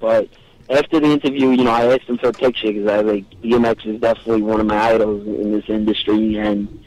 But 0.00 0.28
after 0.70 1.00
the 1.00 1.06
interview, 1.06 1.50
you 1.50 1.64
know, 1.64 1.72
I 1.72 1.92
asked 1.92 2.08
him 2.08 2.18
for 2.18 2.28
a 2.28 2.32
picture 2.32 2.72
because 2.72 2.88
I 2.88 3.00
like 3.00 3.28
DMX 3.42 3.86
is 3.86 4.00
definitely 4.00 4.42
one 4.42 4.60
of 4.60 4.66
my 4.66 4.78
idols 4.78 5.26
in 5.26 5.52
this 5.52 5.68
industry, 5.68 6.36
and 6.38 6.84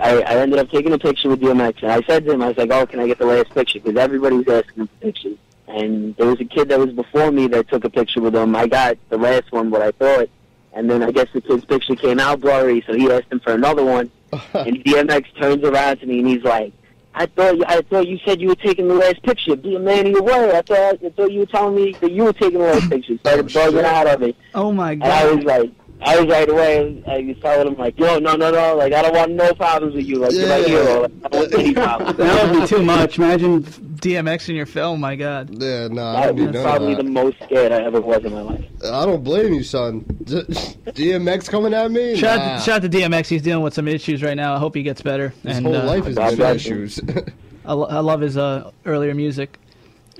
I, 0.00 0.20
I 0.22 0.36
ended 0.38 0.58
up 0.58 0.70
taking 0.70 0.92
a 0.92 0.98
picture 0.98 1.28
with 1.28 1.40
DMX. 1.40 1.82
And 1.82 1.92
I 1.92 2.02
said 2.02 2.24
to 2.24 2.32
him, 2.32 2.42
I 2.42 2.48
was 2.48 2.56
like, 2.56 2.70
"Oh, 2.72 2.86
can 2.86 3.00
I 3.00 3.06
get 3.06 3.18
the 3.18 3.26
last 3.26 3.50
picture?" 3.50 3.80
Because 3.80 3.96
everybody 3.96 4.36
was 4.36 4.48
asking 4.48 4.82
him 4.82 4.88
for 4.88 5.06
pictures. 5.06 5.38
And 5.68 6.16
there 6.16 6.26
was 6.26 6.40
a 6.40 6.44
kid 6.44 6.68
that 6.68 6.78
was 6.78 6.92
before 6.92 7.30
me 7.30 7.46
that 7.48 7.68
took 7.68 7.84
a 7.84 7.90
picture 7.90 8.20
with 8.20 8.34
him. 8.34 8.54
I 8.56 8.66
got 8.66 8.98
the 9.08 9.16
last 9.16 9.52
one, 9.52 9.70
what 9.70 9.80
I 9.80 9.92
thought. 9.92 10.28
And 10.74 10.90
then 10.90 11.02
I 11.02 11.10
guess 11.10 11.28
the 11.32 11.40
kid's 11.40 11.64
picture 11.64 11.94
came 11.94 12.18
out 12.18 12.40
blurry, 12.40 12.82
so 12.86 12.94
he 12.94 13.10
asked 13.10 13.30
him 13.30 13.40
for 13.40 13.52
another 13.52 13.84
one. 13.84 14.10
and 14.32 14.82
DMX 14.84 15.26
turns 15.38 15.62
around 15.62 16.00
to 16.00 16.06
me 16.06 16.20
and 16.20 16.28
he's 16.28 16.42
like, 16.42 16.72
"I 17.14 17.26
thought 17.26 17.56
you, 17.58 17.64
I 17.66 17.82
thought 17.82 18.06
you 18.08 18.18
said 18.24 18.40
you 18.40 18.48
were 18.48 18.54
taking 18.54 18.88
the 18.88 18.94
last 18.94 19.22
picture. 19.22 19.54
Be 19.56 19.76
a 19.76 19.78
man 19.78 20.06
of 20.06 20.12
your 20.12 20.22
word. 20.22 20.54
I 20.54 20.62
thought 20.62 20.98
I 21.04 21.08
thought 21.10 21.30
you 21.32 21.40
were 21.40 21.46
telling 21.46 21.74
me 21.74 21.92
that 22.00 22.10
you 22.10 22.24
were 22.24 22.32
taking 22.32 22.58
the 22.58 22.66
last 22.66 22.88
picture." 22.90 23.14
Oh, 23.14 23.18
Started 23.30 23.56
Oh, 23.56 23.70
bugging 23.72 23.84
out 23.84 24.06
of 24.06 24.22
it, 24.22 24.36
Oh 24.54 24.72
my 24.72 24.92
and 24.92 25.04
I 25.04 25.32
was 25.32 25.44
like, 25.44 25.70
I 26.04 26.18
was 26.20 26.26
right 26.28 26.48
away. 26.48 27.02
I 27.06 27.18
was 27.20 27.36
telling 27.40 27.68
him 27.68 27.74
like, 27.78 27.98
"Yo, 27.98 28.18
no, 28.18 28.34
no, 28.36 28.50
no. 28.50 28.76
Like, 28.76 28.92
I 28.92 29.02
don't 29.02 29.14
want 29.14 29.32
no 29.32 29.52
problems 29.54 29.94
with 29.94 30.04
you. 30.04 30.16
Like, 30.18 30.32
you're 30.32 30.48
my 30.48 30.58
hero. 30.58 31.02
Like, 31.02 31.12
I 31.24 31.28
don't 31.28 31.40
want 31.40 31.54
any 31.54 31.74
problems." 31.74 32.16
That 32.18 32.50
would 32.52 32.60
be 32.62 32.66
too 32.66 32.82
much. 32.82 33.18
Imagine 33.18 33.62
DMX 33.62 34.48
in 34.48 34.56
your 34.56 34.66
film. 34.66 35.00
My 35.00 35.14
God. 35.16 35.50
Yeah, 35.62 35.88
nah, 35.88 36.16
I 36.18 36.26
That 36.26 36.36
don't 36.36 36.52
was 36.52 36.62
probably 36.62 36.92
of 36.92 36.98
the 36.98 37.04
most 37.04 37.36
scared 37.44 37.70
I 37.72 37.82
ever 37.84 38.00
was 38.00 38.24
in 38.24 38.32
my 38.32 38.40
life. 38.42 38.64
I 38.84 39.06
don't 39.06 39.22
blame 39.22 39.54
you, 39.54 39.62
son. 39.62 40.00
DMX 40.00 41.48
coming 41.48 41.74
at 41.74 41.90
me? 41.90 42.16
Shout, 42.16 42.38
Nah. 42.38 42.44
out 42.44 42.58
to, 42.58 42.64
shout 42.64 42.84
out 42.84 42.90
to 42.90 42.98
DMX. 42.98 43.28
He's 43.28 43.42
dealing 43.42 43.62
with 43.62 43.74
some 43.74 43.88
issues 43.88 44.22
right 44.22 44.36
now. 44.36 44.54
I 44.54 44.58
hope 44.58 44.74
he 44.74 44.82
gets 44.82 45.02
better. 45.02 45.32
His 45.42 45.58
and 45.58 45.66
whole 45.66 45.76
uh, 45.76 45.84
life 45.84 46.06
is 46.06 46.16
God 46.16 46.36
been 46.36 46.56
issues. 46.56 47.00
I, 47.64 47.72
lo- 47.74 47.86
I 47.88 48.00
love 48.00 48.20
his 48.20 48.36
uh, 48.36 48.70
earlier 48.86 49.14
music. 49.14 49.58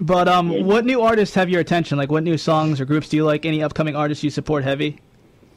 But 0.01 0.29
um, 0.29 0.51
Yeah. 0.53 0.63
what 0.63 0.85
new 0.85 1.03
artists 1.03 1.35
have 1.35 1.51
your 1.51 1.61
attention? 1.61 1.99
Like, 1.99 2.11
what 2.11 2.23
new 2.23 2.39
songs 2.39 2.81
or 2.81 2.85
groups 2.85 3.09
do 3.09 3.17
you 3.17 3.25
like? 3.25 3.45
Any 3.45 3.63
upcoming 3.63 3.97
artists 3.97 4.23
you 4.25 4.31
support 4.31 4.65
heavy? 4.65 4.99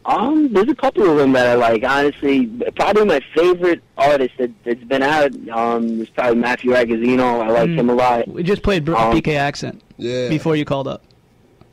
Um, 0.05 0.53
there's 0.53 0.69
a 0.69 0.75
couple 0.75 1.09
of 1.09 1.17
them 1.17 1.31
that 1.31 1.47
I 1.47 1.55
like. 1.55 1.83
Honestly, 1.83 2.45
probably 2.75 3.05
my 3.05 3.19
favorite 3.33 3.81
artist 3.97 4.35
that, 4.37 4.51
that's 4.63 4.83
been 4.83 5.01
out 5.01 5.31
um 5.49 6.01
is 6.01 6.09
probably 6.09 6.35
Matthew 6.35 6.71
Agazzino. 6.71 7.41
I 7.41 7.49
like 7.49 7.69
Mm. 7.69 7.79
him 7.79 7.89
a 7.89 7.95
lot. 7.95 8.27
We 8.27 8.43
just 8.43 8.61
played 8.61 8.85
Bro- 8.85 8.97
Um, 8.97 9.15
BK 9.15 9.35
Accent 9.35 9.81
yeah. 9.97 10.29
before 10.29 10.55
you 10.55 10.63
called 10.65 10.87
up. 10.87 11.03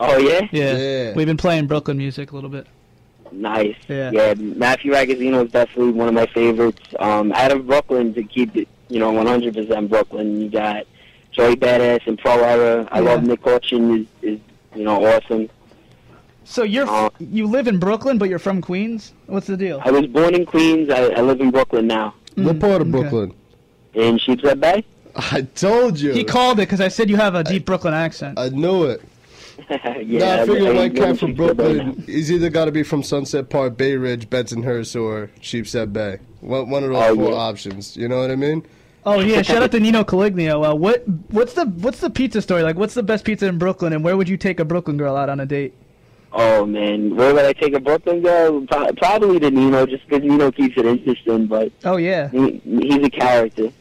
Oh 0.01 0.17
yeah, 0.17 0.47
Yeah. 0.51 0.77
Yeah. 0.79 1.13
We've 1.15 1.27
been 1.27 1.37
playing 1.37 1.67
Brooklyn 1.67 1.99
music 1.99 2.33
a 2.33 2.35
little 2.35 2.51
bit. 2.51 2.67
nice. 3.31 3.77
Yeah. 3.89 4.11
yeah 4.13 4.35
Matthew 4.35 4.93
Agazzino 4.93 5.45
is 5.47 5.53
definitely 5.53 5.93
one 5.93 6.09
of 6.09 6.15
my 6.15 6.27
favorites. 6.27 6.81
Um, 6.99 7.33
out 7.33 7.53
of 7.53 7.67
Brooklyn 7.67 8.13
to 8.15 8.23
keep 8.23 8.57
it, 8.57 8.69
you 8.89 8.99
know, 8.99 9.11
100% 9.13 9.89
Brooklyn. 9.89 10.41
You 10.41 10.49
got 10.51 10.87
Joey 11.33 11.57
Badass 11.57 12.07
and 12.07 12.19
Pro 12.19 12.35
Era. 12.43 12.87
I 12.93 13.01
Yeah. 13.01 13.05
love 13.11 13.25
Nick 13.25 13.43
Caution 13.43 14.01
is 14.01 14.07
is 14.35 14.41
you 14.75 14.85
know 14.85 15.05
awesome. 15.07 15.49
So 16.53 16.65
you're 16.65 16.87
Uh, 16.87 17.09
you 17.19 17.47
live 17.47 17.67
in 17.67 17.79
Brooklyn, 17.79 18.19
but 18.19 18.29
you're 18.29 18.39
from 18.39 18.61
Queens. 18.61 19.15
What's 19.27 19.47
the 19.47 19.57
deal? 19.57 19.81
I 19.87 19.91
was 19.91 20.07
born 20.07 20.35
in 20.35 20.45
Queens. 20.45 20.91
I, 20.91 21.05
I 21.07 21.23
live 21.23 21.41
in 21.41 21.51
Brooklyn 21.51 21.87
now, 21.87 22.15
What 22.35 22.61
part 22.61 22.83
of 22.83 22.89
okay. 22.89 22.91
Brooklyn? 22.91 23.33
in 23.95 24.19
Sheepshead 24.19 24.61
Bay. 24.61 24.85
I 25.17 25.43
told 25.55 25.99
you. 25.99 26.13
He 26.13 26.25
called 26.25 26.59
it 26.59 26.63
because 26.69 26.81
I 26.83 26.89
said 26.89 27.09
you 27.09 27.17
have 27.17 27.35
a 27.35 27.43
deep 27.43 27.65
Brooklyn 27.65 27.95
accent. 27.95 28.39
I 28.39 28.51
knew 28.51 28.85
it. 28.85 29.01
yeah, 29.71 30.37
nah, 30.37 30.43
I 30.43 30.47
figure 30.47 30.69
I 30.71 30.75
white 30.75 30.77
live 30.77 30.97
in 30.97 30.97
cat 30.97 31.19
from 31.19 31.31
Sheepshead 31.35 31.57
Bay 31.57 31.73
now. 31.75 31.85
Brooklyn, 31.85 32.05
is 32.07 32.31
either 32.31 32.51
got 32.51 32.67
to 32.67 32.73
be 32.73 32.83
from 32.83 33.03
Sunset 33.03 33.49
Park, 33.49 33.79
Bay 33.79 33.97
Ridge, 33.97 34.29
Bensonhurst, 34.29 35.01
or 35.01 35.31
Sheepshead 35.41 35.93
Bay. 35.95 36.19
One, 36.41 36.69
one 36.69 36.85
of 36.85 36.91
those 36.91 37.03
Oh, 37.03 37.15
four 37.15 37.31
yeah. 37.31 37.37
options. 37.37 37.97
You 37.97 38.09
know 38.09 38.21
what 38.21 38.31
I 38.31 38.37
mean? 38.37 38.63
Oh 39.07 39.21
yeah, 39.21 39.41
shout 39.49 39.63
out 39.63 39.71
to 39.73 39.81
Nino 39.81 40.05
Coniglio. 40.05 40.71
Uh, 40.71 40.75
what 40.75 41.03
what's 41.31 41.55
the 41.55 41.65
what's 41.67 42.01
the 42.01 42.11
pizza 42.11 42.41
story 42.43 42.63
like? 42.63 42.77
What's 42.77 42.95
the 42.95 43.03
best 43.03 43.25
pizza 43.25 43.47
in 43.47 43.57
Brooklyn, 43.59 43.95
and 43.95 44.05
where 44.05 44.17
would 44.19 44.29
you 44.29 44.37
take 44.37 44.61
a 44.61 44.65
Brooklyn 44.67 44.97
girl 44.99 45.17
out 45.17 45.29
on 45.31 45.41
a 45.41 45.47
date? 45.47 45.75
Oh 46.35 46.65
man, 46.65 47.15
where 47.15 47.35
would 47.35 47.45
I 47.45 47.53
take 47.53 47.75
a 47.75 47.81
Brooklyn 47.81 48.23
girl? 48.23 48.65
Pro- 48.67 48.93
Probably 48.95 49.39
to 49.41 49.51
Nino, 49.51 49.85
just 49.87 50.07
because 50.09 50.23
Nino 50.25 50.51
keeps 50.51 50.77
it 50.79 50.87
interesting. 50.87 51.47
But 51.47 51.73
Oh 51.85 51.97
yeah, 51.97 52.29
he, 52.31 52.61
he's 52.65 53.05
a 53.05 53.11
character. 53.11 53.71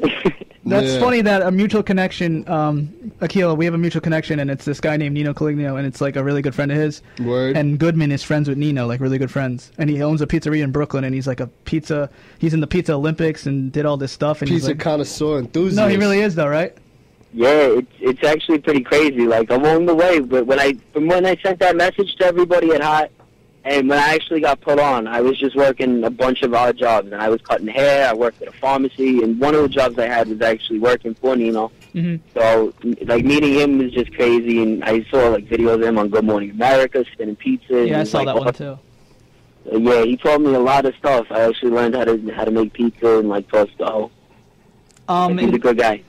that's 0.66 0.94
Yeah. 0.94 1.00
funny 1.00 1.22
that 1.22 1.42
a 1.44 1.52
mutual 1.52 1.82
connection. 1.82 2.48
Um, 2.50 2.90
Akila, 3.20 3.56
we 3.56 3.66
have 3.66 3.74
a 3.74 3.78
mutual 3.78 4.02
connection, 4.02 4.40
and 4.40 4.52
it's 4.52 4.66
this 4.66 4.80
guy 4.82 4.98
named 4.98 5.14
Nino 5.14 5.34
Coniglio, 5.34 5.78
and 5.78 5.88
it's 5.88 6.02
like 6.02 6.16
a 6.18 6.24
really 6.24 6.42
good 6.42 6.54
friend 6.54 6.72
of 6.72 6.78
his. 6.78 7.02
Word. 7.24 7.56
And 7.56 7.80
Goodman 7.80 8.12
is 8.12 8.22
friends 8.24 8.50
with 8.50 8.58
Nino, 8.58 8.86
like 8.86 9.00
really 9.00 9.18
good 9.18 9.32
friends, 9.32 9.72
and 9.78 9.90
he 9.90 10.04
owns 10.04 10.22
a 10.22 10.28
pizzeria 10.28 10.64
in 10.64 10.72
Brooklyn, 10.72 11.04
and 11.06 11.16
he's 11.16 11.28
like 11.28 11.40
a 11.40 11.48
pizza. 11.66 12.10
He's 12.40 12.54
in 12.54 12.60
the 12.60 12.68
Pizza 12.68 12.94
Olympics 12.94 13.46
and 13.46 13.72
did 13.72 13.86
all 13.86 13.96
this 13.98 14.12
stuff. 14.12 14.42
And 14.42 14.50
he's 14.50 14.62
Pizza 14.62 14.72
like, 14.72 14.80
connoisseur 14.80 15.40
enthusiast. 15.40 15.78
no, 15.78 15.88
he 15.88 15.96
really 15.98 16.20
is 16.20 16.36
though, 16.36 16.48
right? 16.50 16.76
Yeah, 17.34 17.50
it's 17.80 17.92
it's 18.00 18.24
actually 18.24 18.60
pretty 18.60 18.82
crazy. 18.84 19.26
Like 19.26 19.50
along 19.50 19.86
the 19.86 19.96
way, 19.96 20.20
but 20.20 20.46
when 20.46 20.60
I 20.60 20.74
from 20.94 21.08
when 21.08 21.26
I 21.26 21.36
sent 21.38 21.60
that 21.60 21.76
message 21.76 22.16
to 22.18 22.26
everybody 22.26 22.72
at 22.72 22.82
Hot, 22.82 23.10
and 23.64 23.88
when 23.88 23.98
I 24.00 24.14
actually 24.16 24.42
got 24.42 24.60
put 24.60 24.80
on, 24.80 25.08
I 25.08 25.22
was 25.22 25.38
just 25.38 25.56
working 25.56 26.04
a 26.04 26.10
bunch 26.10 26.42
of 26.42 26.54
odd 26.54 26.78
jobs, 26.78 27.12
and 27.12 27.22
I 27.22 27.30
was 27.30 27.42
cutting 27.42 27.68
hair. 27.68 28.10
I 28.10 28.14
worked 28.14 28.42
at 28.42 28.50
a 28.50 28.52
pharmacy, 28.52 29.24
and 29.24 29.40
one 29.40 29.56
of 29.56 29.62
the 29.62 29.70
jobs 29.70 29.98
I 29.98 30.08
had 30.08 30.28
was 30.28 30.42
actually 30.42 30.80
working 30.80 31.14
for 31.16 31.36
Nino. 31.36 31.72
hmm 31.94 32.16
So, 32.34 32.74
like 33.06 33.24
meeting 33.24 33.54
him 33.54 33.78
was 33.78 33.92
just 33.92 34.14
crazy, 34.14 34.62
and 34.64 34.84
I 34.84 35.04
saw 35.06 35.30
like 35.30 35.46
videos 35.46 35.76
of 35.76 35.84
him 35.84 35.98
on 36.00 36.10
Good 36.10 36.26
Morning 36.26 36.52
America, 36.52 37.06
spinning 37.14 37.36
pizza. 37.38 37.78
and 37.78 37.88
Yeah, 37.88 38.02
I 38.02 38.04
saw 38.04 38.20
like, 38.20 38.28
that 38.28 38.36
one 38.36 38.54
too. 38.54 38.80
Uh, 39.72 39.78
yeah, 39.78 40.04
he 40.04 40.18
taught 40.18 40.42
me 40.42 40.54
a 40.54 40.60
lot 40.60 40.86
of 40.86 40.96
stuff. 40.96 41.28
I 41.30 41.42
actually 41.42 41.72
learned 41.72 41.96
how 41.96 42.06
to 42.06 42.32
how 42.32 42.44
to 42.44 42.52
make 42.52 42.74
pizza 42.74 43.20
and 43.20 43.30
like 43.30 43.48
toast 43.50 43.78
dough. 43.78 44.12
Um, 45.08 45.38
He's 45.38 45.54
a 45.54 45.60
good 45.60 45.78
guy. 45.78 46.02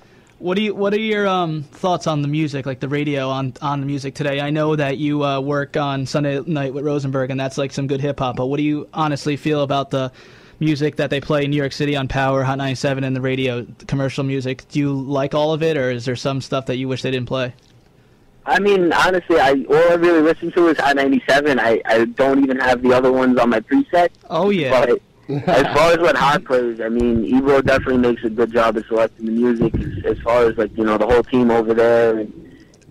What 0.43 0.57
do 0.57 0.63
you 0.63 0.75
what 0.75 0.93
are 0.93 1.01
your 1.01 1.27
um 1.27 1.63
thoughts 1.63 2.07
on 2.07 2.23
the 2.23 2.29
music, 2.29 2.67
like 2.67 2.81
the 2.81 2.89
radio 2.89 3.29
on 3.29 3.55
on 3.63 3.81
the 3.81 3.87
music 3.87 4.15
today? 4.15 4.41
I 4.41 4.51
know 4.51 4.75
that 4.77 4.99
you 4.99 5.25
uh, 5.25 5.41
work 5.41 5.77
on 5.77 6.07
Sunday 6.07 6.41
night 6.41 6.75
with 6.75 6.85
Rosenberg, 6.85 7.31
and 7.31 7.39
that's 7.39 7.57
like 7.57 7.73
some 7.73 7.87
good 7.87 8.01
hip 8.01 8.19
hop. 8.19 8.37
But 8.37 8.47
what 8.47 8.57
do 8.57 8.65
you 8.65 8.89
honestly 8.93 9.37
feel 9.37 9.63
about 9.63 9.91
the 9.91 10.13
music 10.59 10.97
that 10.97 11.11
they 11.11 11.21
play 11.21 11.45
in 11.45 11.51
New 11.51 11.57
York 11.57 11.73
City 11.73 11.97
on 11.97 12.09
Power, 12.09 12.43
Hot 12.45 12.59
97, 12.59 13.05
and 13.05 13.15
the 13.15 13.21
radio, 13.21 13.67
commercial 13.87 14.25
music? 14.25 14.65
Do 14.69 14.79
you 14.79 14.93
like 14.93 15.35
all 15.35 15.53
of 15.53 15.63
it, 15.63 15.77
or 15.77 15.91
is 15.91 16.05
there 16.05 16.17
some 16.17 16.41
stuff 16.41 16.67
that 16.67 16.77
you 16.77 16.89
wish 16.89 17.03
they 17.03 17.11
didn't 17.11 17.29
play? 17.29 17.55
I 18.45 18.59
mean, 18.59 18.93
honestly, 18.93 19.39
I 19.39 19.53
all 19.69 19.93
I 19.93 19.95
really 19.95 20.23
listen 20.23 20.51
to 20.53 20.69
is 20.69 20.79
Hot 20.79 20.97
97. 20.97 21.61
I 21.61 21.81
I 21.85 22.05
don't 22.07 22.43
even 22.43 22.59
have 22.59 22.83
the 22.83 22.93
other 22.93 23.13
ones 23.13 23.39
on 23.39 23.51
my 23.51 23.61
preset. 23.61 24.09
Oh 24.29 24.51
yeah, 24.51 24.87
But 24.87 25.01
as 25.47 25.63
far 25.75 25.93
as 25.93 25.99
what 25.99 26.17
Hot 26.17 26.45
plays, 26.45 26.81
I 26.81 26.89
mean, 26.89 27.25
Ebro 27.25 27.63
definitely 27.63 27.99
makes 27.99 28.25
a 28.25 28.31
good 28.31 28.53
job 28.53 28.77
of 28.77 28.85
selecting 28.87 29.27
the 29.27 29.33
music. 29.33 29.75
As, 29.75 30.17
as 30.17 30.23
far 30.23 30.45
as 30.45 30.57
like 30.59 30.77
you 30.77 30.85
know 30.85 30.99
the 30.99 31.07
whole 31.07 31.23
team 31.23 31.51
over 31.51 31.75
there, 31.75 32.19
and 32.19 32.33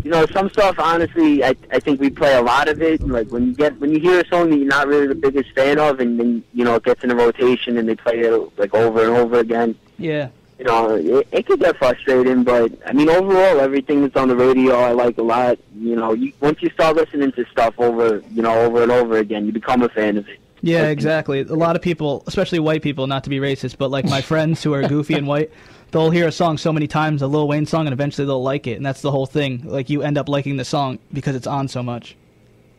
you 0.04 0.12
know 0.12 0.25
some 0.27 0.49
stuff. 0.49 0.80
Honestly, 0.80 1.43
I 1.43 1.56
I 1.71 1.80
think 1.80 1.99
we 1.99 2.10
play 2.10 2.36
a 2.36 2.41
lot 2.41 2.67
of 2.67 2.82
it. 2.82 3.01
Like 3.08 3.30
when 3.32 3.47
you 3.47 3.54
get 3.54 3.80
when 3.80 3.91
you 3.91 3.99
hear 3.99 4.21
a 4.21 4.27
song 4.27 4.49
that 4.49 4.58
you're 4.58 4.67
not 4.67 4.88
really 4.88 5.08
the 5.08 5.15
biggest 5.15 5.51
fan 5.51 5.80
of, 5.80 5.99
and 5.99 6.19
then 6.19 6.43
you 6.54 6.63
know 6.63 6.75
it 6.75 6.84
gets 6.84 7.04
in 7.04 7.12
a 7.12 7.15
rotation 7.15 7.77
and 7.77 7.88
they 7.88 7.95
play 7.95 8.19
it 8.19 8.60
like 8.60 8.73
over 8.73 9.04
and 9.04 9.17
over 9.17 9.39
again. 9.39 9.75
yeah. 9.97 10.30
you 10.60 10.65
know, 10.65 10.95
it, 10.95 11.27
it 11.32 11.45
could 11.47 11.60
get 11.60 11.75
frustrating, 11.77 12.43
but 12.43 12.71
I 12.86 12.93
mean, 12.93 13.10
overall, 13.10 13.60
everything 13.60 14.01
that's 14.01 14.15
on 14.15 14.27
the 14.27 14.36
radio 14.36 14.75
I 14.75 14.91
like 14.91 15.17
a 15.17 15.23
lot. 15.23 15.58
You 15.75 15.95
know, 15.95 16.13
you, 16.13 16.34
once 16.39 16.62
you 16.62 16.69
start 16.69 16.95
listening 16.95 17.32
to 17.32 17.45
stuff 17.45 17.73
over, 17.80 18.23
you 18.32 18.43
know, 18.43 18.54
over 18.62 18.84
and 18.84 18.91
over 18.91 19.17
again, 19.17 19.45
you 19.45 19.51
become 19.51 19.82
a 19.82 19.89
fan 19.89 20.17
of 20.17 20.27
it. 20.30 20.39
Yeah, 20.62 20.88
exactly. 20.89 21.41
A 21.41 21.45
lot 21.56 21.76
of 21.76 21.82
people, 21.82 22.24
especially 22.28 22.60
white 22.60 22.82
people, 22.82 23.08
not 23.08 23.24
to 23.24 23.30
be 23.30 23.39
racist, 23.39 23.78
but 23.78 23.89
like 23.91 24.06
my 24.06 24.21
friends 24.32 24.62
who 24.63 24.74
are 24.74 24.88
goofy 24.88 25.15
and 25.15 25.26
white, 25.28 25.52
they'll 25.91 26.12
hear 26.12 26.28
a 26.28 26.32
song 26.32 26.58
so 26.58 26.71
many 26.71 26.88
times, 26.88 27.21
a 27.21 27.28
Lil 27.28 27.47
Wayne 27.47 27.65
song, 27.65 27.88
and 27.88 27.93
eventually 27.93 28.26
they'll 28.28 28.43
like 28.43 28.67
it, 28.67 28.74
and 28.78 28.86
that's 28.86 29.02
the 29.02 29.12
whole 29.12 29.26
thing. 29.26 29.62
Like 29.65 29.89
you 29.89 30.02
end 30.04 30.17
up 30.17 30.30
liking 30.30 30.58
the 30.58 30.65
song 30.65 31.00
because 31.12 31.36
it's 31.36 31.47
on 31.47 31.67
so 31.67 31.82
much. 31.82 32.15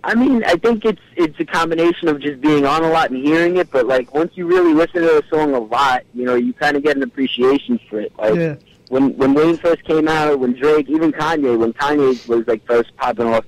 I 0.05 0.15
mean, 0.17 0.43
I 0.45 0.57
think 0.57 0.85
it's 0.85 1.01
it's 1.17 1.39
a 1.39 1.45
combination 1.45 2.09
of 2.09 2.21
just 2.21 2.41
being 2.41 2.67
on 2.67 2.83
a 2.83 2.89
lot 2.91 3.11
and 3.11 3.25
hearing 3.25 3.57
it, 3.57 3.71
but 3.71 3.87
like 3.87 4.13
once 4.15 4.33
you 4.35 4.47
really 4.47 4.75
listen 4.75 5.03
to 5.03 5.19
a 5.19 5.23
song 5.29 5.55
a 5.55 5.61
lot, 5.61 6.03
you 6.15 6.25
know, 6.25 6.35
you 6.35 6.53
kind 6.53 6.77
of 6.77 6.83
get 6.83 6.97
an 6.97 7.03
appreciation 7.05 7.79
for 7.89 8.01
it. 8.01 8.13
Like 8.19 8.35
Yeah. 8.35 8.55
when 8.89 9.17
when 9.17 9.33
Wayne 9.35 9.57
first 9.59 9.85
came 9.85 10.09
out, 10.09 10.41
when 10.41 10.55
Drake, 10.55 10.89
even 10.89 11.13
Kanye, 11.13 11.57
when 11.57 11.73
Kanye 11.73 12.27
was 12.29 12.47
like 12.49 12.67
first 12.67 12.97
popping 12.97 13.29
off, 13.29 13.45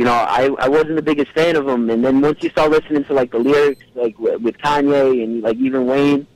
you 0.00 0.06
know, 0.06 0.14
I 0.14 0.48
I 0.58 0.66
wasn't 0.66 0.96
the 0.96 1.02
biggest 1.02 1.30
fan 1.32 1.56
of 1.56 1.68
him, 1.68 1.90
and 1.90 2.02
then 2.02 2.22
once 2.22 2.42
you 2.42 2.48
start 2.48 2.70
listening 2.70 3.04
to 3.04 3.12
like 3.12 3.32
the 3.32 3.38
lyrics, 3.38 3.84
like 3.94 4.16
w- 4.16 4.38
with 4.38 4.56
Kanye 4.56 5.22
and 5.22 5.42
like 5.42 5.58
even 5.58 5.86
Wayne, 5.86 6.26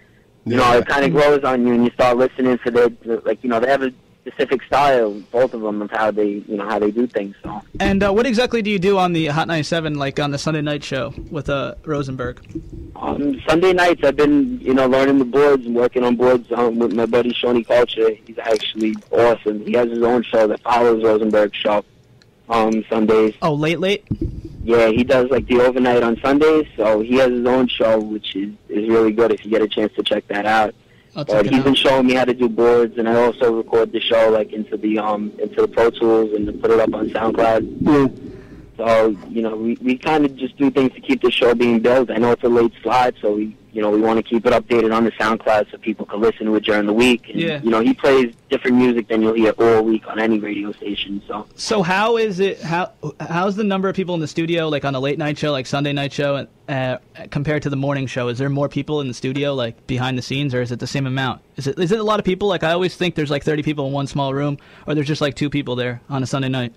you 0.44 0.56
know, 0.56 0.76
it 0.76 0.86
kind 0.86 1.02
of 1.02 1.12
grows 1.12 1.44
on 1.44 1.66
you, 1.66 1.72
and 1.72 1.82
you 1.82 1.90
start 1.92 2.18
listening 2.18 2.58
to 2.58 2.70
their 2.70 2.90
like 3.24 3.42
you 3.42 3.48
know 3.48 3.60
they 3.60 3.68
have 3.68 3.82
a 3.82 3.90
specific 4.20 4.62
style, 4.64 5.12
both 5.32 5.54
of 5.54 5.62
them, 5.62 5.80
of 5.80 5.90
how 5.90 6.10
they 6.10 6.44
you 6.46 6.58
know 6.58 6.68
how 6.68 6.78
they 6.78 6.90
do 6.90 7.06
things. 7.06 7.36
So. 7.42 7.62
And 7.80 8.02
uh, 8.02 8.12
what 8.12 8.26
exactly 8.26 8.60
do 8.60 8.70
you 8.70 8.78
do 8.78 8.98
on 8.98 9.14
the 9.14 9.28
Hot 9.28 9.48
97, 9.48 9.94
like 9.94 10.20
on 10.20 10.30
the 10.30 10.36
Sunday 10.36 10.60
night 10.60 10.84
show 10.84 11.14
with 11.30 11.48
uh, 11.48 11.76
Rosenberg? 11.86 12.42
Um, 12.96 13.40
Sunday 13.48 13.72
nights, 13.72 14.02
I've 14.04 14.16
been, 14.16 14.60
you 14.60 14.74
know, 14.74 14.86
learning 14.86 15.20
the 15.20 15.24
boards 15.24 15.64
and 15.64 15.74
working 15.74 16.04
on 16.04 16.16
boards 16.16 16.52
um, 16.52 16.78
with 16.78 16.92
my 16.92 17.06
buddy 17.06 17.32
Shawnee 17.32 17.64
Culture. 17.64 18.10
He's 18.26 18.38
actually 18.38 18.94
awesome. 19.10 19.64
He 19.64 19.72
has 19.72 19.88
his 19.88 20.02
own 20.02 20.22
show 20.22 20.46
that 20.48 20.60
follows 20.60 21.02
Rosenberg's 21.02 21.56
show 21.56 21.82
um, 22.48 22.84
Sundays. 22.88 23.34
Oh, 23.42 23.54
late, 23.54 23.80
late. 23.80 24.04
Yeah, 24.62 24.88
he 24.88 25.04
does 25.04 25.30
like 25.30 25.46
the 25.46 25.60
overnight 25.60 26.02
on 26.02 26.18
Sundays, 26.20 26.66
so 26.76 27.00
he 27.00 27.16
has 27.16 27.30
his 27.30 27.46
own 27.46 27.68
show, 27.68 27.98
which 28.00 28.34
is 28.34 28.54
is 28.68 28.88
really 28.88 29.12
good 29.12 29.30
if 29.32 29.44
you 29.44 29.50
get 29.50 29.62
a 29.62 29.68
chance 29.68 29.92
to 29.94 30.02
check 30.02 30.26
that 30.28 30.46
out. 30.46 30.74
I'll 31.16 31.24
But 31.24 31.46
he's 31.46 31.62
been 31.62 31.74
showing 31.74 32.06
me 32.06 32.14
how 32.14 32.24
to 32.24 32.34
do 32.34 32.48
boards, 32.48 32.98
and 32.98 33.08
I 33.08 33.14
also 33.14 33.52
record 33.52 33.92
the 33.92 34.00
show 34.00 34.30
like 34.30 34.52
into 34.52 34.76
the 34.76 34.98
um 34.98 35.32
into 35.38 35.62
the 35.62 35.68
Pro 35.68 35.90
Tools 35.90 36.32
and 36.32 36.46
to 36.46 36.52
put 36.52 36.70
it 36.70 36.80
up 36.80 36.94
on 36.94 37.10
SoundCloud. 37.10 38.32
So 38.76 39.16
you 39.28 39.42
know, 39.42 39.54
we 39.54 39.76
we 39.80 39.96
kind 39.98 40.24
of 40.24 40.34
just 40.34 40.56
do 40.56 40.70
things 40.70 40.92
to 40.94 41.00
keep 41.00 41.22
the 41.22 41.30
show 41.30 41.54
being 41.54 41.80
built. 41.80 42.10
I 42.10 42.16
know 42.16 42.32
it's 42.32 42.42
a 42.42 42.48
late 42.48 42.72
slot, 42.82 43.14
so 43.20 43.34
we 43.34 43.56
you 43.74 43.82
know 43.82 43.90
we 43.90 44.00
want 44.00 44.16
to 44.18 44.22
keep 44.22 44.46
it 44.46 44.52
updated 44.52 44.94
on 44.94 45.04
the 45.04 45.10
SoundCloud 45.12 45.70
so 45.70 45.78
people 45.78 46.06
can 46.06 46.20
listen 46.20 46.46
to 46.46 46.54
it 46.54 46.64
during 46.64 46.86
the 46.86 46.92
week. 46.92 47.28
And, 47.28 47.40
Yeah. 47.40 47.60
You 47.62 47.70
know, 47.70 47.80
he 47.80 47.92
plays 47.92 48.32
different 48.48 48.76
music 48.76 49.08
than 49.08 49.20
you'll 49.20 49.34
hear 49.34 49.50
all 49.58 49.82
week 49.82 50.06
on 50.06 50.20
any 50.20 50.38
radio 50.38 50.72
station. 50.72 51.20
So 51.26 51.46
So 51.56 51.82
how 51.82 52.16
is 52.16 52.38
it? 52.40 52.62
How 52.62 52.92
how's 53.18 53.56
the 53.56 53.64
number 53.64 53.88
of 53.88 53.96
people 53.96 54.14
in 54.14 54.20
the 54.20 54.28
studio, 54.28 54.68
like 54.68 54.84
on 54.84 54.94
a 54.94 55.00
late 55.00 55.18
night 55.18 55.36
show, 55.36 55.50
like 55.50 55.66
Sunday 55.66 55.92
night 55.92 56.12
show, 56.12 56.46
uh, 56.68 56.98
compared 57.30 57.62
to 57.64 57.70
the 57.70 57.76
morning 57.76 58.06
show? 58.06 58.28
Is 58.28 58.38
there 58.38 58.48
more 58.48 58.68
people 58.68 59.00
in 59.00 59.08
the 59.08 59.14
studio, 59.14 59.54
like 59.54 59.86
behind 59.86 60.16
the 60.16 60.22
scenes, 60.22 60.54
or 60.54 60.62
is 60.62 60.70
it 60.70 60.78
the 60.78 60.86
same 60.86 61.06
amount? 61.06 61.42
Is 61.56 61.66
it 61.66 61.78
is 61.78 61.90
it 61.90 61.98
a 61.98 62.04
lot 62.04 62.20
of 62.20 62.24
people? 62.24 62.46
Like 62.48 62.62
I 62.62 62.72
always 62.72 62.94
think 62.94 63.16
there's 63.16 63.30
like 63.30 63.42
30 63.42 63.62
people 63.64 63.86
in 63.88 63.92
one 63.92 64.06
small 64.06 64.32
room, 64.32 64.58
or 64.86 64.94
there's 64.94 65.08
just 65.08 65.20
like 65.20 65.34
two 65.34 65.50
people 65.50 65.74
there 65.74 66.00
on 66.08 66.22
a 66.22 66.26
Sunday 66.26 66.48
night. 66.48 66.72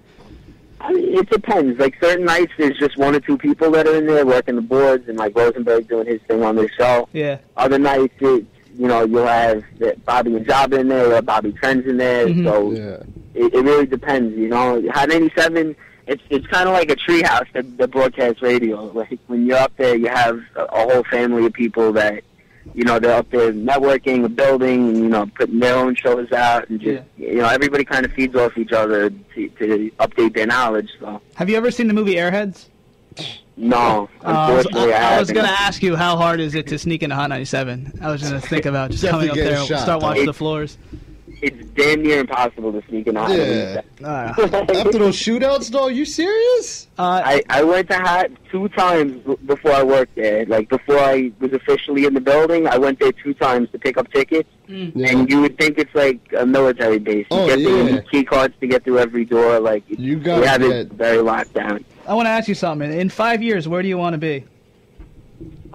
I 0.79 0.93
mean, 0.93 1.17
it 1.17 1.29
depends. 1.29 1.79
Like 1.79 1.95
certain 2.01 2.25
nights, 2.25 2.51
there's 2.57 2.77
just 2.77 2.97
one 2.97 3.15
or 3.15 3.19
two 3.19 3.37
people 3.37 3.71
that 3.71 3.87
are 3.87 3.95
in 3.95 4.05
there 4.07 4.25
working 4.25 4.55
the 4.55 4.61
boards, 4.61 5.07
and 5.09 5.17
like 5.17 5.35
Rosenberg 5.35 5.87
doing 5.87 6.07
his 6.07 6.21
thing 6.27 6.43
on 6.43 6.55
the 6.55 6.69
show. 6.77 7.07
Yeah. 7.13 7.39
Other 7.55 7.79
nights, 7.79 8.13
it, 8.19 8.45
you 8.77 8.87
know, 8.87 9.03
you'll 9.05 9.25
have 9.25 9.63
Bobby 10.05 10.35
and 10.35 10.47
Job 10.47 10.73
in 10.73 10.87
there, 10.87 11.13
or 11.15 11.21
Bobby 11.21 11.51
Trends 11.53 11.87
in 11.87 11.97
there. 11.97 12.27
Mhm. 12.27 12.43
So 12.45 12.71
Yeah. 12.71 12.97
it, 13.33 13.53
it 13.55 13.63
really 13.63 13.87
depends. 13.87 14.37
You 14.37 14.49
know, 14.49 14.81
Hot 14.91 15.09
97, 15.09 15.75
it's 16.05 16.21
it's 16.29 16.45
kind 16.47 16.69
of 16.69 16.73
like 16.73 16.91
a 16.91 16.95
treehouse 16.95 17.51
that, 17.53 17.77
that 17.79 17.89
broadcasts 17.91 18.41
radio. 18.41 18.83
Like 18.93 19.17
when 19.27 19.45
you're 19.47 19.57
up 19.57 19.75
there, 19.77 19.95
you 19.95 20.07
have 20.09 20.39
a, 20.55 20.63
a 20.65 20.93
whole 20.93 21.03
family 21.05 21.45
of 21.47 21.53
people 21.53 21.91
that, 21.93 22.23
you 22.73 22.83
know, 22.83 22.99
they're 22.99 23.15
up 23.17 23.29
there 23.31 23.51
networking, 23.53 24.23
or 24.25 24.29
building, 24.29 24.89
and 24.89 24.97
you 24.97 25.09
know, 25.09 25.25
putting 25.35 25.59
their 25.59 25.75
own 25.75 25.95
shows 25.95 26.31
out, 26.31 26.69
and 26.69 26.79
just 26.79 27.03
you 27.17 27.35
know, 27.35 27.47
everybody 27.47 27.83
kind 27.83 28.05
of 28.05 28.11
feeds 28.13 28.35
off 28.35 28.57
each 28.57 28.71
other 28.71 29.09
to, 29.09 29.49
to 29.49 29.91
update 29.99 30.33
their 30.35 30.47
knowledge. 30.47 30.89
So 30.99 31.21
Have 31.35 31.49
you 31.49 31.57
ever 31.57 31.71
seen 31.71 31.87
the 31.87 31.93
movie 31.93 32.15
Airheads? 32.15 32.65
no, 33.55 34.07
Uh, 34.23 34.27
I 34.27 34.49
was, 34.51 34.65
unfortunately, 34.65 34.93
I, 34.93 35.13
I, 35.13 35.15
I 35.15 35.19
was 35.19 35.31
gonna 35.31 35.47
ask 35.47 35.81
you 35.81 35.95
how 35.95 36.15
hard 36.17 36.39
is 36.39 36.53
it 36.53 36.67
to 36.67 36.77
sneak 36.77 37.01
into 37.01 37.15
Hot 37.15 37.29
97. 37.29 37.99
I 38.01 38.11
was 38.11 38.21
gonna 38.21 38.39
think 38.39 38.65
about 38.65 38.91
just 38.91 39.03
coming 39.07 39.29
up 39.29 39.35
there, 39.35 39.57
shot, 39.65 39.79
start 39.81 40.01
watching 40.03 40.25
though. 40.25 40.31
the 40.31 40.37
floors. 40.37 40.77
It's 41.41 41.63
damn 41.75 42.01
near 42.01 42.19
impossible 42.21 42.71
to 42.73 42.81
sneak 42.89 43.05
in 43.07 43.15
Hot 43.15 43.29
Yeah. 43.29 43.81
97. 44.01 44.05
Uh, 44.05 44.81
After 44.81 44.97
those 44.99 45.15
shootouts, 45.15 45.69
though, 45.69 45.87
you 45.87 46.03
serious? 46.05 46.87
uh, 46.97 47.21
I, 47.23 47.43
I 47.49 47.63
went 47.63 47.89
to 47.89 47.97
Hot 47.97 48.27
two 48.51 48.67
times 48.69 49.21
b- 49.25 49.35
before 49.45 49.71
I 49.73 49.83
worked 49.83 50.15
there. 50.15 50.45
Like 50.47 50.69
before 50.69 50.97
I 50.99 51.31
was 51.39 51.53
officially 51.53 52.05
in 52.05 52.13
the 52.15 52.21
building, 52.21 52.67
I 52.67 52.77
went 52.77 52.99
there 52.99 53.11
two 53.11 53.33
times 53.35 53.69
to 53.71 53.77
pick 53.79 53.97
up 53.97 54.11
tickets. 54.11 54.49
Yeah. 54.67 55.09
And 55.09 55.29
you 55.29 55.41
would 55.41 55.57
think 55.59 55.77
it's 55.77 55.93
like 55.93 56.19
a 56.37 56.45
military 56.45 56.97
base. 56.99 57.27
You 57.31 57.37
Oh, 57.37 57.45
get 57.47 57.57
there, 57.59 57.69
you 57.69 57.77
yeah. 57.85 57.91
need 57.95 58.09
key 58.11 58.23
cards 58.23 58.55
to 58.59 58.67
get 58.67 58.83
through 58.83 58.99
every 58.99 59.23
door. 59.25 59.59
Like 59.59 59.83
it- 59.89 59.99
You 59.99 60.17
we 60.17 60.23
gotta 60.23 60.47
have 60.47 60.63
it 60.63 60.91
very 60.93 61.19
locked 61.19 61.53
down. 61.53 61.85
I 62.07 62.13
want 62.15 62.25
to 62.25 62.31
ask 62.31 62.47
you 62.47 62.55
something. 62.55 62.91
In 62.91 63.09
five 63.09 63.43
years, 63.43 63.67
where 63.67 63.81
do 63.83 63.87
you 63.87 63.97
want 63.97 64.13
to 64.13 64.17
be? 64.17 64.45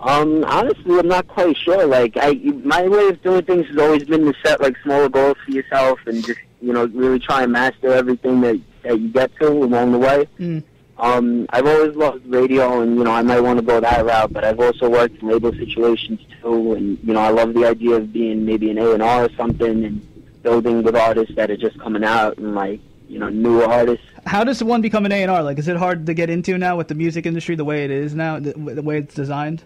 Um, 0.02 0.44
honestly, 0.44 0.98
I'm 0.98 1.08
not 1.08 1.28
quite 1.28 1.56
sure. 1.56 1.86
Like, 1.86 2.16
I 2.16 2.34
my 2.64 2.86
way 2.88 3.08
of 3.08 3.22
doing 3.22 3.44
things 3.44 3.68
has 3.68 3.78
always 3.78 4.04
been 4.04 4.24
to 4.24 4.34
set 4.44 4.60
like 4.60 4.76
smaller 4.82 5.08
goals 5.08 5.36
for 5.44 5.52
yourself 5.52 6.00
and 6.06 6.24
just 6.24 6.40
you 6.60 6.72
know 6.72 6.86
really 6.86 7.20
try 7.20 7.44
and 7.44 7.52
master 7.52 7.92
everything 7.92 8.40
that 8.40 8.60
that 8.82 9.00
you 9.00 9.08
get 9.08 9.34
to 9.36 9.48
along 9.48 9.92
the 9.92 9.98
way. 9.98 10.28
Mm. 10.40 10.64
Um, 10.98 11.46
I've 11.50 11.66
always 11.66 11.96
loved 11.96 12.26
radio, 12.26 12.80
and 12.80 12.96
you 12.96 13.04
know 13.04 13.12
I 13.12 13.22
might 13.22 13.40
want 13.40 13.60
to 13.60 13.64
go 13.64 13.80
that 13.80 14.04
route. 14.04 14.32
But 14.32 14.44
I've 14.44 14.60
also 14.60 14.88
worked 14.88 15.22
in 15.22 15.28
label 15.28 15.52
situations 15.52 16.20
too, 16.40 16.74
and 16.74 16.98
you 17.02 17.12
know 17.12 17.20
I 17.20 17.30
love 17.30 17.54
the 17.54 17.64
idea 17.66 17.94
of 17.96 18.12
being 18.12 18.44
maybe 18.44 18.70
an 18.70 18.78
A 18.78 18.92
and 18.92 19.02
R 19.02 19.26
or 19.26 19.30
something, 19.36 19.84
and 19.84 20.42
building 20.42 20.82
with 20.82 20.96
artists 20.96 21.36
that 21.36 21.50
are 21.50 21.56
just 21.56 21.78
coming 21.78 22.02
out 22.02 22.38
and 22.38 22.56
like 22.56 22.80
you 23.08 23.20
know 23.20 23.28
new 23.28 23.62
artists. 23.62 24.04
How 24.26 24.44
does 24.44 24.62
one 24.62 24.82
become 24.82 25.04
an 25.04 25.10
A&R? 25.10 25.42
Like, 25.42 25.58
is 25.58 25.66
it 25.66 25.76
hard 25.76 26.06
to 26.06 26.14
get 26.14 26.30
into 26.30 26.56
now 26.56 26.76
with 26.76 26.86
the 26.86 26.94
music 26.94 27.26
industry 27.26 27.56
the 27.56 27.64
way 27.64 27.84
it 27.84 27.90
is 27.90 28.14
now, 28.14 28.38
the, 28.38 28.52
the 28.52 28.82
way 28.82 28.98
it's 28.98 29.14
designed? 29.14 29.64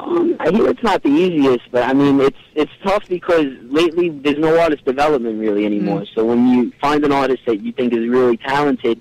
Um, 0.00 0.36
I 0.38 0.50
hear 0.50 0.68
it's 0.68 0.82
not 0.82 1.02
the 1.02 1.08
easiest, 1.10 1.70
but 1.72 1.82
I 1.82 1.92
mean 1.92 2.20
it's 2.20 2.36
it's 2.54 2.70
tough 2.84 3.08
because 3.08 3.46
lately 3.64 4.10
there's 4.10 4.38
no 4.38 4.58
artist 4.60 4.84
development 4.84 5.40
really 5.40 5.64
anymore. 5.66 6.04
So 6.14 6.24
when 6.24 6.46
you 6.48 6.72
find 6.80 7.04
an 7.04 7.12
artist 7.12 7.42
that 7.46 7.60
you 7.62 7.72
think 7.72 7.92
is 7.92 8.08
really 8.08 8.36
talented, 8.36 9.00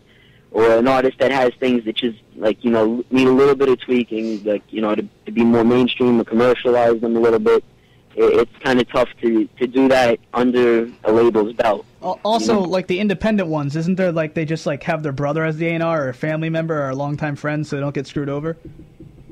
or 0.52 0.70
an 0.78 0.88
artist 0.88 1.20
that 1.20 1.32
has 1.32 1.52
things 1.60 1.86
that 1.86 1.96
just 1.98 2.18
like 2.36 2.64
you 2.64 2.72
know 2.72 3.04
need 3.12 3.28
a 3.28 3.32
little 3.32 3.56
bit 3.56 3.70
of 3.70 3.80
tweaking, 3.80 4.44
like 4.44 4.64
you 4.70 4.82
know 4.82 4.96
to, 4.96 5.08
to 5.28 5.32
be 5.32 5.44
more 5.44 5.64
mainstream 5.64 6.20
or 6.20 6.24
commercialize 6.24 7.00
them 7.02 7.16
a 7.16 7.20
little 7.20 7.40
bit, 7.40 7.64
it, 8.16 8.40
it's 8.40 8.58
kind 8.64 8.82
of 8.82 8.90
tough 8.90 9.10
to 9.22 9.46
to 9.60 9.68
do 9.68 9.88
that 9.90 10.20
under 10.34 10.90
a 11.04 11.12
label's 11.12 11.54
belt. 11.54 11.86
Al- 12.02 12.20
Also, 12.24 12.60
like 12.62 12.88
the 12.88 13.00
independent 13.00 13.50
ones, 13.50 13.76
isn't 13.76 13.96
there 13.96 14.12
like 14.12 14.34
they 14.34 14.46
just 14.46 14.66
like 14.66 14.82
have 14.84 15.04
their 15.04 15.12
brother 15.12 15.46
as 15.46 15.58
the 15.58 15.68
A&R 15.68 16.06
or 16.06 16.10
a 16.10 16.14
family 16.14 16.50
member 16.50 16.82
or 16.82 16.90
a 16.90 16.96
longtime 16.96 17.36
friend 17.36 17.68
so 17.68 17.76
they 17.76 17.82
don't 17.82 17.94
get 17.94 18.08
screwed 18.08 18.30
over? 18.30 18.58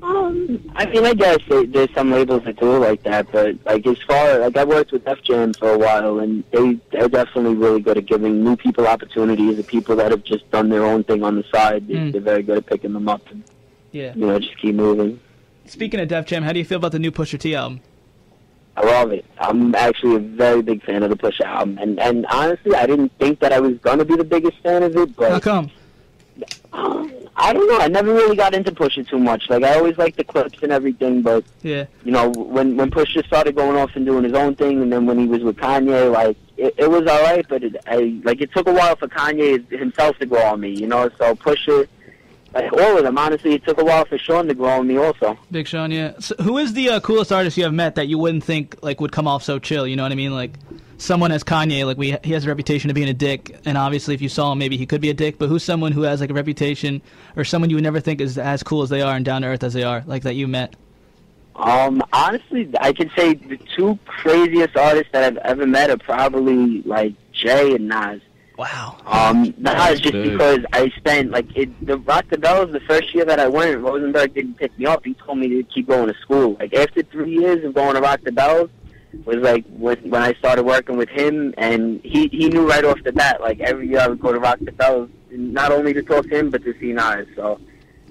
Um, 0.05 0.71
I 0.75 0.85
mean, 0.85 1.03
I 1.03 1.13
guess 1.15 1.39
there, 1.49 1.65
there's 1.65 1.91
some 1.95 2.11
labels 2.11 2.43
that 2.43 2.59
do 2.59 2.75
it 2.75 2.79
like 2.79 3.01
that, 3.03 3.31
but 3.31 3.55
like 3.65 3.87
as 3.87 3.97
far 4.07 4.37
like 4.39 4.55
I 4.55 4.63
worked 4.63 4.91
with 4.91 5.03
Def 5.03 5.23
Jam 5.23 5.53
for 5.53 5.71
a 5.73 5.77
while, 5.79 6.19
and 6.19 6.43
they 6.51 6.77
they're 6.91 7.09
definitely 7.09 7.55
really 7.55 7.81
good 7.81 7.97
at 7.97 8.05
giving 8.05 8.43
new 8.43 8.55
people 8.55 8.85
opportunities. 8.87 9.57
The 9.57 9.63
people 9.63 9.95
that 9.95 10.11
have 10.11 10.23
just 10.23 10.49
done 10.51 10.69
their 10.69 10.85
own 10.85 11.03
thing 11.03 11.23
on 11.23 11.35
the 11.35 11.43
side, 11.51 11.87
they, 11.87 11.95
Mm. 11.95 12.11
they're 12.11 12.21
very 12.21 12.43
good 12.43 12.57
at 12.57 12.65
picking 12.67 12.93
them 12.93 13.09
up 13.09 13.21
and 13.31 13.43
Yeah. 13.93 14.13
you 14.15 14.27
know 14.27 14.37
just 14.39 14.57
keep 14.61 14.75
moving. 14.75 15.19
Speaking 15.65 15.99
of 15.99 16.07
Def 16.07 16.27
Jam, 16.27 16.43
how 16.43 16.53
do 16.53 16.59
you 16.59 16.65
feel 16.65 16.77
about 16.77 16.91
the 16.91 16.99
new 16.99 17.11
Pusha 17.11 17.39
T 17.39 17.55
album? 17.55 17.79
I 18.77 18.85
love 18.85 19.11
it. 19.11 19.25
I'm 19.39 19.73
actually 19.73 20.17
a 20.17 20.19
very 20.19 20.61
big 20.61 20.83
fan 20.83 21.01
of 21.01 21.09
the 21.09 21.15
Push 21.15 21.39
album, 21.41 21.79
and 21.81 21.99
and 21.99 22.27
honestly, 22.27 22.75
I 22.75 22.85
didn't 22.85 23.11
think 23.17 23.39
that 23.39 23.51
I 23.51 23.59
was 23.59 23.75
gonna 23.79 24.05
be 24.05 24.15
the 24.15 24.23
biggest 24.23 24.59
fan 24.59 24.83
of 24.83 24.95
it, 24.95 25.15
but 25.15 25.31
How 25.31 25.39
come? 25.39 25.71
um, 26.73 27.11
I 27.37 27.51
don't 27.51 27.67
know. 27.67 27.77
I 27.79 27.87
never 27.89 28.13
really 28.13 28.35
got 28.37 28.53
into 28.53 28.71
Pusha 28.71 29.07
too 29.07 29.19
much. 29.19 29.49
Like 29.49 29.63
I 29.63 29.75
always 29.77 29.97
liked 29.97 30.17
the 30.17 30.23
Clipse 30.23 30.57
and 30.63 30.71
everything, 30.71 31.21
but 31.21 31.43
Yeah. 31.63 31.85
you 32.03 32.11
know, 32.11 32.29
when 32.29 32.77
when 32.77 32.89
Pusha 32.91 33.25
started 33.27 33.55
going 33.55 33.77
off 33.77 33.91
and 33.95 34.05
doing 34.05 34.23
his 34.23 34.33
own 34.33 34.55
thing, 34.55 34.81
and 34.81 34.91
then 34.91 35.05
when 35.05 35.19
he 35.19 35.25
was 35.27 35.43
with 35.43 35.57
Kanye, 35.57 36.11
like 36.11 36.37
it, 36.57 36.73
it 36.77 36.89
was 36.89 37.01
all 37.07 37.21
right, 37.23 37.45
but 37.49 37.63
it, 37.63 37.75
I 37.87 38.19
like 38.23 38.39
it 38.41 38.53
took 38.53 38.67
a 38.69 38.73
while 38.73 38.95
for 38.95 39.07
Kanye 39.09 39.69
himself 39.77 40.17
to 40.19 40.25
grow 40.25 40.43
on 40.43 40.61
me, 40.61 40.69
you 40.71 40.87
know. 40.87 41.09
So 41.17 41.35
Pusha, 41.35 41.87
like 42.53 42.71
all 42.71 42.97
of 42.97 43.03
them, 43.03 43.17
honestly, 43.17 43.55
it 43.55 43.65
took 43.65 43.81
a 43.81 43.83
while 43.83 44.05
for 44.05 44.17
Sean 44.17 44.47
to 44.47 44.53
grow 44.53 44.79
on 44.79 44.87
me 44.87 44.95
also. 44.97 45.37
Big 45.51 45.67
Sean, 45.67 45.91
yeah. 45.91 46.13
So 46.19 46.35
who 46.41 46.57
is 46.57 46.71
the 46.71 46.89
uh, 46.89 46.99
coolest 47.01 47.33
artist 47.33 47.57
you 47.57 47.65
have 47.65 47.73
met 47.73 47.95
that 47.95 48.07
you 48.07 48.17
wouldn't 48.17 48.45
think 48.45 48.77
like 48.81 49.01
would 49.01 49.11
come 49.11 49.27
off 49.27 49.43
so 49.43 49.59
chill? 49.59 49.85
You 49.85 49.97
know 49.97 50.03
what 50.03 50.13
I 50.13 50.15
mean? 50.15 50.33
Like 50.33 50.53
someone 50.97 51.31
as 51.31 51.43
Kanye, 51.43 51.85
like 51.85 51.97
we 51.97 52.17
he 52.23 52.33
has 52.33 52.45
a 52.45 52.47
reputation 52.47 52.89
of 52.89 52.95
being 52.95 53.09
a 53.09 53.13
dick, 53.13 53.57
and 53.65 53.77
obviously 53.77 54.13
if 54.13 54.21
you 54.21 54.29
saw 54.29 54.51
him, 54.51 54.59
maybe 54.59 54.77
he 54.77 54.85
could 54.85 55.01
be 55.01 55.09
a 55.09 55.13
dick. 55.13 55.37
But 55.37 55.49
who's 55.49 55.63
someone 55.63 55.91
who 55.91 56.03
has 56.03 56.21
like 56.21 56.29
a 56.29 56.33
reputation, 56.33 57.01
or 57.35 57.43
someone 57.43 57.69
you 57.69 57.75
would 57.75 57.83
never 57.83 57.99
think 57.99 58.21
is 58.21 58.37
as 58.37 58.63
cool 58.63 58.81
as 58.81 58.89
they 58.89 59.01
are 59.01 59.15
and 59.15 59.25
down 59.25 59.41
to 59.41 59.47
earth 59.47 59.63
as 59.63 59.73
they 59.73 59.83
are, 59.83 60.03
like 60.05 60.23
that 60.23 60.35
you 60.35 60.47
met? 60.47 60.75
Um, 61.55 62.03
honestly, 62.11 62.69
I 62.81 62.91
can 62.91 63.09
say 63.15 63.35
the 63.35 63.57
two 63.75 63.97
craziest 64.05 64.75
artists 64.75 65.09
that 65.13 65.23
I've 65.23 65.37
ever 65.37 65.65
met 65.65 65.89
are 65.89 65.97
probably 65.97 66.81
like 66.81 67.13
Jay 67.31 67.73
and 67.75 67.87
Nas. 67.87 68.21
Wow. 68.57 68.97
Um, 69.05 69.53
Nas 69.57 69.99
just 69.99 70.13
big. 70.13 70.31
because 70.31 70.59
I 70.73 70.89
spent 70.97 71.31
like 71.31 71.45
it. 71.55 71.69
The 71.85 71.97
Rock 71.97 72.25
the 72.29 72.37
Bells, 72.37 72.71
the 72.71 72.79
first 72.81 73.13
year 73.13 73.25
that 73.25 73.39
I 73.39 73.47
went, 73.47 73.81
Rosenberg 73.81 74.33
didn't 74.33 74.55
pick 74.55 74.77
me 74.77 74.85
up. 74.85 75.05
He 75.05 75.13
told 75.13 75.37
me 75.37 75.47
to 75.49 75.63
keep 75.63 75.87
going 75.87 76.07
to 76.07 76.19
school. 76.19 76.55
Like 76.59 76.73
after 76.73 77.03
three 77.03 77.31
years 77.31 77.63
of 77.65 77.73
going 77.73 77.95
to 77.95 78.01
Rock 78.01 78.21
the 78.23 78.31
Bells, 78.31 78.69
was 79.25 79.37
like 79.37 79.65
when 79.69 79.97
when 80.09 80.21
I 80.21 80.33
started 80.33 80.63
working 80.63 80.97
with 80.97 81.09
him, 81.09 81.53
and 81.57 82.01
he 82.03 82.27
he 82.27 82.49
knew 82.49 82.67
right 82.67 82.83
off 82.83 82.97
the 83.03 83.11
bat. 83.11 83.41
Like 83.41 83.59
every 83.59 83.87
year 83.87 83.99
I 83.99 84.07
would 84.07 84.19
go 84.19 84.31
to 84.33 84.39
Rock 84.39 84.59
the 84.61 84.71
Bells, 84.71 85.09
not 85.31 85.71
only 85.71 85.93
to 85.93 86.01
talk 86.03 86.23
to 86.29 86.37
him 86.37 86.49
but 86.49 86.63
to 86.63 86.73
see 86.79 86.91
Nas. 86.93 87.27
So 87.35 87.59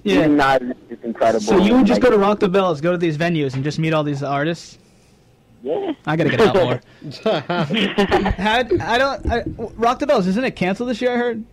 Yeah. 0.03 0.27
Nas 0.27 0.61
is 0.89 0.97
incredible. 1.03 1.41
So 1.45 1.57
you 1.57 1.75
would 1.75 1.85
just 1.85 2.01
Like, 2.01 2.11
go 2.11 2.15
to 2.17 2.21
Rock 2.21 2.39
the 2.39 2.49
Bells, 2.49 2.81
go 2.81 2.91
to 2.91 2.97
these 2.97 3.17
venues, 3.17 3.53
and 3.55 3.63
just 3.63 3.79
meet 3.79 3.93
all 3.93 4.03
these 4.03 4.23
artists. 4.23 4.77
Yeah. 5.63 5.93
I 6.05 6.15
gotta 6.15 6.29
get 6.29 6.41
out 6.41 6.55
more. 6.63 6.81
Had 8.37 8.79
I 8.81 8.97
don't 8.97 9.31
I, 9.31 9.43
Rock 9.75 9.99
the 9.99 10.07
Bells? 10.07 10.27
Isn't 10.27 10.43
it 10.43 10.55
canceled 10.55 10.89
this 10.89 11.01
year? 11.01 11.13
I 11.13 11.17
heard. 11.17 11.43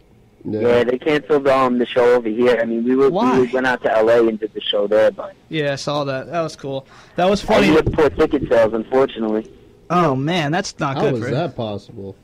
Yeah, 0.45 0.83
they 0.85 0.99
canceled 0.99 1.47
um 1.47 1.79
the 1.79 1.87
show 1.87 2.15
over 2.15 2.29
here. 2.29 2.59
I 2.61 2.65
mean, 2.65 2.83
we 2.85 2.97
were 2.97 3.11
Why? 3.11 3.39
we 3.41 3.47
went 3.53 3.67
out 3.67 3.83
to 3.85 3.97
L.A. 3.97 4.27
and 4.27 4.41
did 4.41 4.53
the 4.55 4.61
show 4.61 4.87
there, 4.89 5.11
but 5.11 5.35
Yeah, 5.49 5.73
I 5.73 5.77
saw 5.77 6.03
that. 6.05 6.27
That 6.27 6.41
was 6.41 6.57
cool. 6.57 6.87
That 7.17 7.31
was 7.31 7.45
I 7.45 7.47
funny. 7.47 7.67
had 7.69 7.93
poor 7.93 8.11
ticket 8.11 8.49
sales, 8.49 8.73
unfortunately. 8.75 9.51
Oh 9.91 10.17
man, 10.17 10.51
that's 10.51 10.79
not 10.81 10.97
How 10.97 11.03
good 11.03 11.15
is 11.15 11.25
for 11.25 11.31
that 11.31 11.55
possible? 11.55 12.17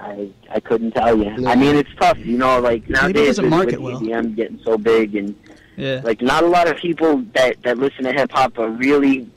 I 0.00 0.30
I 0.50 0.60
couldn't 0.60 0.92
tell 0.92 1.18
you. 1.18 1.36
No. 1.38 1.50
I 1.50 1.56
mean, 1.56 1.74
it's 1.74 1.90
tough, 1.98 2.18
you 2.18 2.38
know. 2.38 2.60
Like 2.60 2.88
nowadays, 2.88 3.26
doesn't 3.36 3.44
with, 3.46 3.50
market 3.50 3.80
with 3.82 3.94
well. 3.94 4.02
EDM 4.02 4.36
getting 4.36 4.60
so 4.64 4.78
big, 4.78 5.16
and 5.16 5.34
Yeah. 5.76 6.00
like 6.04 6.22
not 6.22 6.44
a 6.44 6.46
lot 6.46 6.68
of 6.68 6.76
people 6.76 7.22
that 7.34 7.60
that 7.64 7.78
listen 7.78 8.04
to 8.04 8.12
hip 8.12 8.30
hop 8.30 8.58
are 8.58 8.68
really. 8.70 9.28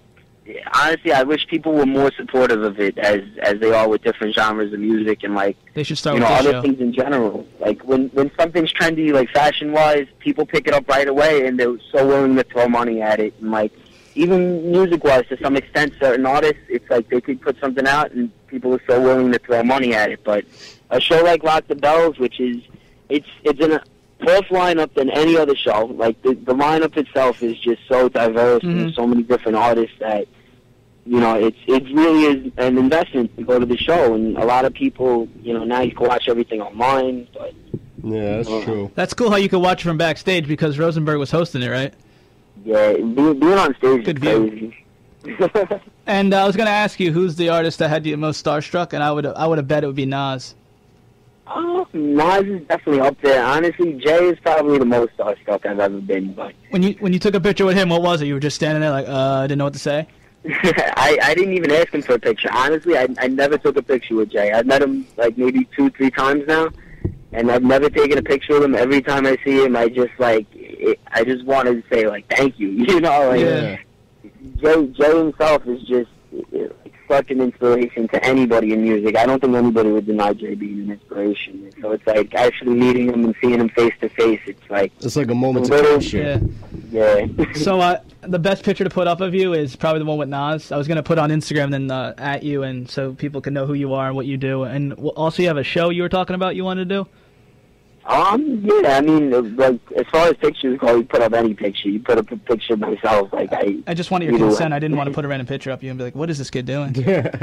Honestly, 0.74 1.12
I 1.14 1.24
wish 1.24 1.46
people 1.48 1.74
were 1.74 1.86
more 1.86 2.12
supportive 2.18 2.64
of 2.64 2.80
it 2.80 2.98
as 2.98 3.22
as 3.42 3.60
they 3.60 3.72
are 3.72 3.88
with 3.88 4.04
different 4.04 4.34
genres 4.34 4.74
of 4.74 4.80
music 4.80 5.24
and 5.24 5.36
like 5.36 5.56
They 5.76 5.84
should 5.84 6.00
start 6.00 6.16
you 6.16 6.22
know 6.22 6.28
other 6.28 6.52
show. 6.54 6.62
things 6.64 6.80
in 6.80 6.94
general. 6.94 7.48
Like 7.60 7.84
when 7.84 8.10
when 8.10 8.32
something's 8.40 8.74
trendy, 8.74 9.14
like 9.14 9.30
fashion 9.30 9.72
wise, 9.72 10.08
people 10.20 10.46
pick 10.46 10.68
it 10.68 10.74
up 10.74 10.88
right 10.90 11.08
away, 11.08 11.46
and 11.46 11.60
they're 11.60 11.78
so 11.92 12.08
willing 12.08 12.36
to 12.38 12.44
throw 12.44 12.68
money 12.68 13.02
at 13.02 13.20
it. 13.20 13.34
And 13.40 13.52
like 13.52 13.72
even 14.16 14.72
music 14.72 15.04
wise, 15.04 15.26
to 15.30 15.38
some 15.42 15.56
extent, 15.56 15.94
certain 16.00 16.26
artists, 16.26 16.64
it's 16.70 16.90
like 16.90 17.08
they 17.10 17.22
could 17.22 17.40
put 17.42 17.60
something 17.60 17.88
out, 17.88 18.12
and 18.12 18.32
people 18.48 18.74
are 18.74 18.82
so 18.88 19.00
willing 19.00 19.32
to 19.32 19.40
throw 19.40 19.64
money 19.64 19.94
at 19.94 20.10
it. 20.10 20.24
But 20.24 20.46
a 20.90 21.00
show 21.00 21.24
like 21.24 21.44
Rock 21.44 21.68
the 21.68 21.76
Bells, 21.76 22.18
which 22.18 22.40
is 22.40 22.58
it's 23.10 23.30
it's 23.44 23.60
in 23.60 23.80
a 24.22 24.42
lineup 24.50 24.94
than 24.94 25.10
any 25.10 25.38
other 25.38 25.56
show. 25.56 25.86
Like 25.86 26.22
the 26.22 26.34
the 26.34 26.54
lineup 26.54 26.96
itself 26.98 27.42
is 27.44 27.58
just 27.60 27.82
so 27.88 28.10
diverse, 28.10 28.64
and 28.64 28.74
Mhm. 28.76 28.82
there's 28.84 28.96
so 28.96 29.08
many 29.08 29.24
different 29.24 29.58
artists 29.58 29.96
that 30.00 30.28
you 31.06 31.20
know, 31.20 31.34
it's 31.36 31.58
it 31.68 31.84
really 31.94 32.24
is 32.26 32.52
an 32.58 32.78
investment 32.78 33.36
to 33.36 33.44
go 33.44 33.58
to 33.60 33.66
the 33.66 33.78
show, 33.78 34.14
and 34.14 34.38
a 34.38 34.46
lot 34.46 34.66
of 34.66 34.74
people, 34.74 35.28
you 35.42 35.54
know, 35.54 35.64
now 35.64 35.82
you 35.82 35.92
can 35.96 36.08
watch 36.08 36.28
everything 36.30 36.62
online. 36.62 37.28
But 37.34 37.54
Yeah, 38.04 38.38
that's 38.38 38.50
Uh, 38.50 38.64
true. 38.64 38.92
That's 38.96 39.14
cool 39.14 39.30
how 39.32 39.38
you 39.38 39.50
could 39.50 39.62
watch 39.62 39.82
from 39.84 39.98
backstage 39.98 40.48
because 40.48 40.78
Rosenberg 40.80 41.18
was 41.20 41.32
hosting 41.32 41.62
it, 41.64 41.70
right? 41.70 41.94
yeah, 42.64 42.94
being, 42.94 43.40
being 43.40 43.54
on 43.54 43.74
stage 43.76 44.06
Good 44.06 44.18
is 44.18 44.24
view. 44.24 44.74
crazy. 45.24 45.70
And 46.08 46.34
uh, 46.34 46.44
I 46.44 46.48
was 46.48 46.56
gonna 46.56 46.70
ask 46.72 47.00
you 47.00 47.12
who's 47.12 47.36
the 47.36 47.50
artist 47.50 47.80
that 47.80 47.90
had 47.90 48.06
you 48.06 48.18
most 48.18 48.44
starstruck, 48.44 48.94
and 48.94 49.02
I 49.04 49.12
would 49.12 49.26
I 49.26 49.46
would 49.48 49.58
have 49.60 49.68
bet 49.68 49.84
it 49.84 49.88
would 49.88 49.96
be 49.96 50.06
Nas. 50.06 50.56
Oh, 51.56 51.88
Nas 51.94 52.44
is 52.46 52.62
definitely 52.68 53.02
up 53.02 53.20
there. 53.22 53.44
Honestly, 53.44 53.94
Jay 53.94 54.30
is 54.30 54.40
probably 54.40 54.78
the 54.78 54.86
most 54.86 55.16
starstruck 55.18 55.66
I've 55.66 55.80
ever 55.80 56.00
been. 56.00 56.34
But 56.34 56.54
When 56.70 56.84
you 56.84 56.96
when 57.00 57.14
you 57.14 57.20
took 57.20 57.36
a 57.36 57.42
picture 57.42 57.66
with 57.66 57.78
him, 57.78 57.90
what 57.90 58.02
was 58.02 58.22
it? 58.22 58.26
You 58.28 58.34
were 58.36 58.40
just 58.40 58.56
standing 58.56 58.82
there 58.82 58.92
like, 58.92 59.08
uh, 59.08 59.42
I 59.44 59.44
didn't 59.44 59.58
know 59.60 59.66
what 59.66 59.74
to 59.74 59.80
say. 59.80 60.08
I 60.48 61.18
I 61.22 61.36
didn't 61.36 61.54
even 61.54 61.72
ask 61.72 61.90
him 61.94 62.02
for 62.02 62.14
a 62.14 62.20
picture. 62.20 62.50
Honestly, 62.52 62.98
I 62.98 63.08
I 63.20 63.28
never 63.28 63.58
took 63.58 63.78
a 63.78 63.84
picture 63.84 64.16
with 64.16 64.32
Jay. 64.32 64.52
I've 64.52 64.66
met 64.66 64.82
him 64.82 65.06
like 65.18 65.38
maybe 65.38 65.68
two 65.76 65.90
three 65.92 66.10
times 66.10 66.44
now, 66.48 66.70
and 67.32 67.52
I've 67.52 67.64
never 67.64 67.90
taken 67.90 68.18
a 68.18 68.24
picture 68.24 68.54
with 68.54 68.64
him. 68.64 68.76
Every 68.76 69.02
time 69.02 69.26
I 69.28 69.38
see 69.44 69.64
him, 69.64 69.76
I 69.76 69.88
just 69.88 70.14
like 70.18 70.48
it, 70.54 71.00
I 71.12 71.24
just 71.24 71.46
wanted 71.46 71.84
to 71.84 71.96
say 71.96 72.08
like 72.08 72.28
thank 72.30 72.60
you. 72.60 72.70
You 72.92 73.00
know, 73.02 73.30
like. 73.30 73.42
Yeah. 73.42 73.78
Jay, 74.58 74.88
Jay 74.88 75.18
himself 75.18 75.68
is 75.68 75.82
just 75.84 76.10
such 77.08 77.30
an 77.30 77.42
inspiration 77.42 78.08
to 78.08 78.24
anybody 78.26 78.72
in 78.72 78.82
music. 78.84 79.18
I 79.18 79.26
don't 79.26 79.42
think 79.42 79.54
anybody 79.54 79.90
would 79.92 80.06
deny 80.06 80.34
Jay 80.34 80.56
being 80.56 80.82
an 80.84 80.92
inspiration. 80.92 81.70
So 81.82 81.92
it's 81.92 82.08
like 82.08 82.34
actually 82.36 82.76
meeting 82.76 83.10
him 83.10 83.26
and 83.26 83.36
seeing 83.42 83.60
him 83.60 83.68
face 83.70 83.94
to 84.00 84.08
face. 84.10 84.40
It's 84.48 84.70
like, 84.70 84.94
It's 85.02 85.18
like 85.18 85.30
a 85.30 85.36
moment 85.36 85.66
to 85.66 85.74
Little- 85.74 86.00
capture. 86.00 86.42
Yeah. 86.90 87.26
yeah. 87.28 87.54
So 87.54 87.82
uh, 87.82 88.00
the 88.22 88.40
best 88.40 88.64
picture 88.64 88.86
to 88.86 88.90
put 88.90 89.08
up 89.08 89.20
of 89.20 89.34
you 89.36 89.54
is 89.54 89.76
probably 89.76 90.00
the 90.00 90.06
one 90.06 90.18
with 90.20 90.30
Nas. 90.30 90.72
I 90.72 90.78
was 90.78 90.88
gonna 90.88 91.04
put 91.04 91.20
on 91.20 91.30
Instagram 91.32 91.72
then 91.72 91.92
uh, 91.92 92.14
at 92.18 92.44
you, 92.44 92.64
and 92.64 92.90
so 92.90 93.14
people 93.14 93.42
can 93.42 93.54
know 93.54 93.66
who 93.66 93.74
you 93.74 93.94
are 93.94 94.08
and 94.08 94.16
what 94.16 94.26
you 94.26 94.38
do. 94.38 94.64
And 94.64 94.94
also, 94.94 95.42
you 95.42 95.50
have 95.50 95.58
a 95.58 95.64
show 95.64 95.90
you 95.90 96.04
were 96.04 96.10
talking 96.10 96.36
about 96.36 96.56
you 96.56 96.64
wanted 96.64 96.88
to 96.88 96.96
do. 97.04 97.10
Um, 98.06 98.62
yeah. 98.64 98.98
I 98.98 99.02
mean, 99.02 99.56
like 99.58 99.80
as 99.96 100.06
far 100.08 100.28
as 100.28 100.34
pictures 100.38 100.78
go, 100.80 100.96
you 100.98 101.04
put 101.04 101.22
up 101.22 101.34
any 101.34 101.54
picture. 101.54 101.90
You 101.90 102.00
put 102.00 102.18
up 102.18 102.32
a 102.32 102.38
picture 102.38 102.74
of 102.74 102.80
myself. 102.80 103.32
Like 103.32 103.54
I, 103.54 103.78
I 103.88 103.94
just 103.94 104.10
wanted 104.12 104.26
your 104.26 104.36
Either 104.36 104.46
way. 104.46 104.50
consent. 104.52 104.74
I 104.74 104.80
didn't 104.80 104.98
want 104.98 105.08
to 105.10 105.14
put 105.16 105.24
a 105.24 105.28
random 105.28 105.46
picture 105.48 105.72
up 105.72 105.84
you 105.84 105.90
and 105.92 105.98
be 105.98 106.06
like, 106.06 106.16
"What 106.16 106.30
is 106.30 106.38
this 106.40 106.50
kid 106.50 106.66
doing?" 106.66 106.96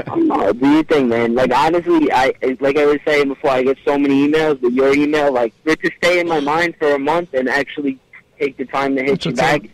I'm 0.07 0.27
not, 0.27 0.59
do 0.59 0.69
your 0.69 0.83
thing, 0.83 1.07
man. 1.07 1.33
Like 1.35 1.53
honestly, 1.53 2.11
I 2.11 2.33
like 2.59 2.77
I 2.77 2.85
was 2.85 2.99
saying 3.05 3.29
before, 3.29 3.51
I 3.51 3.63
get 3.63 3.77
so 3.85 3.97
many 3.97 4.27
emails, 4.27 4.59
but 4.61 4.73
your 4.73 4.93
email, 4.93 5.31
like, 5.31 5.53
for 5.63 5.69
it 5.71 5.81
to 5.81 5.91
stay 5.97 6.19
in 6.19 6.27
my 6.27 6.39
mind 6.41 6.75
for 6.77 6.93
a 6.93 6.99
month 6.99 7.33
and 7.33 7.47
actually 7.49 7.97
take 8.39 8.57
the 8.57 8.65
time 8.65 8.95
to 8.97 9.01
hit 9.01 9.11
That's 9.11 9.25
you 9.25 9.31
what's 9.31 9.41
up. 9.41 9.61
back. 9.61 9.71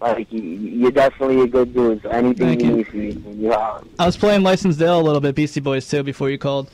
Like 0.00 0.30
you- 0.32 0.42
you're 0.42 0.90
definitely 0.90 1.40
a 1.42 1.46
good 1.46 1.72
dude. 1.72 2.02
So 2.02 2.10
anything 2.10 2.46
Thank 2.48 2.62
you 2.62 2.68
you. 2.70 2.76
need 2.78 2.88
from 2.88 2.98
me, 3.00 3.12
you 3.42 3.48
know, 3.48 3.82
I 3.98 4.04
was 4.06 4.16
playing 4.16 4.42
Licensed 4.42 4.80
Ill 4.80 5.00
a 5.00 5.02
little 5.02 5.20
bit, 5.22 5.34
Beastie 5.34 5.60
Boys 5.60 5.88
too, 5.88 6.02
before 6.02 6.28
you 6.30 6.36
called. 6.36 6.68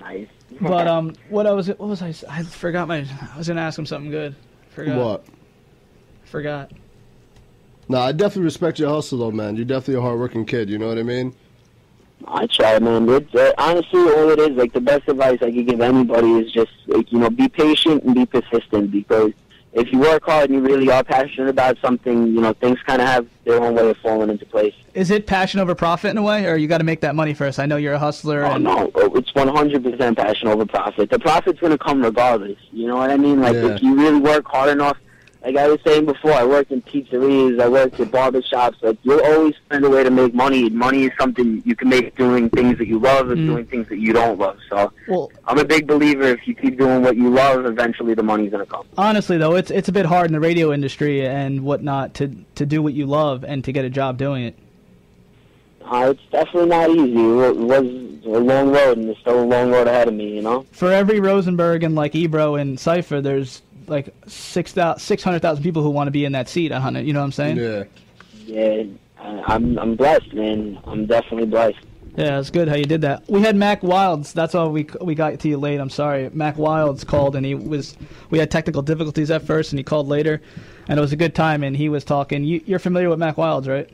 nice. 0.00 0.26
But 0.60 0.86
um, 0.86 1.14
what 1.28 1.46
I 1.46 1.52
was 1.52 1.68
what 1.68 1.80
was 1.80 2.02
I? 2.02 2.14
I 2.28 2.42
forgot 2.42 2.88
my. 2.88 3.06
I 3.34 3.36
was 3.36 3.48
gonna 3.48 3.60
ask 3.60 3.78
him 3.78 3.86
something 3.86 4.10
good. 4.10 4.34
Forgot. 4.70 4.96
What? 4.96 5.26
Forgot. 6.24 6.72
No, 7.88 8.00
I 8.00 8.12
definitely 8.12 8.44
respect 8.44 8.78
your 8.78 8.90
hustle, 8.90 9.18
though, 9.18 9.30
man. 9.30 9.56
You're 9.56 9.64
definitely 9.64 9.94
a 9.94 10.00
hardworking 10.00 10.44
kid. 10.44 10.68
You 10.68 10.78
know 10.78 10.88
what 10.88 10.98
I 10.98 11.04
mean? 11.04 11.34
I 12.26 12.46
try, 12.46 12.78
man. 12.78 13.08
It's, 13.08 13.32
uh, 13.34 13.52
honestly, 13.58 14.00
all 14.00 14.30
it 14.30 14.38
is, 14.40 14.50
like, 14.50 14.72
the 14.72 14.80
best 14.80 15.08
advice 15.08 15.38
I 15.40 15.52
could 15.52 15.66
give 15.66 15.80
anybody 15.80 16.32
is 16.32 16.50
just, 16.50 16.72
like, 16.86 17.12
you 17.12 17.18
know, 17.18 17.30
be 17.30 17.48
patient 17.48 18.02
and 18.02 18.14
be 18.14 18.26
persistent 18.26 18.90
because 18.90 19.32
if 19.76 19.92
you 19.92 19.98
work 19.98 20.24
hard 20.24 20.48
and 20.50 20.54
you 20.58 20.66
really 20.66 20.90
are 20.90 21.04
passionate 21.04 21.48
about 21.50 21.76
something, 21.82 22.28
you 22.28 22.40
know, 22.40 22.54
things 22.54 22.78
kind 22.86 23.00
of 23.02 23.06
have 23.06 23.26
their 23.44 23.62
own 23.62 23.74
way 23.74 23.90
of 23.90 23.96
falling 23.98 24.30
into 24.30 24.46
place. 24.46 24.72
Is 24.94 25.10
it 25.10 25.26
passion 25.26 25.60
over 25.60 25.74
profit 25.74 26.10
in 26.10 26.16
a 26.16 26.22
way, 26.22 26.46
or 26.46 26.56
you 26.56 26.66
got 26.66 26.78
to 26.78 26.84
make 26.84 27.02
that 27.02 27.14
money 27.14 27.34
first? 27.34 27.58
I 27.58 27.66
know 27.66 27.76
you're 27.76 27.92
a 27.92 27.98
hustler. 27.98 28.44
Oh, 28.46 28.52
and 28.52 28.64
no, 28.64 28.90
oh, 28.94 29.14
it's 29.16 29.30
100% 29.32 30.16
passion 30.16 30.48
over 30.48 30.64
profit. 30.64 31.10
The 31.10 31.18
profit's 31.18 31.60
going 31.60 31.72
to 31.72 31.78
come 31.78 32.02
regardless. 32.02 32.56
You 32.72 32.86
know 32.88 32.96
what 32.96 33.10
I 33.10 33.18
mean? 33.18 33.40
Like, 33.42 33.54
Yeah. 33.54 33.74
if 33.74 33.82
you 33.82 33.94
really 33.96 34.18
work 34.20 34.46
hard 34.46 34.70
enough, 34.70 34.96
like 35.46 35.56
I 35.56 35.68
was 35.68 35.78
saying 35.86 36.06
before, 36.06 36.32
I 36.32 36.44
worked 36.44 36.72
in 36.72 36.82
pizzerias, 36.82 37.60
I 37.62 37.68
worked 37.68 38.00
at 38.00 38.10
barber 38.10 38.42
shops. 38.42 38.78
Like, 38.82 38.98
you'll 39.04 39.24
always 39.24 39.54
find 39.68 39.84
a 39.84 39.88
way 39.88 40.02
to 40.02 40.10
make 40.10 40.34
money. 40.34 40.68
Money 40.70 41.04
is 41.04 41.12
something 41.20 41.62
you 41.64 41.76
can 41.76 41.88
make 41.88 42.16
doing 42.16 42.50
things 42.50 42.78
that 42.78 42.88
you 42.88 42.98
love 42.98 43.30
and 43.30 43.42
Mm. 43.42 43.46
doing 43.52 43.64
things 43.66 43.88
that 43.88 43.98
you 43.98 44.12
don't 44.12 44.38
love. 44.40 44.58
So, 44.68 44.90
Well, 45.06 45.30
I'm 45.46 45.58
a 45.58 45.64
big 45.64 45.86
believer 45.86 46.24
if 46.24 46.48
you 46.48 46.54
keep 46.54 46.76
doing 46.76 47.02
what 47.02 47.16
you 47.16 47.30
love, 47.30 47.64
eventually 47.64 48.14
the 48.14 48.24
money's 48.24 48.50
going 48.50 48.64
to 48.64 48.70
come. 48.70 48.86
honestly 48.98 49.38
though, 49.38 49.54
it's 49.54 49.70
it's 49.70 49.88
a 49.88 49.92
bit 49.92 50.06
hard 50.06 50.26
in 50.26 50.32
the 50.32 50.40
radio 50.40 50.72
industry 50.72 51.24
and 51.24 51.62
whatnot 51.62 52.14
to 52.14 52.28
to 52.56 52.66
do 52.66 52.82
what 52.82 52.94
you 52.94 53.06
love 53.06 53.44
and 53.44 53.62
to 53.64 53.70
get 53.72 53.84
a 53.84 53.90
job 53.90 54.18
doing 54.18 54.42
it. 54.44 54.54
Uh, 55.88 56.08
it's 56.10 56.22
definitely 56.32 56.68
not 56.68 56.90
easy. 56.90 57.12
It 57.12 57.56
was 57.56 57.86
a 58.26 58.40
long 58.40 58.72
road, 58.72 58.98
and 58.98 59.06
there's 59.06 59.18
still 59.18 59.40
a 59.40 59.46
long 59.46 59.70
road 59.70 59.86
ahead 59.86 60.08
of 60.08 60.14
me, 60.14 60.34
you 60.34 60.42
know? 60.42 60.66
For 60.72 60.90
every 60.90 61.20
Rosenberg 61.20 61.84
and 61.84 61.94
like 61.94 62.16
Ebro 62.16 62.56
and 62.56 62.76
Cipha, 62.76 63.22
there's 63.22 63.62
like 63.88 64.14
six 64.26 64.72
600,000 64.72 65.62
people 65.62 65.82
who 65.82 65.90
want 65.90 66.06
to 66.08 66.10
be 66.12 66.24
in 66.24 66.32
that 66.32 66.48
seat. 66.48 66.72
on 66.72 66.96
it, 66.96 67.04
You 67.04 67.12
know 67.12 67.20
what 67.20 67.26
I'm 67.26 67.32
saying? 67.32 67.56
Yeah. 67.56 67.84
Yeah, 68.44 68.84
I- 69.18 69.42
I'm, 69.54 69.78
I'm 69.78 69.96
blessed, 69.96 70.32
man. 70.34 70.78
I'm 70.84 71.06
definitely 71.06 71.46
blessed. 71.46 71.78
Yeah, 72.16 72.38
it's 72.38 72.50
good 72.50 72.66
how 72.68 72.76
you 72.76 72.84
did 72.86 73.02
that. 73.02 73.28
We 73.28 73.42
had 73.42 73.56
Mack 73.56 73.82
Wilds. 73.82 74.32
That's 74.32 74.54
why 74.54 74.64
we 74.64 74.86
we 75.02 75.14
got 75.14 75.38
to 75.38 75.48
you 75.48 75.58
late. 75.58 75.78
I'm 75.78 75.90
sorry. 75.90 76.30
Mack 76.32 76.56
Wilds 76.56 77.04
called 77.04 77.36
and 77.36 77.44
he 77.44 77.54
was. 77.54 77.94
We 78.30 78.38
had 78.38 78.50
technical 78.50 78.80
difficulties 78.80 79.30
at 79.30 79.42
first, 79.42 79.72
and 79.72 79.78
he 79.78 79.82
called 79.84 80.08
later, 80.08 80.40
and 80.88 80.98
it 80.98 81.02
was 81.02 81.12
a 81.12 81.16
good 81.16 81.34
time. 81.34 81.62
And 81.62 81.76
he 81.76 81.90
was 81.90 82.04
talking. 82.04 82.42
You, 82.42 82.62
you're 82.64 82.78
familiar 82.78 83.10
with 83.10 83.18
Mack 83.18 83.36
Wilds, 83.36 83.68
right? 83.68 83.90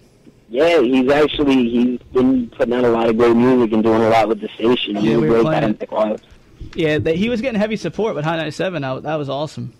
Yeah, 0.48 0.82
he's 0.82 1.10
actually, 1.10 1.68
he's 1.68 1.98
been 2.12 2.48
putting 2.50 2.74
out 2.74 2.84
a 2.84 2.90
lot 2.90 3.08
of 3.08 3.16
great 3.16 3.34
music 3.34 3.72
and 3.72 3.82
doing 3.82 4.02
a 4.02 4.08
lot 4.10 4.28
with 4.28 4.40
the 4.40 4.48
station. 4.50 4.98
Yeah, 5.02 5.14
a 5.14 5.18
we 5.20 5.28
were 5.30 5.40
playing 5.42 5.62
guy. 5.62 5.68
it. 5.70 5.80
Nick 5.80 5.90
Wilde. 5.90 6.22
Yeah, 6.74 6.98
they, 6.98 7.16
he 7.16 7.28
was 7.30 7.40
getting 7.40 7.58
heavy 7.58 7.76
support 7.76 8.14
with 8.14 8.24
High 8.24 8.36
97. 8.36 8.82
That, 8.82 9.02
that 9.02 9.14
was 9.16 9.28
awesome. 9.30 9.72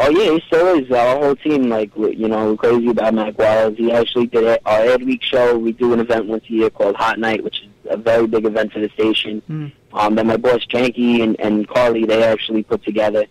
Oh 0.00 0.10
yeah, 0.10 0.32
he 0.32 0.40
still 0.46 0.78
is. 0.78 0.90
Our 0.90 1.18
whole 1.18 1.36
team, 1.36 1.68
like 1.68 1.90
you 1.96 2.28
know, 2.28 2.50
we're 2.50 2.56
crazy 2.56 2.88
about 2.88 3.14
Mack 3.14 3.38
Wilds. 3.38 3.76
He 3.78 3.90
actually 3.92 4.26
did 4.26 4.44
a- 4.44 4.60
our 4.68 4.80
Ed 4.80 5.02
Week 5.04 5.22
show. 5.22 5.58
We 5.58 5.72
do 5.72 5.92
an 5.92 6.00
event 6.00 6.26
once 6.26 6.44
a 6.48 6.52
year 6.52 6.70
called 6.70 6.96
Hot 6.96 7.18
Night, 7.18 7.42
which 7.42 7.62
is 7.62 7.68
a 7.90 7.96
very 7.96 8.26
big 8.26 8.44
event 8.44 8.72
for 8.72 8.80
the 8.80 8.88
station. 8.90 9.42
Mm. 9.50 9.72
Um, 9.92 10.14
that 10.16 10.26
my 10.26 10.36
boss 10.36 10.64
Janky 10.66 11.22
and, 11.22 11.38
and 11.40 11.66
Carly 11.66 12.04
they 12.04 12.22
actually 12.22 12.62
put 12.62 12.84
together, 12.84 13.24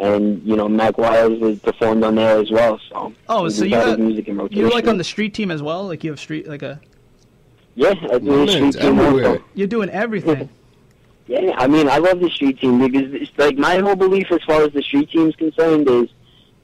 and 0.00 0.42
you 0.42 0.56
know 0.56 0.68
Mack 0.68 0.98
Wilds 0.98 1.38
was 1.40 1.58
performed 1.60 2.02
on 2.02 2.14
there 2.16 2.38
as 2.40 2.50
well. 2.50 2.80
So 2.88 3.12
Oh, 3.28 3.44
we 3.44 3.50
so 3.50 3.64
you 3.64 3.70
got- 3.72 3.98
music 4.00 4.26
in 4.28 4.36
rotation. 4.38 4.60
You're 4.62 4.70
like 4.70 4.88
on 4.88 4.98
the 4.98 5.04
street 5.04 5.34
team 5.34 5.50
as 5.50 5.62
well. 5.62 5.86
Like 5.86 6.02
you 6.02 6.10
have 6.10 6.18
street 6.18 6.48
like 6.48 6.62
a. 6.62 6.80
yeah, 7.76 7.94
I 8.10 8.18
do 8.18 8.48
street 8.48 8.72
team 8.74 8.98
everywhere. 8.98 9.38
You're 9.54 9.68
doing 9.68 9.90
everything. 9.90 10.48
Yeah, 11.26 11.54
I 11.56 11.66
mean, 11.66 11.88
I 11.88 11.98
love 11.98 12.20
the 12.20 12.28
street 12.28 12.60
team 12.60 12.78
because 12.78 13.14
it's 13.14 13.32
like 13.38 13.56
my 13.56 13.78
whole 13.78 13.96
belief 13.96 14.30
as 14.30 14.42
far 14.42 14.62
as 14.62 14.72
the 14.72 14.82
street 14.82 15.10
team's 15.10 15.34
concerned 15.36 15.88
is 15.88 16.08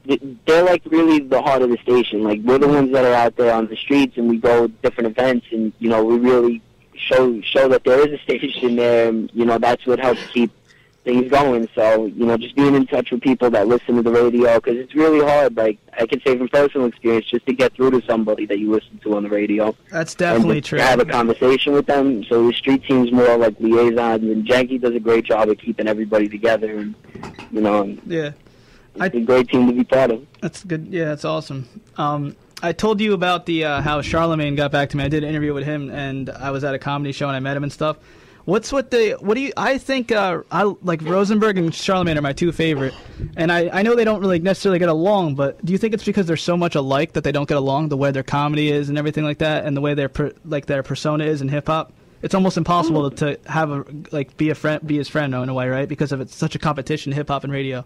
th- 0.07 0.23
they're 0.47 0.65
like 0.65 0.83
really 0.85 1.21
the 1.21 1.41
heart 1.41 1.63
of 1.63 1.71
the 1.71 1.79
station. 1.79 2.23
Like 2.23 2.41
we're 2.43 2.59
the 2.59 2.67
mm-hmm. 2.67 2.75
ones 2.75 2.93
that 2.93 3.05
are 3.05 3.15
out 3.15 3.37
there 3.37 3.55
on 3.55 3.69
the 3.69 3.77
streets 3.77 4.19
and 4.19 4.29
we 4.29 4.39
go 4.39 4.67
to 4.67 4.73
different 4.83 5.11
events 5.11 5.47
and 5.51 5.73
you 5.79 5.89
know 5.89 6.05
we 6.05 6.19
really 6.19 6.63
show 6.95 7.41
show 7.41 7.69
that 7.69 7.85
there 7.85 8.07
is 8.07 8.21
a 8.21 8.23
station 8.23 8.77
there. 8.77 9.09
And, 9.09 9.31
you 9.33 9.47
know 9.47 9.59
that's 9.59 9.87
what 9.87 9.99
helps 9.99 10.27
keep 10.29 10.53
things 11.05 11.31
going. 11.31 11.69
So 11.75 12.07
you 12.07 12.27
know, 12.27 12.37
just 12.37 12.55
being 12.55 12.75
in 12.75 12.87
touch 12.87 13.11
with 13.11 13.21
people 13.21 13.51
that 13.51 13.69
listen 13.69 13.97
to 13.97 14.03
the 14.03 14.11
radio 14.11 14.57
because 14.57 14.77
it's 14.77 14.95
really 14.95 15.25
hard. 15.25 15.57
Like 15.57 15.79
I 15.99 16.07
can 16.07 16.21
say 16.23 16.37
from 16.37 16.49
personal 16.49 16.87
experience, 16.87 17.27
just 17.27 17.47
to 17.47 17.53
get 17.53 17.75
through 17.75 17.93
to 17.93 18.03
somebody 18.07 18.47
that 18.47 18.59
you 18.59 18.71
listen 18.71 18.99
to 19.05 19.17
on 19.17 19.23
the 19.23 19.29
radio. 19.29 19.75
That's 19.91 20.15
definitely 20.15 20.59
and 20.59 20.65
true. 20.65 20.79
To 20.79 20.85
have 20.85 21.01
a 21.01 21.05
conversation 21.05 21.73
with 21.73 21.87
them. 21.87 22.25
So 22.25 22.47
the 22.47 22.53
street 22.53 22.85
team's 22.85 23.13
more 23.13 23.37
like 23.37 23.59
liaisons, 23.61 24.25
and 24.25 24.47
Janky 24.47 24.81
does 24.81 24.95
a 24.95 25.01
great 25.01 25.25
job 25.25 25.49
of 25.49 25.59
keeping 25.59 25.89
everybody 25.89 26.29
together. 26.29 26.79
And 26.79 26.95
you 27.51 27.61
know, 27.61 27.97
yeah, 28.07 28.33
it's 28.97 29.15
a 29.15 29.21
great 29.21 29.49
team 29.49 29.67
to 29.67 29.73
be 29.73 29.85
part 29.85 30.11
of. 30.11 30.27
That's 30.41 30.65
good. 30.65 30.89
Yeah, 30.89 31.07
that's 31.07 31.25
awesome. 31.25 31.69
Um, 31.97 32.37
I 32.63 32.73
told 32.73 33.01
you 33.01 33.15
about 33.15 33.47
the 33.47 33.65
uh, 33.65 33.81
how 33.81 34.03
Charlamagne 34.03 34.57
got 34.57 34.71
back 34.71 34.91
to 34.91 34.97
me. 34.97 35.05
I 35.05 35.09
did 35.09 35.25
an 35.25 35.31
interview 35.31 35.55
with 35.55 35.65
him, 35.65 35.91
and 35.91 36.29
I 36.29 36.51
was 36.51 36.63
at 36.63 36.75
a 36.75 36.79
comedy 36.79 37.13
show 37.13 37.27
and 37.27 37.37
I 37.37 37.41
met 37.41 37.57
him 37.57 37.63
and 37.63 37.73
stuff. 37.73 37.97
What's 38.45 38.73
what 38.73 38.91
the 38.91 39.17
what 39.21 39.35
do 39.35 39.41
you? 39.41 39.53
I 39.57 39.79
think 39.79 40.13
uh, 40.13 40.43
I 40.51 40.63
like 40.83 41.03
Rosenberg 41.03 41.59
and 41.59 41.71
Charlamagne 41.73 42.17
are 42.17 42.23
my 42.23 42.33
two 42.33 42.53
favorite, 42.53 42.95
and 43.37 43.53
I 43.53 43.69
I 43.73 43.83
know 43.83 43.95
they 43.95 44.05
don't 44.05 44.21
really 44.21 44.39
necessarily 44.39 44.79
get 44.79 44.89
along, 44.89 45.35
but 45.35 45.63
do 45.65 45.73
you 45.73 45.79
think 45.79 45.95
it's 45.95 46.05
because 46.05 46.27
they're 46.27 46.37
so 46.37 46.57
much 46.57 46.75
alike 46.75 47.13
that 47.13 47.25
they 47.25 47.33
don't 47.33 47.49
get 47.49 47.59
along? 47.59 47.91
The 47.91 47.97
way 47.97 48.11
their 48.11 48.23
comedy 48.23 48.71
is 48.71 48.89
and 48.89 48.97
everything 48.97 49.25
like 49.25 49.39
that, 49.39 49.67
and 49.67 49.77
the 49.77 49.81
way 49.81 49.95
their 49.95 50.09
per, 50.09 50.33
like 50.45 50.67
their 50.67 50.83
persona 50.83 51.25
is 51.25 51.43
in 51.43 51.49
hip 51.49 51.67
hop. 51.67 51.93
It's 52.23 52.35
almost 52.35 52.57
impossible 52.57 53.11
to 53.11 53.39
have 53.47 53.71
a 53.71 53.85
like 54.11 54.37
be 54.37 54.51
a 54.51 54.55
friend, 54.55 54.87
be 54.87 54.97
his 54.97 55.09
friend 55.09 55.35
in 55.35 55.49
a 55.49 55.55
way, 55.55 55.69
right? 55.69 55.89
Because 55.89 56.13
of 56.13 56.21
it's 56.21 56.35
such 56.35 56.55
a 56.55 56.59
competition, 56.59 57.13
hip 57.13 57.29
hop 57.29 57.45
and 57.45 57.53
radio. 57.53 57.85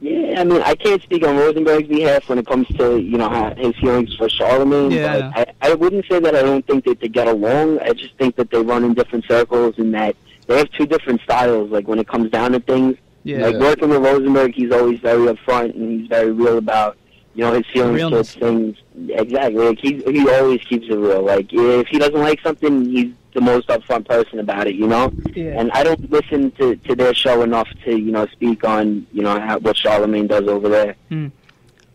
Yeah, 0.00 0.40
I 0.40 0.44
mean, 0.44 0.62
I 0.62 0.74
can't 0.76 1.02
speak 1.02 1.26
on 1.26 1.36
Rosenberg's 1.36 1.88
behalf 1.88 2.28
when 2.28 2.38
it 2.38 2.46
comes 2.46 2.68
to 2.76 2.98
you 2.98 3.18
know 3.18 3.28
how, 3.28 3.52
his 3.56 3.74
feelings 3.76 4.14
for 4.16 4.28
Charlamagne. 4.28 4.92
Yeah, 4.94 5.30
but 5.34 5.54
I, 5.60 5.70
I 5.70 5.74
wouldn't 5.74 6.06
say 6.08 6.20
that 6.20 6.36
I 6.36 6.42
don't 6.42 6.64
think 6.66 6.84
that 6.84 7.00
they 7.00 7.08
get 7.08 7.26
along. 7.26 7.80
I 7.80 7.92
just 7.94 8.14
think 8.16 8.36
that 8.36 8.50
they 8.50 8.62
run 8.62 8.84
in 8.84 8.94
different 8.94 9.24
circles 9.26 9.74
and 9.78 9.92
that 9.94 10.14
they 10.46 10.58
have 10.58 10.70
two 10.72 10.86
different 10.86 11.20
styles. 11.22 11.70
Like 11.70 11.88
when 11.88 11.98
it 11.98 12.06
comes 12.06 12.30
down 12.30 12.52
to 12.52 12.60
things, 12.60 12.96
Yeah. 13.24 13.38
like 13.46 13.56
working 13.56 13.88
with 13.88 14.02
Rosenberg, 14.02 14.54
he's 14.54 14.70
always 14.70 15.00
very 15.00 15.26
upfront 15.34 15.74
and 15.74 16.00
he's 16.00 16.08
very 16.08 16.30
real 16.30 16.58
about 16.58 16.96
you 17.34 17.42
know 17.44 17.52
his 17.54 17.66
feelings 17.72 17.96
Realness. 17.96 18.34
towards 18.34 18.34
things. 18.36 18.76
Exactly, 19.10 19.64
like 19.68 19.78
he 19.80 20.00
he 20.12 20.28
always 20.30 20.60
keeps 20.60 20.86
it 20.88 20.94
real. 20.96 21.22
Like 21.22 21.48
if 21.52 21.88
he 21.88 21.98
doesn't 21.98 22.20
like 22.20 22.40
something, 22.42 22.84
he's 22.88 23.12
the 23.38 23.44
most 23.52 23.68
upfront 23.68 24.06
person 24.08 24.38
about 24.38 24.66
it. 24.66 24.74
You 24.74 24.88
know. 24.88 25.12
Yeah. 25.34 25.60
And 25.60 25.70
I 25.72 25.84
don't 25.84 26.10
listen 26.10 26.50
to, 26.52 26.76
to 26.76 26.94
their 26.94 27.14
show 27.14 27.42
enough 27.42 27.68
to, 27.84 27.96
you 27.96 28.12
know, 28.12 28.26
speak 28.26 28.64
on, 28.64 29.06
you 29.12 29.22
know, 29.22 29.38
how, 29.38 29.58
what 29.58 29.76
Charlamagne 29.76 30.28
does 30.28 30.48
over 30.48 30.68
there. 30.68 30.96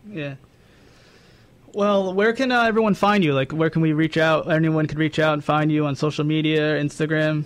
Yeah. 0.08 0.34
Well, 1.72 2.14
where 2.14 2.32
can 2.32 2.52
uh, 2.52 2.62
everyone 2.62 2.94
find 2.94 3.24
you? 3.24 3.34
Like, 3.34 3.50
where 3.50 3.68
can 3.68 3.82
we 3.82 3.92
reach 3.92 4.16
out? 4.16 4.50
Anyone 4.50 4.86
could 4.86 4.98
reach 4.98 5.18
out 5.18 5.32
and 5.34 5.42
find 5.42 5.72
you 5.72 5.86
on 5.86 5.96
social 5.96 6.24
media, 6.24 6.80
Instagram, 6.80 7.44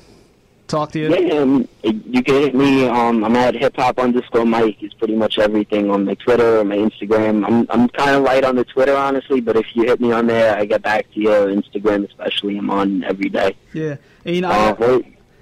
talk 0.68 0.92
to 0.92 0.98
you. 0.98 1.08
Yeah, 1.14 1.34
um, 1.40 1.68
you 1.82 2.22
can 2.22 2.34
hit 2.34 2.54
me. 2.54 2.86
Um, 2.86 3.24
I'm 3.24 3.34
at 3.36 3.54
hip 3.54 3.76
hop 3.76 3.98
underscore 3.98 4.44
Mike. 4.44 4.82
Is 4.82 4.94
pretty 4.94 5.16
much 5.16 5.38
everything 5.38 5.90
on 5.90 6.04
my 6.04 6.14
Twitter 6.14 6.58
or 6.60 6.64
my 6.64 6.76
Instagram. 6.76 7.44
I'm 7.46 7.66
I'm 7.70 7.88
kind 7.88 8.14
of 8.16 8.22
light 8.22 8.44
on 8.44 8.56
the 8.56 8.64
Twitter, 8.64 8.96
honestly, 8.96 9.40
but 9.40 9.56
if 9.56 9.66
you 9.74 9.84
hit 9.84 10.00
me 10.00 10.12
on 10.12 10.26
there, 10.26 10.56
I 10.56 10.64
get 10.64 10.82
back 10.82 11.10
to 11.14 11.20
you. 11.20 11.28
Instagram, 11.30 12.06
especially, 12.08 12.58
I'm 12.58 12.70
on 12.70 13.02
every 13.04 13.28
day. 13.28 13.56
Yeah. 13.72 13.96
And, 14.24 14.34
you 14.36 14.42
know, 14.42 14.50
Uh, 14.50 14.76
I- 14.78 14.84
or, 14.84 14.92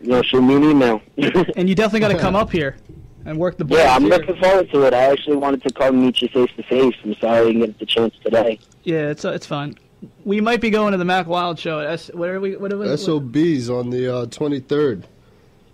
you 0.00 0.08
know, 0.10 0.22
shoot 0.22 0.42
me 0.42 0.54
an 0.56 0.64
email. 0.64 1.00
and 1.56 1.68
you 1.68 1.74
definitely 1.74 2.00
got 2.00 2.08
to 2.12 2.18
come 2.18 2.36
up 2.36 2.50
here 2.52 2.76
and 3.24 3.38
work 3.38 3.56
the 3.56 3.64
boards 3.64 3.82
yeah, 3.82 3.94
I'm 3.96 4.02
here. 4.02 4.10
looking 4.12 4.36
forward 4.36 4.70
to 4.70 4.82
it. 4.84 4.94
I 4.94 5.04
actually 5.04 5.36
wanted 5.36 5.62
to 5.64 5.72
come 5.72 6.00
meet 6.00 6.20
you 6.22 6.28
face 6.28 6.50
to 6.56 6.62
face. 6.62 6.94
I'm 7.04 7.14
sorry 7.16 7.38
I 7.40 7.44
didn't 7.46 7.60
get 7.60 7.78
the 7.78 7.86
chance 7.86 8.14
today. 8.22 8.58
Yeah, 8.84 9.08
it's 9.10 9.24
uh, 9.24 9.30
it's 9.32 9.46
fine. 9.46 9.76
We 10.24 10.40
might 10.40 10.60
be 10.60 10.70
going 10.70 10.92
to 10.92 10.98
the 10.98 11.04
Mack 11.04 11.26
Wild 11.26 11.58
show 11.58 11.80
at 11.80 11.86
S. 11.86 12.10
What 12.12 12.28
are 12.28 12.38
we? 12.38 12.56
What 12.56 12.72
are 12.72 12.78
we? 12.78 12.86
SOBs 12.96 13.68
on 13.70 13.90
the 13.90 14.14
uh, 14.14 14.26
23rd. 14.26 15.04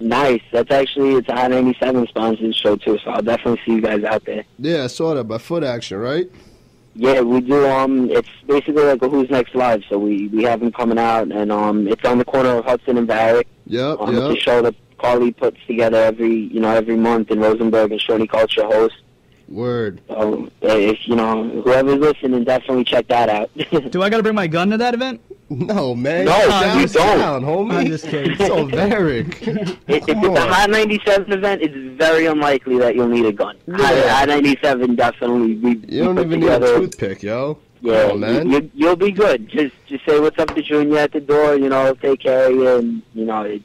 Nice. 0.02 0.42
That's 0.52 0.70
actually 0.70 1.14
it's 1.14 1.28
a 1.28 1.32
Hot 1.34 1.50
97 1.50 2.06
sponsored 2.08 2.54
show 2.54 2.76
too, 2.76 2.98
so 3.04 3.10
I'll 3.10 3.22
definitely 3.22 3.60
see 3.64 3.72
you 3.74 3.80
guys 3.80 4.02
out 4.04 4.24
there. 4.24 4.44
Yeah, 4.58 4.84
I 4.84 4.86
saw 4.88 5.14
that 5.14 5.24
by 5.24 5.38
Foot 5.38 5.62
Action, 5.64 5.98
right? 5.98 6.28
Yeah, 6.94 7.20
we 7.22 7.40
do. 7.40 7.66
Um, 7.66 8.10
it's 8.10 8.28
basically 8.46 8.82
like 8.84 9.00
a 9.02 9.08
Who's 9.08 9.30
Next 9.30 9.54
Live. 9.54 9.82
So 9.88 9.98
we 9.98 10.28
we 10.28 10.42
have 10.42 10.60
them 10.60 10.72
coming 10.72 10.98
out, 10.98 11.30
and 11.32 11.50
um, 11.50 11.88
it's 11.88 12.04
on 12.04 12.18
the 12.18 12.24
corner 12.24 12.50
of 12.58 12.64
Hudson 12.64 12.98
and 12.98 13.08
Varick. 13.08 13.46
Yep, 13.66 13.98
Um, 14.00 14.14
It's 14.16 14.38
a 14.38 14.40
show 14.42 14.60
that 14.62 14.74
Carly 14.98 15.32
puts 15.32 15.56
together 15.66 15.96
every 16.02 16.34
you 16.34 16.60
know 16.60 16.70
every 16.74 16.96
month, 16.96 17.30
and 17.30 17.40
Rosenberg 17.40 17.92
and 17.92 18.00
Shorty 18.00 18.26
Culture 18.26 18.64
host. 18.64 18.96
Word. 19.48 20.00
So 20.08 20.44
uh, 20.62 20.66
if 20.68 21.06
you 21.08 21.14
know 21.16 21.44
whoever's 21.62 21.98
listening, 21.98 22.44
definitely 22.44 22.84
check 22.84 23.06
that 23.08 23.28
out. 23.28 23.50
Do 23.90 24.02
I 24.02 24.10
got 24.10 24.16
to 24.18 24.22
bring 24.22 24.34
my 24.34 24.46
gun 24.46 24.70
to 24.70 24.76
that 24.78 24.94
event? 24.94 25.20
No, 25.56 25.94
man. 25.94 26.24
No, 26.24 26.48
down, 26.48 26.80
you 26.80 26.86
don't. 26.86 27.18
down, 27.18 27.42
homie. 27.42 27.72
I'm 27.72 27.86
just 27.86 28.06
kidding. 28.06 28.36
so 28.36 28.64
Varick. 28.66 29.40
if 29.46 29.58
if 29.88 30.06
Come 30.06 30.24
it's 30.24 30.38
a 30.38 30.42
on. 30.42 30.48
Hot 30.48 30.70
97 30.70 31.32
event, 31.32 31.62
it's 31.62 31.74
very 31.98 32.26
unlikely 32.26 32.78
that 32.78 32.94
you'll 32.94 33.08
need 33.08 33.26
a 33.26 33.32
gun. 33.32 33.56
Hot, 33.70 33.94
Yeah. 33.94 34.14
Hot 34.14 34.28
97 34.28 34.94
definitely. 34.96 35.56
We, 35.56 35.70
You 35.88 36.04
don't 36.04 36.16
put 36.16 36.26
even 36.26 36.40
need 36.40 36.48
a 36.50 36.58
toothpick, 36.60 37.22
yo. 37.22 37.58
Yeah, 37.80 38.02
Come 38.02 38.10
on, 38.12 38.20
man. 38.20 38.50
You, 38.50 38.70
you'll 38.74 38.96
be 38.96 39.10
good. 39.10 39.48
Just 39.48 39.74
just 39.86 40.04
say 40.06 40.20
what's 40.20 40.38
up 40.38 40.54
to 40.54 40.62
Junior 40.62 40.98
at 40.98 41.12
the 41.12 41.20
door. 41.20 41.56
You 41.56 41.68
know, 41.68 41.92
take 41.94 42.20
care 42.20 42.46
of 42.46 42.52
you, 42.52 42.68
and 42.76 43.02
you 43.12 43.24
know, 43.24 43.42
it, 43.42 43.62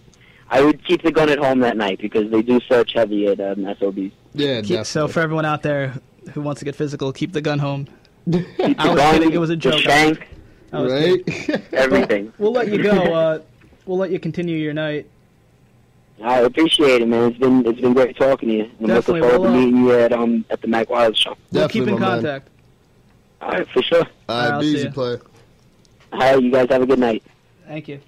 I 0.50 0.62
would 0.64 0.84
keep 0.86 1.04
the 1.04 1.12
gun 1.12 1.30
at 1.30 1.38
home 1.38 1.60
that 1.60 1.78
night 1.78 2.00
because 2.00 2.32
they 2.32 2.42
do 2.42 2.60
search 2.62 2.94
heavy 2.94 3.28
at 3.28 3.40
um, 3.40 3.64
SOBs. 3.80 4.12
Yeah, 4.34 4.62
Keep, 4.62 4.86
so 4.86 5.08
for 5.08 5.20
everyone 5.20 5.46
out 5.46 5.62
there 5.62 5.94
who 6.34 6.42
wants 6.42 6.60
to 6.60 6.66
get 6.66 6.76
physical, 6.76 7.14
keep 7.14 7.32
the 7.34 7.42
gun 7.42 7.60
home. 7.60 7.88
Keep 8.32 8.46
I 8.60 8.88
was 8.90 8.98
gun, 8.98 9.14
kidding, 9.14 9.32
it 9.34 9.38
was 9.38 9.50
a 9.52 9.54
the 9.54 9.58
joke. 9.58 9.80
shank, 9.82 9.94
I 9.94 10.10
was 10.10 10.18
kidding. 10.18 10.34
Right? 10.72 11.24
everything. 11.74 12.34
We'll 12.38 12.52
let 12.52 12.68
you 12.70 12.84
go. 12.84 12.98
Uh, 13.18 13.40
we'll 13.86 13.98
let 13.98 14.12
you 14.12 14.20
continue 14.20 14.58
your 14.58 14.74
night. 14.74 15.08
I 16.24 16.40
appreciate 16.40 17.02
it, 17.02 17.08
man. 17.08 17.30
It's 17.30 17.38
been 17.38 17.66
it's 17.66 17.80
been 17.80 17.94
great 17.94 18.18
talking 18.18 18.50
to 18.50 18.56
you. 18.56 18.64
I'm 18.80 18.88
Definitely, 18.88 19.22
looking 19.22 19.38
forward 19.38 19.52
we'll, 19.52 19.52
to 19.54 19.58
uh, 19.58 19.62
meeting 19.62 19.78
you 19.78 19.92
at 19.94 20.12
um 20.12 20.46
at 20.50 20.62
the 20.62 20.68
Mack 20.68 20.90
Wild 20.90 21.16
show. 21.16 21.38
We'll 21.52 21.70
keep 21.70 21.84
in 21.84 21.92
my 21.92 22.00
man. 22.00 22.10
contact. 22.10 22.50
All 23.42 23.50
right, 23.50 23.68
for 23.70 23.82
sure. 23.84 24.06
All 24.28 24.36
I'll 24.36 24.52
right, 24.54 24.62
see 24.62 24.72
be 24.74 24.78
easy 24.78 24.88
ya. 24.88 24.94
player. 24.94 25.22
All 26.12 26.20
right, 26.20 26.42
you 26.42 26.52
guys 26.52 26.70
have 26.70 26.82
a 26.82 26.86
good 26.86 27.00
night. 27.00 27.24
Thank 27.68 27.88
you. 27.88 28.00